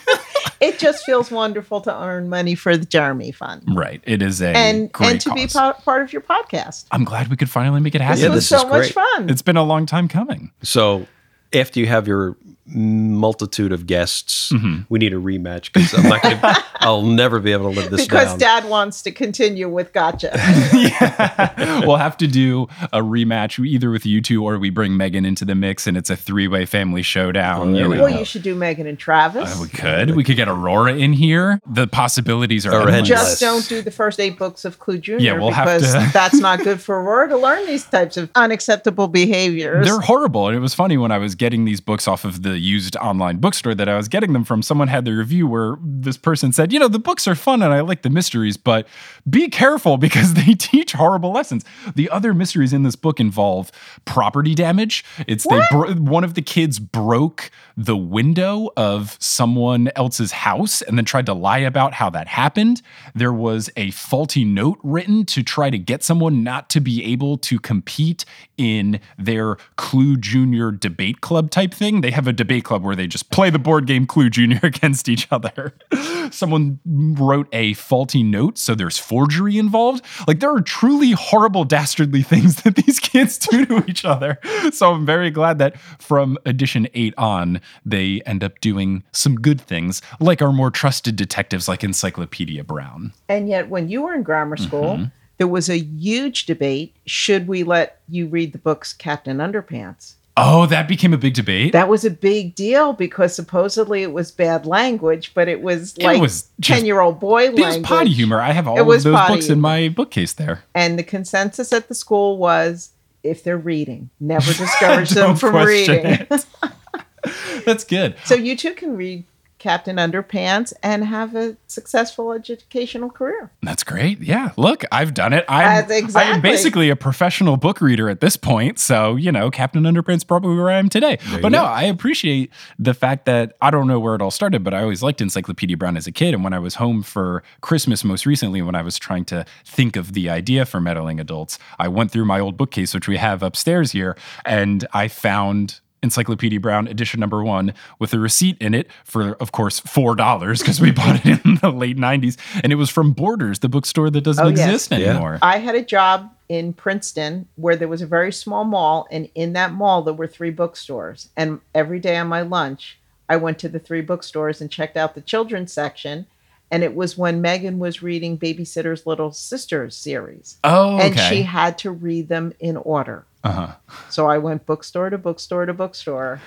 It 0.62 0.78
just 0.78 1.04
feels 1.06 1.32
wonderful 1.32 1.82
to 1.82 2.04
earn 2.04 2.30
money 2.30 2.54
for 2.54 2.78
the 2.78 2.86
Jeremy 2.86 3.32
Fund 3.32 3.64
Right. 3.68 4.00
It 4.06 4.22
is 4.22 4.42
a 4.44 4.50
and 4.50 4.92
great 4.92 5.12
and 5.12 5.22
to 5.22 5.34
be 5.34 5.42
cause. 5.42 5.54
part, 5.54 5.84
part 5.84 6.02
of 6.04 6.14
your 6.14 6.22
podcast. 6.22 6.86
I'm 6.92 7.04
glad 7.04 7.30
we 7.30 7.36
could 7.36 7.50
finally 7.50 7.82
make 7.82 7.96
it 7.96 7.98
This 7.98 8.08
happen. 8.08 8.24
Yeah, 8.24 8.30
was 8.30 8.48
this 8.48 8.48
so 8.48 8.68
is 8.68 8.70
much 8.70 8.92
fun. 8.92 9.28
It's 9.28 9.42
been 9.42 9.58
a 9.58 9.64
long 9.64 9.88
time 9.88 10.08
coming. 10.08 10.52
So 10.62 11.08
after 11.52 11.80
you 11.80 11.88
have 11.88 12.08
your 12.08 12.38
multitude 12.74 13.72
of 13.72 13.86
guests. 13.86 14.52
Mm-hmm. 14.52 14.82
We 14.90 15.00
need 15.00 15.14
a 15.14 15.18
rematch 15.18 15.72
because 15.74 15.94
I'm 15.94 16.10
not 16.10 16.22
gonna, 16.22 16.40
I'll 16.76 17.02
never 17.04 17.40
be 17.40 17.52
able 17.52 17.74
to 17.74 17.80
live 17.82 17.92
this 17.92 18.06
because 18.06 18.30
down. 18.30 18.40
dad 18.40 18.66
wants 18.70 19.02
to 19.04 19.12
continue 19.12 19.70
with 19.70 19.94
gotcha. 19.94 20.32
yeah. 20.74 21.86
We'll 21.86 21.98
have 21.98 22.18
to 22.18 22.28
do 22.28 22.64
a 22.94 23.00
rematch 23.02 23.64
either 23.66 23.92
with 23.92 24.06
you 24.06 24.22
two 24.22 24.44
or 24.44 24.58
we 24.58 24.70
bring 24.70 24.98
Megan 24.98 25.26
into 25.26 25.46
the 25.46 25.56
mix 25.56 25.88
and 25.88 25.98
it's 25.98 26.10
a 26.10 26.16
three 26.16 26.48
way 26.48 26.66
family 26.66 27.02
showdown. 27.02 27.70
Oh, 27.70 27.72
there 27.72 27.84
you 27.84 27.90
we 27.90 27.96
know. 27.98 28.04
well, 28.04 28.20
you 28.20 28.26
should 28.26 28.44
do 28.44 28.56
Megan 28.56 28.88
and 28.88 28.98
Travis. 28.98 29.58
Uh, 29.58 29.62
we 29.62 29.70
could. 29.70 30.16
We 30.16 30.24
could 30.24 30.36
get 30.36 30.48
Aurora 30.48 30.96
in 30.96 31.14
here. 31.14 31.60
The 31.66 31.88
possibilities 31.88 32.66
are 32.66 32.88
endless. 32.88 33.08
Just 33.08 33.40
don't 33.40 33.68
do 33.68 33.82
the 33.82 33.92
first 33.92 34.20
eight 34.20 34.38
books 34.38 34.66
of 34.66 34.80
Clue 34.80 34.98
Jr. 34.98 35.18
Yeah, 35.18 35.34
we'll 35.34 35.52
have 35.52 35.66
because 35.66 35.94
to- 35.94 36.10
that's 36.14 36.40
not 36.40 36.64
good 36.64 36.82
for 36.82 37.02
Aurora 37.02 37.30
to 37.30 37.38
learn 37.38 37.66
these 37.66 37.86
types 37.86 38.18
of 38.18 38.30
unacceptable 38.36 39.08
behaviors. 39.08 39.86
They're 39.86 40.00
horrible. 40.00 40.48
And 40.48 40.56
it 40.56 40.60
was 40.60 40.74
funny 40.74 40.98
when 40.98 41.12
I 41.12 41.18
was 41.18 41.36
getting 41.36 41.66
these 41.66 41.82
books 41.82 42.08
off 42.08 42.26
of 42.26 42.44
the 42.44 42.61
used 42.62 42.96
online 42.98 43.38
bookstore 43.38 43.76
that 43.76 43.90
I 43.90 43.98
was 43.98 44.08
getting 44.08 44.34
them 44.34 44.44
from. 44.44 44.62
Someone 44.62 44.88
had 44.88 45.06
the 45.06 45.12
review 45.12 45.48
where 45.48 45.78
this 45.82 46.18
person 46.18 46.54
said, 46.54 46.72
You 46.72 46.80
know, 46.80 46.88
the 46.88 47.00
books 47.00 47.28
are 47.28 47.36
fun 47.36 47.62
and 47.62 47.74
I 47.74 47.82
like 47.82 48.04
the 48.04 48.10
mysteries, 48.10 48.58
but 48.58 48.88
be 49.30 49.50
careful 49.50 49.98
because 50.12 50.34
they 50.34 50.54
teach 50.54 50.94
horrible 50.94 51.32
lessons. 51.32 51.66
The 51.96 52.10
other 52.10 52.34
mysteries 52.34 52.74
in 52.74 52.84
this 52.84 52.96
book 52.96 53.20
involve 53.20 53.72
property 54.06 54.56
damage. 54.56 55.04
It's 55.28 55.48
they 55.48 55.62
bro- 55.72 55.94
one 55.96 56.24
of 56.24 56.36
the 56.36 56.42
kids 56.42 56.80
broke 56.80 57.52
the 57.78 57.98
window 57.98 58.70
of 58.78 59.18
someone 59.20 59.90
else's 59.96 60.32
house 60.32 60.82
and 60.82 60.98
then 60.98 61.06
tried 61.06 61.26
to 61.26 61.34
lie 61.34 61.60
about 61.60 61.94
how 61.94 62.10
that 62.10 62.28
happened. 62.28 62.82
There 63.16 63.34
was 63.34 63.70
a 63.76 63.92
faulty 63.92 64.46
note 64.46 64.80
written 64.84 65.26
to 65.28 65.44
try 65.44 65.70
to 65.70 65.78
get 65.78 66.04
someone 66.04 66.44
not 66.44 66.70
to 66.72 66.80
be 66.80 67.04
able 67.06 67.38
to 67.40 67.60
compete 67.60 68.26
in 68.58 69.00
their 69.18 69.58
Clue 69.78 70.18
Junior 70.18 70.72
debate 70.72 71.22
club 71.22 71.50
type 71.50 71.74
thing. 71.74 72.02
They 72.02 72.12
have 72.12 72.28
a 72.28 72.34
debate 72.34 72.51
club 72.60 72.84
where 72.84 72.96
they 72.96 73.08
just 73.08 73.30
play 73.30 73.50
the 73.50 73.60
board 73.60 73.86
game 73.88 74.06
Clue 74.06 74.30
Junior 74.30 74.60
against 74.64 75.08
each 75.08 75.28
other. 75.32 75.74
Someone 76.32 76.80
wrote 76.86 77.48
a 77.54 77.74
faulty 77.76 78.24
note, 78.24 78.58
so 78.58 78.76
there's 78.76 78.98
forgery 78.98 79.58
involved. 79.58 80.04
Like 80.28 80.40
there 80.40 80.50
are 80.54 80.62
truly 80.62 81.12
horrible, 81.12 81.64
dastardly 81.64 82.22
things 82.24 82.64
that 82.64 82.76
these 82.76 83.00
kids 83.00 83.38
do 83.38 83.66
to 83.68 83.86
each 83.88 84.04
other. 84.04 84.40
So 84.74 84.92
I'm 84.92 85.06
very 85.06 85.30
glad 85.30 85.60
that 85.60 85.80
from 86.00 86.38
edition 86.46 86.88
eight 86.94 87.14
on, 87.18 87.62
they 87.86 88.22
end 88.26 88.44
up 88.44 88.60
doing 88.60 89.04
some 89.12 89.36
good 89.36 89.62
things, 89.62 90.02
like 90.20 90.42
our 90.42 90.52
more 90.52 90.72
trusted 90.72 91.16
detectives 91.16 91.68
like 91.68 91.84
Encyclopedia 91.84 92.64
Brown. 92.64 93.14
and 93.30 93.48
yet, 93.48 93.70
when 93.70 93.88
you 93.88 94.02
were 94.02 94.14
in 94.14 94.24
grammar 94.24 94.58
school, 94.58 94.82
Mm-hmm. 94.82 95.04
there 95.38 95.48
was 95.48 95.70
a 95.70 95.78
huge 95.78 96.46
debate 96.48 96.96
should 97.06 97.48
we 97.48 97.62
let 97.64 98.00
you 98.10 98.26
read 98.28 98.52
the 98.52 98.58
books 98.58 98.94
Captain 98.94 99.38
Underpants? 99.38 100.16
Oh, 100.38 100.66
that 100.68 100.88
became 100.88 101.14
a 101.14 101.18
big 101.18 101.34
debate. 101.34 101.74
That 101.74 101.90
was 101.90 102.06
a 102.06 102.10
big 102.10 102.56
deal 102.56 102.94
because 102.94 103.36
supposedly 103.36 104.02
it 104.02 104.14
was 104.14 104.32
bad 104.32 104.66
language, 104.66 105.34
but 105.34 105.48
it 105.48 105.62
was 105.62 105.96
It 105.98 106.04
like 106.06 106.22
was 106.22 106.50
just- 106.60 106.80
10 106.80 106.86
year 106.86 107.02
old 107.02 107.20
boy 107.20 107.48
it 107.48 107.56
was 107.56 107.78
potty 107.80 108.12
humor. 108.12 108.40
I 108.40 108.52
have 108.52 108.68
all 108.68 108.78
It 108.78 108.82
of 108.82 108.88
was 108.88 109.04
those 109.04 109.28
books 109.28 109.50
in 109.50 109.60
my 109.60 109.90
bookcase 109.90 110.34
there. 110.34 110.64
And 110.74 110.98
the 110.98 111.04
consensus 111.04 111.74
at 111.74 111.88
the 111.90 111.96
school 111.96 112.38
was 112.38 112.92
if 113.24 113.44
they're 113.44 113.58
reading, 113.58 114.10
never 114.20 114.52
discourage 114.54 115.10
them 115.10 115.36
from 115.36 115.56
reading. 115.66 116.26
That's 117.66 117.84
good. 117.84 118.16
So 118.26 118.34
you 118.36 118.56
too 118.58 118.74
can 118.74 118.96
read 118.98 119.26
Captain 119.62 119.98
Underpants 119.98 120.74
and 120.82 121.06
have 121.06 121.36
a 121.36 121.56
successful 121.68 122.34
educational 122.34 123.12
career. 123.12 123.52
That's 123.62 123.84
great. 123.84 124.20
Yeah. 124.20 124.50
Look, 124.58 124.84
I've 124.92 125.14
done 125.14 125.34
it. 125.34 125.46
I'm, 125.48 125.88
That's 125.88 125.92
exactly. 125.92 126.34
I'm 126.34 126.42
basically 126.42 126.90
a 126.90 126.96
professional 126.96 127.58
book 127.58 127.80
reader 127.80 128.10
at 128.10 128.22
this 128.22 128.36
point. 128.36 128.80
So, 128.80 129.16
you 129.16 129.32
know, 129.32 129.52
Captain 129.52 129.86
Underpants's 129.86 130.24
probably 130.24 130.56
where 130.56 130.72
I 130.72 130.80
am 130.80 130.90
today. 130.90 131.20
you 131.30 131.40
But 131.40 131.52
no, 131.52 131.60
go. 131.60 131.66
I 131.66 131.84
appreciate 131.84 132.52
the 132.80 132.96
fact 132.96 133.26
that 133.26 133.56
I 133.62 133.70
don't 133.70 133.86
know 133.86 134.00
where 134.00 134.16
it 134.16 134.22
all 134.22 134.32
started, 134.32 134.64
but 134.64 134.74
I 134.74 134.82
always 134.82 135.04
liked 135.04 135.22
Encyclopedia 135.22 135.78
Brown 135.78 135.96
as 135.96 136.08
a 136.08 136.12
kid. 136.12 136.34
And 136.34 136.44
when 136.44 136.54
I 136.54 136.60
was 136.60 136.76
home 136.76 137.04
for 137.04 137.44
Christmas 137.62 138.04
most 138.04 138.26
recently, 138.26 138.64
when 138.64 138.74
I 138.74 138.82
was 138.82 138.98
trying 138.98 139.26
to 139.26 139.46
think 139.64 139.96
of 139.96 140.14
the 140.14 140.28
idea 140.28 140.66
for 140.66 140.82
meddling 140.82 141.20
adults, 141.20 141.60
I 141.78 141.88
went 141.88 142.10
through 142.10 142.26
my 142.26 142.40
old 142.40 142.58
bookcase, 142.58 142.96
which 142.96 143.08
we 143.08 143.18
have 143.18 143.44
upstairs 143.44 143.92
here, 143.92 144.18
and 144.44 144.88
I 144.92 145.08
found 145.08 145.82
Encyclopedia 146.04 146.60
Brown 146.60 146.88
edition 146.88 147.20
number 147.20 147.44
one 147.44 147.74
with 148.00 148.14
a 148.14 148.20
receipt 148.20 148.58
in 148.60 148.74
it 148.74 148.88
for, 149.04 149.34
of 149.36 149.52
course, 149.52 149.80
four 149.80 150.16
dollars 150.16 150.60
because 150.60 150.82
we 150.82 150.92
bought 151.00 151.26
it 151.26 151.46
in 151.46 151.56
the 151.62 151.70
late 151.72 151.98
'90s, 151.98 152.38
and 152.64 152.72
it 152.72 152.76
was 152.76 152.90
from 152.90 153.12
Borders, 153.14 153.60
the 153.60 153.70
bookstore 153.70 154.10
that 154.10 154.22
doesn't 154.22 154.44
Oh, 154.46 154.50
yes. 154.50 154.60
exist 154.60 154.92
Yeah. 154.92 154.98
anymore. 155.12 155.40
I 155.42 155.60
had 155.60 155.76
a 155.76 155.84
job 155.84 156.32
in 156.50 156.74
Princeton 156.74 157.48
where 157.56 157.76
there 157.76 157.88
was 157.88 158.02
a 158.02 158.08
very 158.08 158.32
small 158.34 158.64
mall, 158.64 159.08
and 159.12 159.30
in 159.36 159.54
that 159.54 159.72
mall 159.74 160.02
there 160.02 160.14
were 160.14 160.28
three 160.28 160.50
bookstores. 160.52 161.30
And 161.38 161.60
every 161.76 162.00
day 162.00 162.18
on 162.18 162.28
my 162.28 162.42
lunch, 162.42 162.98
I 163.30 163.38
went 163.38 163.60
to 163.60 163.70
the 163.70 163.80
three 163.80 164.02
bookstores 164.02 164.60
and 164.60 164.70
checked 164.72 164.98
out 164.98 165.16
the 165.16 165.22
children's 165.22 165.72
section. 165.72 166.26
And 166.72 166.84
it 166.84 166.96
was 166.96 167.18
when 167.18 167.42
Megan 167.42 167.78
was 167.80 168.02
reading 168.02 168.38
Babysitter's 168.38 169.06
Little 169.06 169.32
Sisters 169.34 169.96
series. 169.96 170.58
oh, 170.64 170.96
okay. 170.96 171.08
And 171.08 171.20
she 171.20 171.42
had 171.44 171.78
to 171.80 171.92
read 171.92 172.30
them 172.30 172.54
in 172.60 172.78
order. 172.78 173.26
uh-huh. 173.44 173.76
So 174.10 174.28
I 174.28 174.38
went 174.38 174.66
bookstore 174.66 175.10
to 175.10 175.18
bookstore 175.18 175.66
to 175.66 175.74
bookstore 175.74 176.40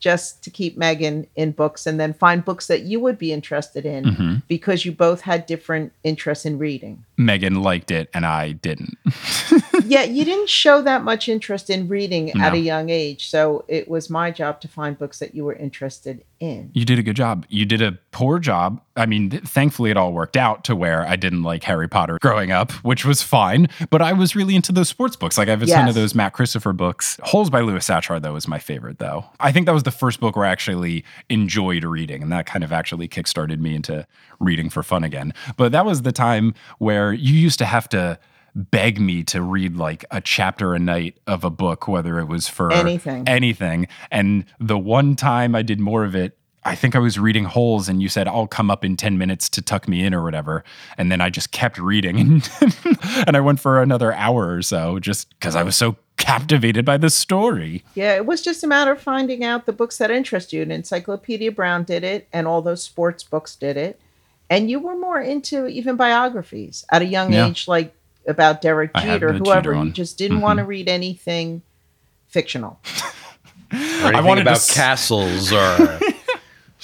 just 0.00 0.44
to 0.44 0.50
keep 0.50 0.76
Megan 0.76 1.26
in 1.34 1.52
books 1.52 1.86
and 1.86 1.98
then 1.98 2.12
find 2.12 2.44
books 2.44 2.66
that 2.66 2.82
you 2.82 3.00
would 3.00 3.16
be 3.18 3.32
interested 3.32 3.86
in 3.86 4.04
Mm-hmm. 4.04 4.34
because 4.48 4.84
you 4.84 4.92
both 4.92 5.22
had 5.22 5.46
different 5.46 5.92
interests 6.02 6.44
in 6.44 6.58
reading. 6.58 7.02
Megan 7.16 7.62
liked 7.62 7.90
it, 7.90 8.10
and 8.12 8.26
I 8.26 8.52
didn't. 8.52 8.98
yeah, 9.84 10.02
you 10.02 10.24
didn't 10.24 10.48
show 10.48 10.82
that 10.82 11.04
much 11.04 11.28
interest 11.28 11.70
in 11.70 11.88
reading 11.88 12.30
at 12.40 12.54
a 12.54 12.58
young 12.58 12.90
age. 12.90 13.28
So 13.28 13.64
it 13.68 13.88
was 13.88 14.10
my 14.10 14.30
job 14.30 14.60
to 14.62 14.68
find 14.68 14.98
books 14.98 15.18
that 15.18 15.34
you 15.34 15.44
were 15.44 15.54
interested 15.54 16.24
in. 16.40 16.70
You 16.74 16.84
did 16.84 16.98
a 16.98 17.02
good 17.02 17.16
job. 17.16 17.46
You 17.48 17.64
did 17.64 17.80
a 17.80 17.98
poor 18.10 18.38
job. 18.38 18.80
I 18.96 19.06
mean, 19.06 19.30
th- 19.30 19.44
thankfully, 19.44 19.90
it 19.90 19.96
all 19.96 20.12
worked 20.12 20.36
out 20.36 20.64
to 20.64 20.76
where 20.76 21.06
I 21.06 21.16
didn't 21.16 21.42
like 21.42 21.64
Harry 21.64 21.88
Potter 21.88 22.18
growing 22.20 22.52
up, 22.52 22.72
which 22.84 23.04
was 23.04 23.22
fine. 23.22 23.68
But 23.90 24.02
I 24.02 24.12
was 24.12 24.36
really 24.36 24.54
into 24.54 24.72
those 24.72 24.88
sports 24.88 25.16
books. 25.16 25.38
Like 25.38 25.48
I 25.48 25.52
have 25.52 25.62
a 25.62 25.66
ton 25.66 25.88
of 25.88 25.94
those 25.94 26.14
Matt 26.14 26.32
Christopher 26.32 26.72
books. 26.72 27.18
Holes 27.22 27.50
by 27.50 27.60
Louis 27.60 27.84
Sachar, 27.86 28.20
though, 28.20 28.36
is 28.36 28.46
my 28.46 28.58
favorite, 28.58 28.98
though. 28.98 29.24
I 29.40 29.52
think 29.52 29.66
that 29.66 29.72
was 29.72 29.84
the 29.84 29.90
first 29.90 30.20
book 30.20 30.36
where 30.36 30.46
I 30.46 30.50
actually 30.50 31.04
enjoyed 31.28 31.84
reading, 31.84 32.22
and 32.22 32.30
that 32.32 32.46
kind 32.46 32.62
of 32.62 32.72
actually 32.72 33.08
kickstarted 33.08 33.58
me 33.58 33.74
into 33.74 34.06
reading 34.38 34.70
for 34.70 34.82
fun 34.82 35.04
again. 35.04 35.32
But 35.56 35.72
that 35.72 35.84
was 35.84 36.02
the 36.02 36.12
time 36.12 36.54
where 36.78 37.12
you 37.12 37.34
used 37.34 37.58
to 37.60 37.64
have 37.64 37.88
to 37.90 38.18
beg 38.54 39.00
me 39.00 39.22
to 39.24 39.42
read 39.42 39.76
like 39.76 40.04
a 40.10 40.20
chapter 40.20 40.74
a 40.74 40.78
night 40.78 41.18
of 41.26 41.44
a 41.44 41.50
book, 41.50 41.88
whether 41.88 42.18
it 42.18 42.26
was 42.26 42.48
for 42.48 42.72
Anything. 42.72 43.24
anything. 43.28 43.88
And 44.10 44.44
the 44.60 44.78
one 44.78 45.16
time 45.16 45.54
I 45.54 45.62
did 45.62 45.80
more 45.80 46.04
of 46.04 46.14
it, 46.14 46.38
I 46.66 46.74
think 46.74 46.96
I 46.96 46.98
was 46.98 47.18
reading 47.18 47.44
Holes 47.44 47.88
and 47.90 48.00
you 48.00 48.08
said, 48.08 48.26
I'll 48.26 48.46
come 48.46 48.70
up 48.70 48.84
in 48.84 48.96
10 48.96 49.18
minutes 49.18 49.48
to 49.50 49.60
tuck 49.60 49.86
me 49.86 50.02
in 50.04 50.14
or 50.14 50.22
whatever. 50.22 50.64
And 50.96 51.12
then 51.12 51.20
I 51.20 51.28
just 51.28 51.50
kept 51.52 51.78
reading 51.78 52.18
and, 52.18 52.50
and 53.26 53.36
I 53.36 53.40
went 53.40 53.60
for 53.60 53.82
another 53.82 54.12
hour 54.14 54.54
or 54.54 54.62
so 54.62 54.98
just 54.98 55.28
because 55.30 55.56
I 55.56 55.62
was 55.62 55.76
so 55.76 55.96
captivated 56.16 56.84
by 56.86 56.96
the 56.96 57.10
story. 57.10 57.84
Yeah, 57.94 58.14
it 58.14 58.24
was 58.24 58.40
just 58.40 58.64
a 58.64 58.66
matter 58.66 58.92
of 58.92 59.00
finding 59.02 59.44
out 59.44 59.66
the 59.66 59.72
books 59.74 59.98
that 59.98 60.10
interest 60.10 60.52
you. 60.54 60.62
And 60.62 60.72
Encyclopedia 60.72 61.52
Brown 61.52 61.84
did 61.84 62.02
it, 62.02 62.28
and 62.32 62.46
all 62.46 62.62
those 62.62 62.82
sports 62.82 63.22
books 63.24 63.56
did 63.56 63.76
it. 63.76 64.00
And 64.48 64.70
you 64.70 64.78
were 64.78 64.96
more 64.96 65.20
into 65.20 65.66
even 65.66 65.96
biographies 65.96 66.86
at 66.90 67.02
a 67.02 67.06
young 67.06 67.32
Yeah. 67.32 67.48
age, 67.48 67.68
like 67.68 67.94
about 68.26 68.60
Derek 68.60 68.90
I 68.94 69.00
have 69.00 69.20
Jeter, 69.20 69.32
the 69.32 69.38
whoever. 69.38 69.74
Jeter 69.74 69.84
You 69.84 69.90
just 69.90 70.18
didn't 70.18 70.40
want 70.40 70.58
to 70.58 70.62
mm-hmm. 70.62 70.70
read 70.70 70.88
anything 70.88 71.62
fictional. 72.28 72.80
or 73.72 73.78
anything 74.14 74.20
wanted 74.20 74.44
to 74.44 74.50
about 74.50 74.56
s- 74.56 74.74
castles 74.74 75.52
or 75.52 76.00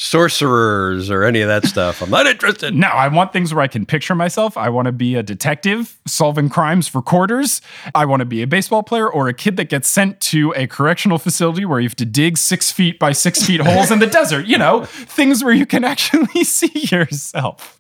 sorcerers 0.01 1.11
or 1.11 1.25
any 1.25 1.43
of 1.43 1.49
that 1.49 1.67
stuff. 1.67 2.01
I'm 2.01 2.09
not 2.09 2.27
interested. 2.27 2.75
No, 2.75 2.89
I 2.89 3.09
want 3.09 3.35
things 3.35 3.53
where 3.53 3.63
I 3.63 3.69
can 3.69 3.85
picture 3.85 4.15
myself. 4.15 4.57
I 4.57 4.71
want 4.71 4.87
to 4.87 4.93
be 4.93 5.15
a 5.15 5.23
detective 5.23 5.99
solving 6.07 6.49
crimes 6.49 6.89
for 6.89 7.03
quarters. 7.03 7.61
I 7.95 8.07
want 8.07 8.21
to 8.21 8.25
be 8.25 8.41
a 8.41 8.47
baseball 8.47 8.83
player 8.83 9.07
or 9.07 9.29
a 9.29 9.35
kid 9.35 9.59
that 9.59 9.69
gets 9.69 9.89
sent 9.89 10.19
to 10.23 10.55
a 10.57 10.67
correctional 10.67 11.19
facility 11.19 11.67
where 11.67 11.81
you 11.81 11.87
have 11.87 11.97
to 11.97 12.07
dig 12.07 12.39
six 12.39 12.73
feet 12.73 12.99
by 12.99 13.13
six 13.13 13.43
feet 13.43 13.61
holes 13.61 13.91
in 13.91 13.99
the 13.99 14.07
desert. 14.21 14.47
You 14.47 14.57
know, 14.57 14.87
things 14.87 15.45
where 15.45 15.53
you 15.53 15.67
can 15.67 15.85
actually 15.85 16.45
see 16.45 16.87
yourself. 16.91 17.79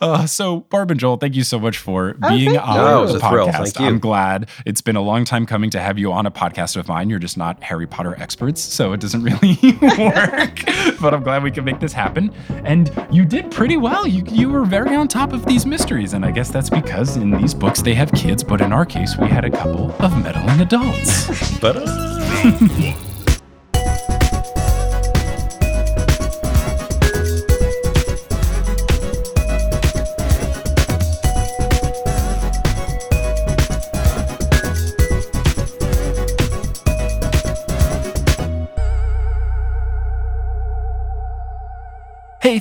Uh, 0.00 0.24
so, 0.24 0.60
Barb 0.60 0.92
and 0.92 1.00
Joel, 1.00 1.16
thank 1.16 1.34
you 1.34 1.42
so 1.42 1.58
much 1.58 1.78
for 1.78 2.14
being 2.28 2.50
thank 2.50 2.68
on. 2.68 2.76
No, 2.76 3.12
the 3.12 3.18
podcast. 3.18 3.52
Thank 3.52 3.80
you. 3.80 3.86
I'm 3.86 3.98
glad. 3.98 4.48
It's 4.64 4.82
been 4.82 4.96
a 4.96 5.02
long 5.02 5.24
time 5.24 5.46
coming 5.46 5.70
to 5.70 5.80
have 5.80 5.98
you 5.98 6.12
on 6.12 6.26
a 6.26 6.30
podcast 6.30 6.76
of 6.76 6.86
mine. 6.86 7.10
You're 7.10 7.18
just 7.18 7.36
not 7.36 7.60
Harry 7.64 7.88
Potter 7.88 8.14
experts, 8.20 8.60
so 8.60 8.92
it 8.92 9.00
doesn't 9.00 9.24
really 9.24 9.58
work. 9.82 10.64
but 11.00 11.12
I'm 11.12 11.24
glad 11.24 11.42
we 11.42 11.55
can 11.56 11.64
make 11.64 11.80
this 11.80 11.92
happen. 11.92 12.32
And 12.64 12.92
you 13.10 13.24
did 13.24 13.50
pretty 13.50 13.76
well. 13.76 14.06
You 14.06 14.22
you 14.30 14.48
were 14.48 14.64
very 14.64 14.94
on 14.94 15.08
top 15.08 15.32
of 15.32 15.44
these 15.46 15.66
mysteries, 15.66 16.12
and 16.12 16.24
I 16.24 16.30
guess 16.30 16.50
that's 16.50 16.70
because 16.70 17.16
in 17.16 17.30
these 17.30 17.54
books 17.54 17.82
they 17.82 17.94
have 17.94 18.12
kids, 18.12 18.44
but 18.44 18.60
in 18.60 18.72
our 18.72 18.86
case 18.86 19.16
we 19.18 19.26
had 19.26 19.44
a 19.44 19.50
couple 19.50 19.90
of 19.98 20.22
meddling 20.22 20.60
adults. 20.60 21.26
But 21.60 21.76
uh, 21.78 22.92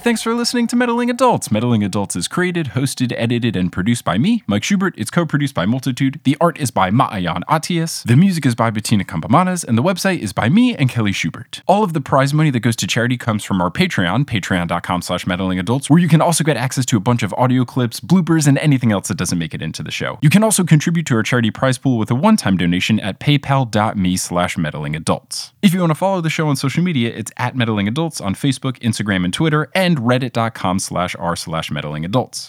thanks 0.06 0.22
for 0.22 0.36
listening 0.36 0.68
to 0.68 0.76
Meddling 0.76 1.10
Adults. 1.10 1.50
Meddling 1.50 1.84
Adults 1.84 2.16
is 2.16 2.28
created, 2.28 2.68
hosted, 2.68 3.12
edited, 3.18 3.56
and 3.56 3.72
produced 3.72 4.06
by 4.06 4.20
me, 4.20 4.44
Mike 4.46 4.64
Schubert. 4.64 4.94
It's 5.00 5.10
co 5.10 5.26
produced 5.26 5.56
by 5.56 5.66
Multitude. 5.66 6.20
The 6.26 6.38
art 6.40 6.60
is 6.60 6.70
by 6.70 6.92
Maayan 6.92 7.42
Atias. 7.50 8.04
The 8.04 8.16
music 8.16 8.46
is 8.46 8.54
by 8.54 8.70
Bettina 8.70 9.04
Campomanes, 9.04 9.66
and 9.68 9.76
the 9.76 9.82
website 9.82 10.20
is 10.20 10.32
by 10.32 10.48
me 10.48 10.76
and 10.76 10.92
Kelly 10.92 11.12
Schubert. 11.12 11.64
All 11.66 11.84
of 11.84 11.94
the 11.94 12.02
prize 12.02 12.36
money 12.36 12.52
that 12.52 12.60
goes 12.60 12.76
to 12.76 12.86
charity 12.86 13.18
comes 13.18 13.44
from 13.44 13.60
our 13.60 13.72
Patreon, 13.72 14.26
patreon.com 14.26 15.02
slash 15.02 15.26
meddlingadults, 15.26 15.90
where 15.90 15.98
you 15.98 16.08
can 16.08 16.22
also 16.22 16.44
get 16.44 16.56
access 16.56 16.86
to 16.86 16.98
a 16.98 17.00
bunch 17.00 17.24
of 17.24 17.34
audio 17.34 17.66
clips, 17.66 18.00
bloopers, 18.00 18.46
and 18.46 18.60
anything 18.60 18.92
else 18.92 19.08
that 19.08 19.18
doesn't 19.18 19.40
make 19.40 19.56
it 19.56 19.62
into 19.64 19.82
the 19.82 19.90
show. 19.90 20.20
You 20.22 20.30
can 20.30 20.44
also 20.44 20.64
contribute 20.64 21.08
to 21.08 21.16
our 21.16 21.24
charity 21.24 21.50
prize 21.50 21.80
pool 21.80 21.98
with 21.98 22.12
a 22.12 22.16
one-time 22.16 22.58
donation 22.58 23.00
at 23.00 23.20
paypal.me 23.20 24.18
slash 24.18 24.56
meddlingadults. 24.56 25.54
If 25.64 25.74
you 25.74 25.80
want 25.80 25.90
to 25.90 25.96
follow 25.96 26.22
the 26.22 26.30
show 26.30 26.48
on 26.48 26.56
social 26.56 26.84
media, 26.84 27.12
it's 27.12 27.32
at 27.38 27.56
meddlingadults 27.56 28.24
on 28.24 28.36
Facebook, 28.36 28.78
Instagram, 28.82 29.26
and 29.26 29.34
Twitter, 29.34 29.72
and 29.96 30.06
reddit.com 30.06 30.80
slash 30.80 31.16
r 31.18 31.36
slash. 31.36 31.72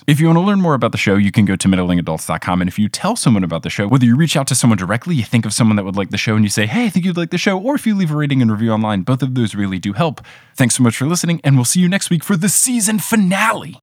If 0.07 0.21
you 0.21 0.27
want 0.27 0.37
to 0.37 0.41
learn 0.41 0.61
more 0.61 0.75
about 0.75 0.93
the 0.93 0.99
show, 0.99 1.17
you 1.17 1.33
can 1.33 1.45
go 1.45 1.57
to 1.57 1.69
meddlingadults.com, 1.69 2.61
and 2.61 2.69
if 2.69 2.79
you 2.79 2.89
tell 2.89 3.17
someone 3.17 3.45
about 3.45 3.63
the 3.63 3.71
show, 3.71 3.89
whether 3.89 4.05
you 4.05 4.17
reach 4.17 4.37
out 4.37 4.47
to 4.49 4.55
someone 4.55 4.79
directly, 4.79 5.15
you 5.15 5.25
think 5.25 5.47
of 5.47 5.53
someone 5.53 5.77
that 5.77 5.85
would 5.85 5.97
like 5.97 6.11
the 6.11 6.19
show, 6.19 6.35
and 6.35 6.45
you 6.45 6.51
say, 6.51 6.67
hey, 6.67 6.87
I 6.87 6.91
think 6.91 7.05
you'd 7.05 7.17
like 7.17 7.31
the 7.31 7.39
show, 7.39 7.59
or 7.59 7.75
if 7.75 7.87
you 7.87 7.95
leave 7.95 8.11
a 8.11 8.17
rating 8.17 8.43
and 8.43 8.51
review 8.51 8.73
online, 8.73 9.03
both 9.03 9.23
of 9.23 9.35
those 9.35 9.55
really 9.55 9.79
do 9.79 9.93
help. 9.93 10.21
Thanks 10.57 10.77
so 10.77 10.83
much 10.83 10.97
for 10.97 11.07
listening, 11.07 11.41
and 11.45 11.57
we'll 11.57 11.65
see 11.65 11.81
you 11.81 11.89
next 11.89 12.11
week 12.11 12.25
for 12.25 12.37
the 12.37 12.49
season 12.49 12.99
finale. 12.99 13.79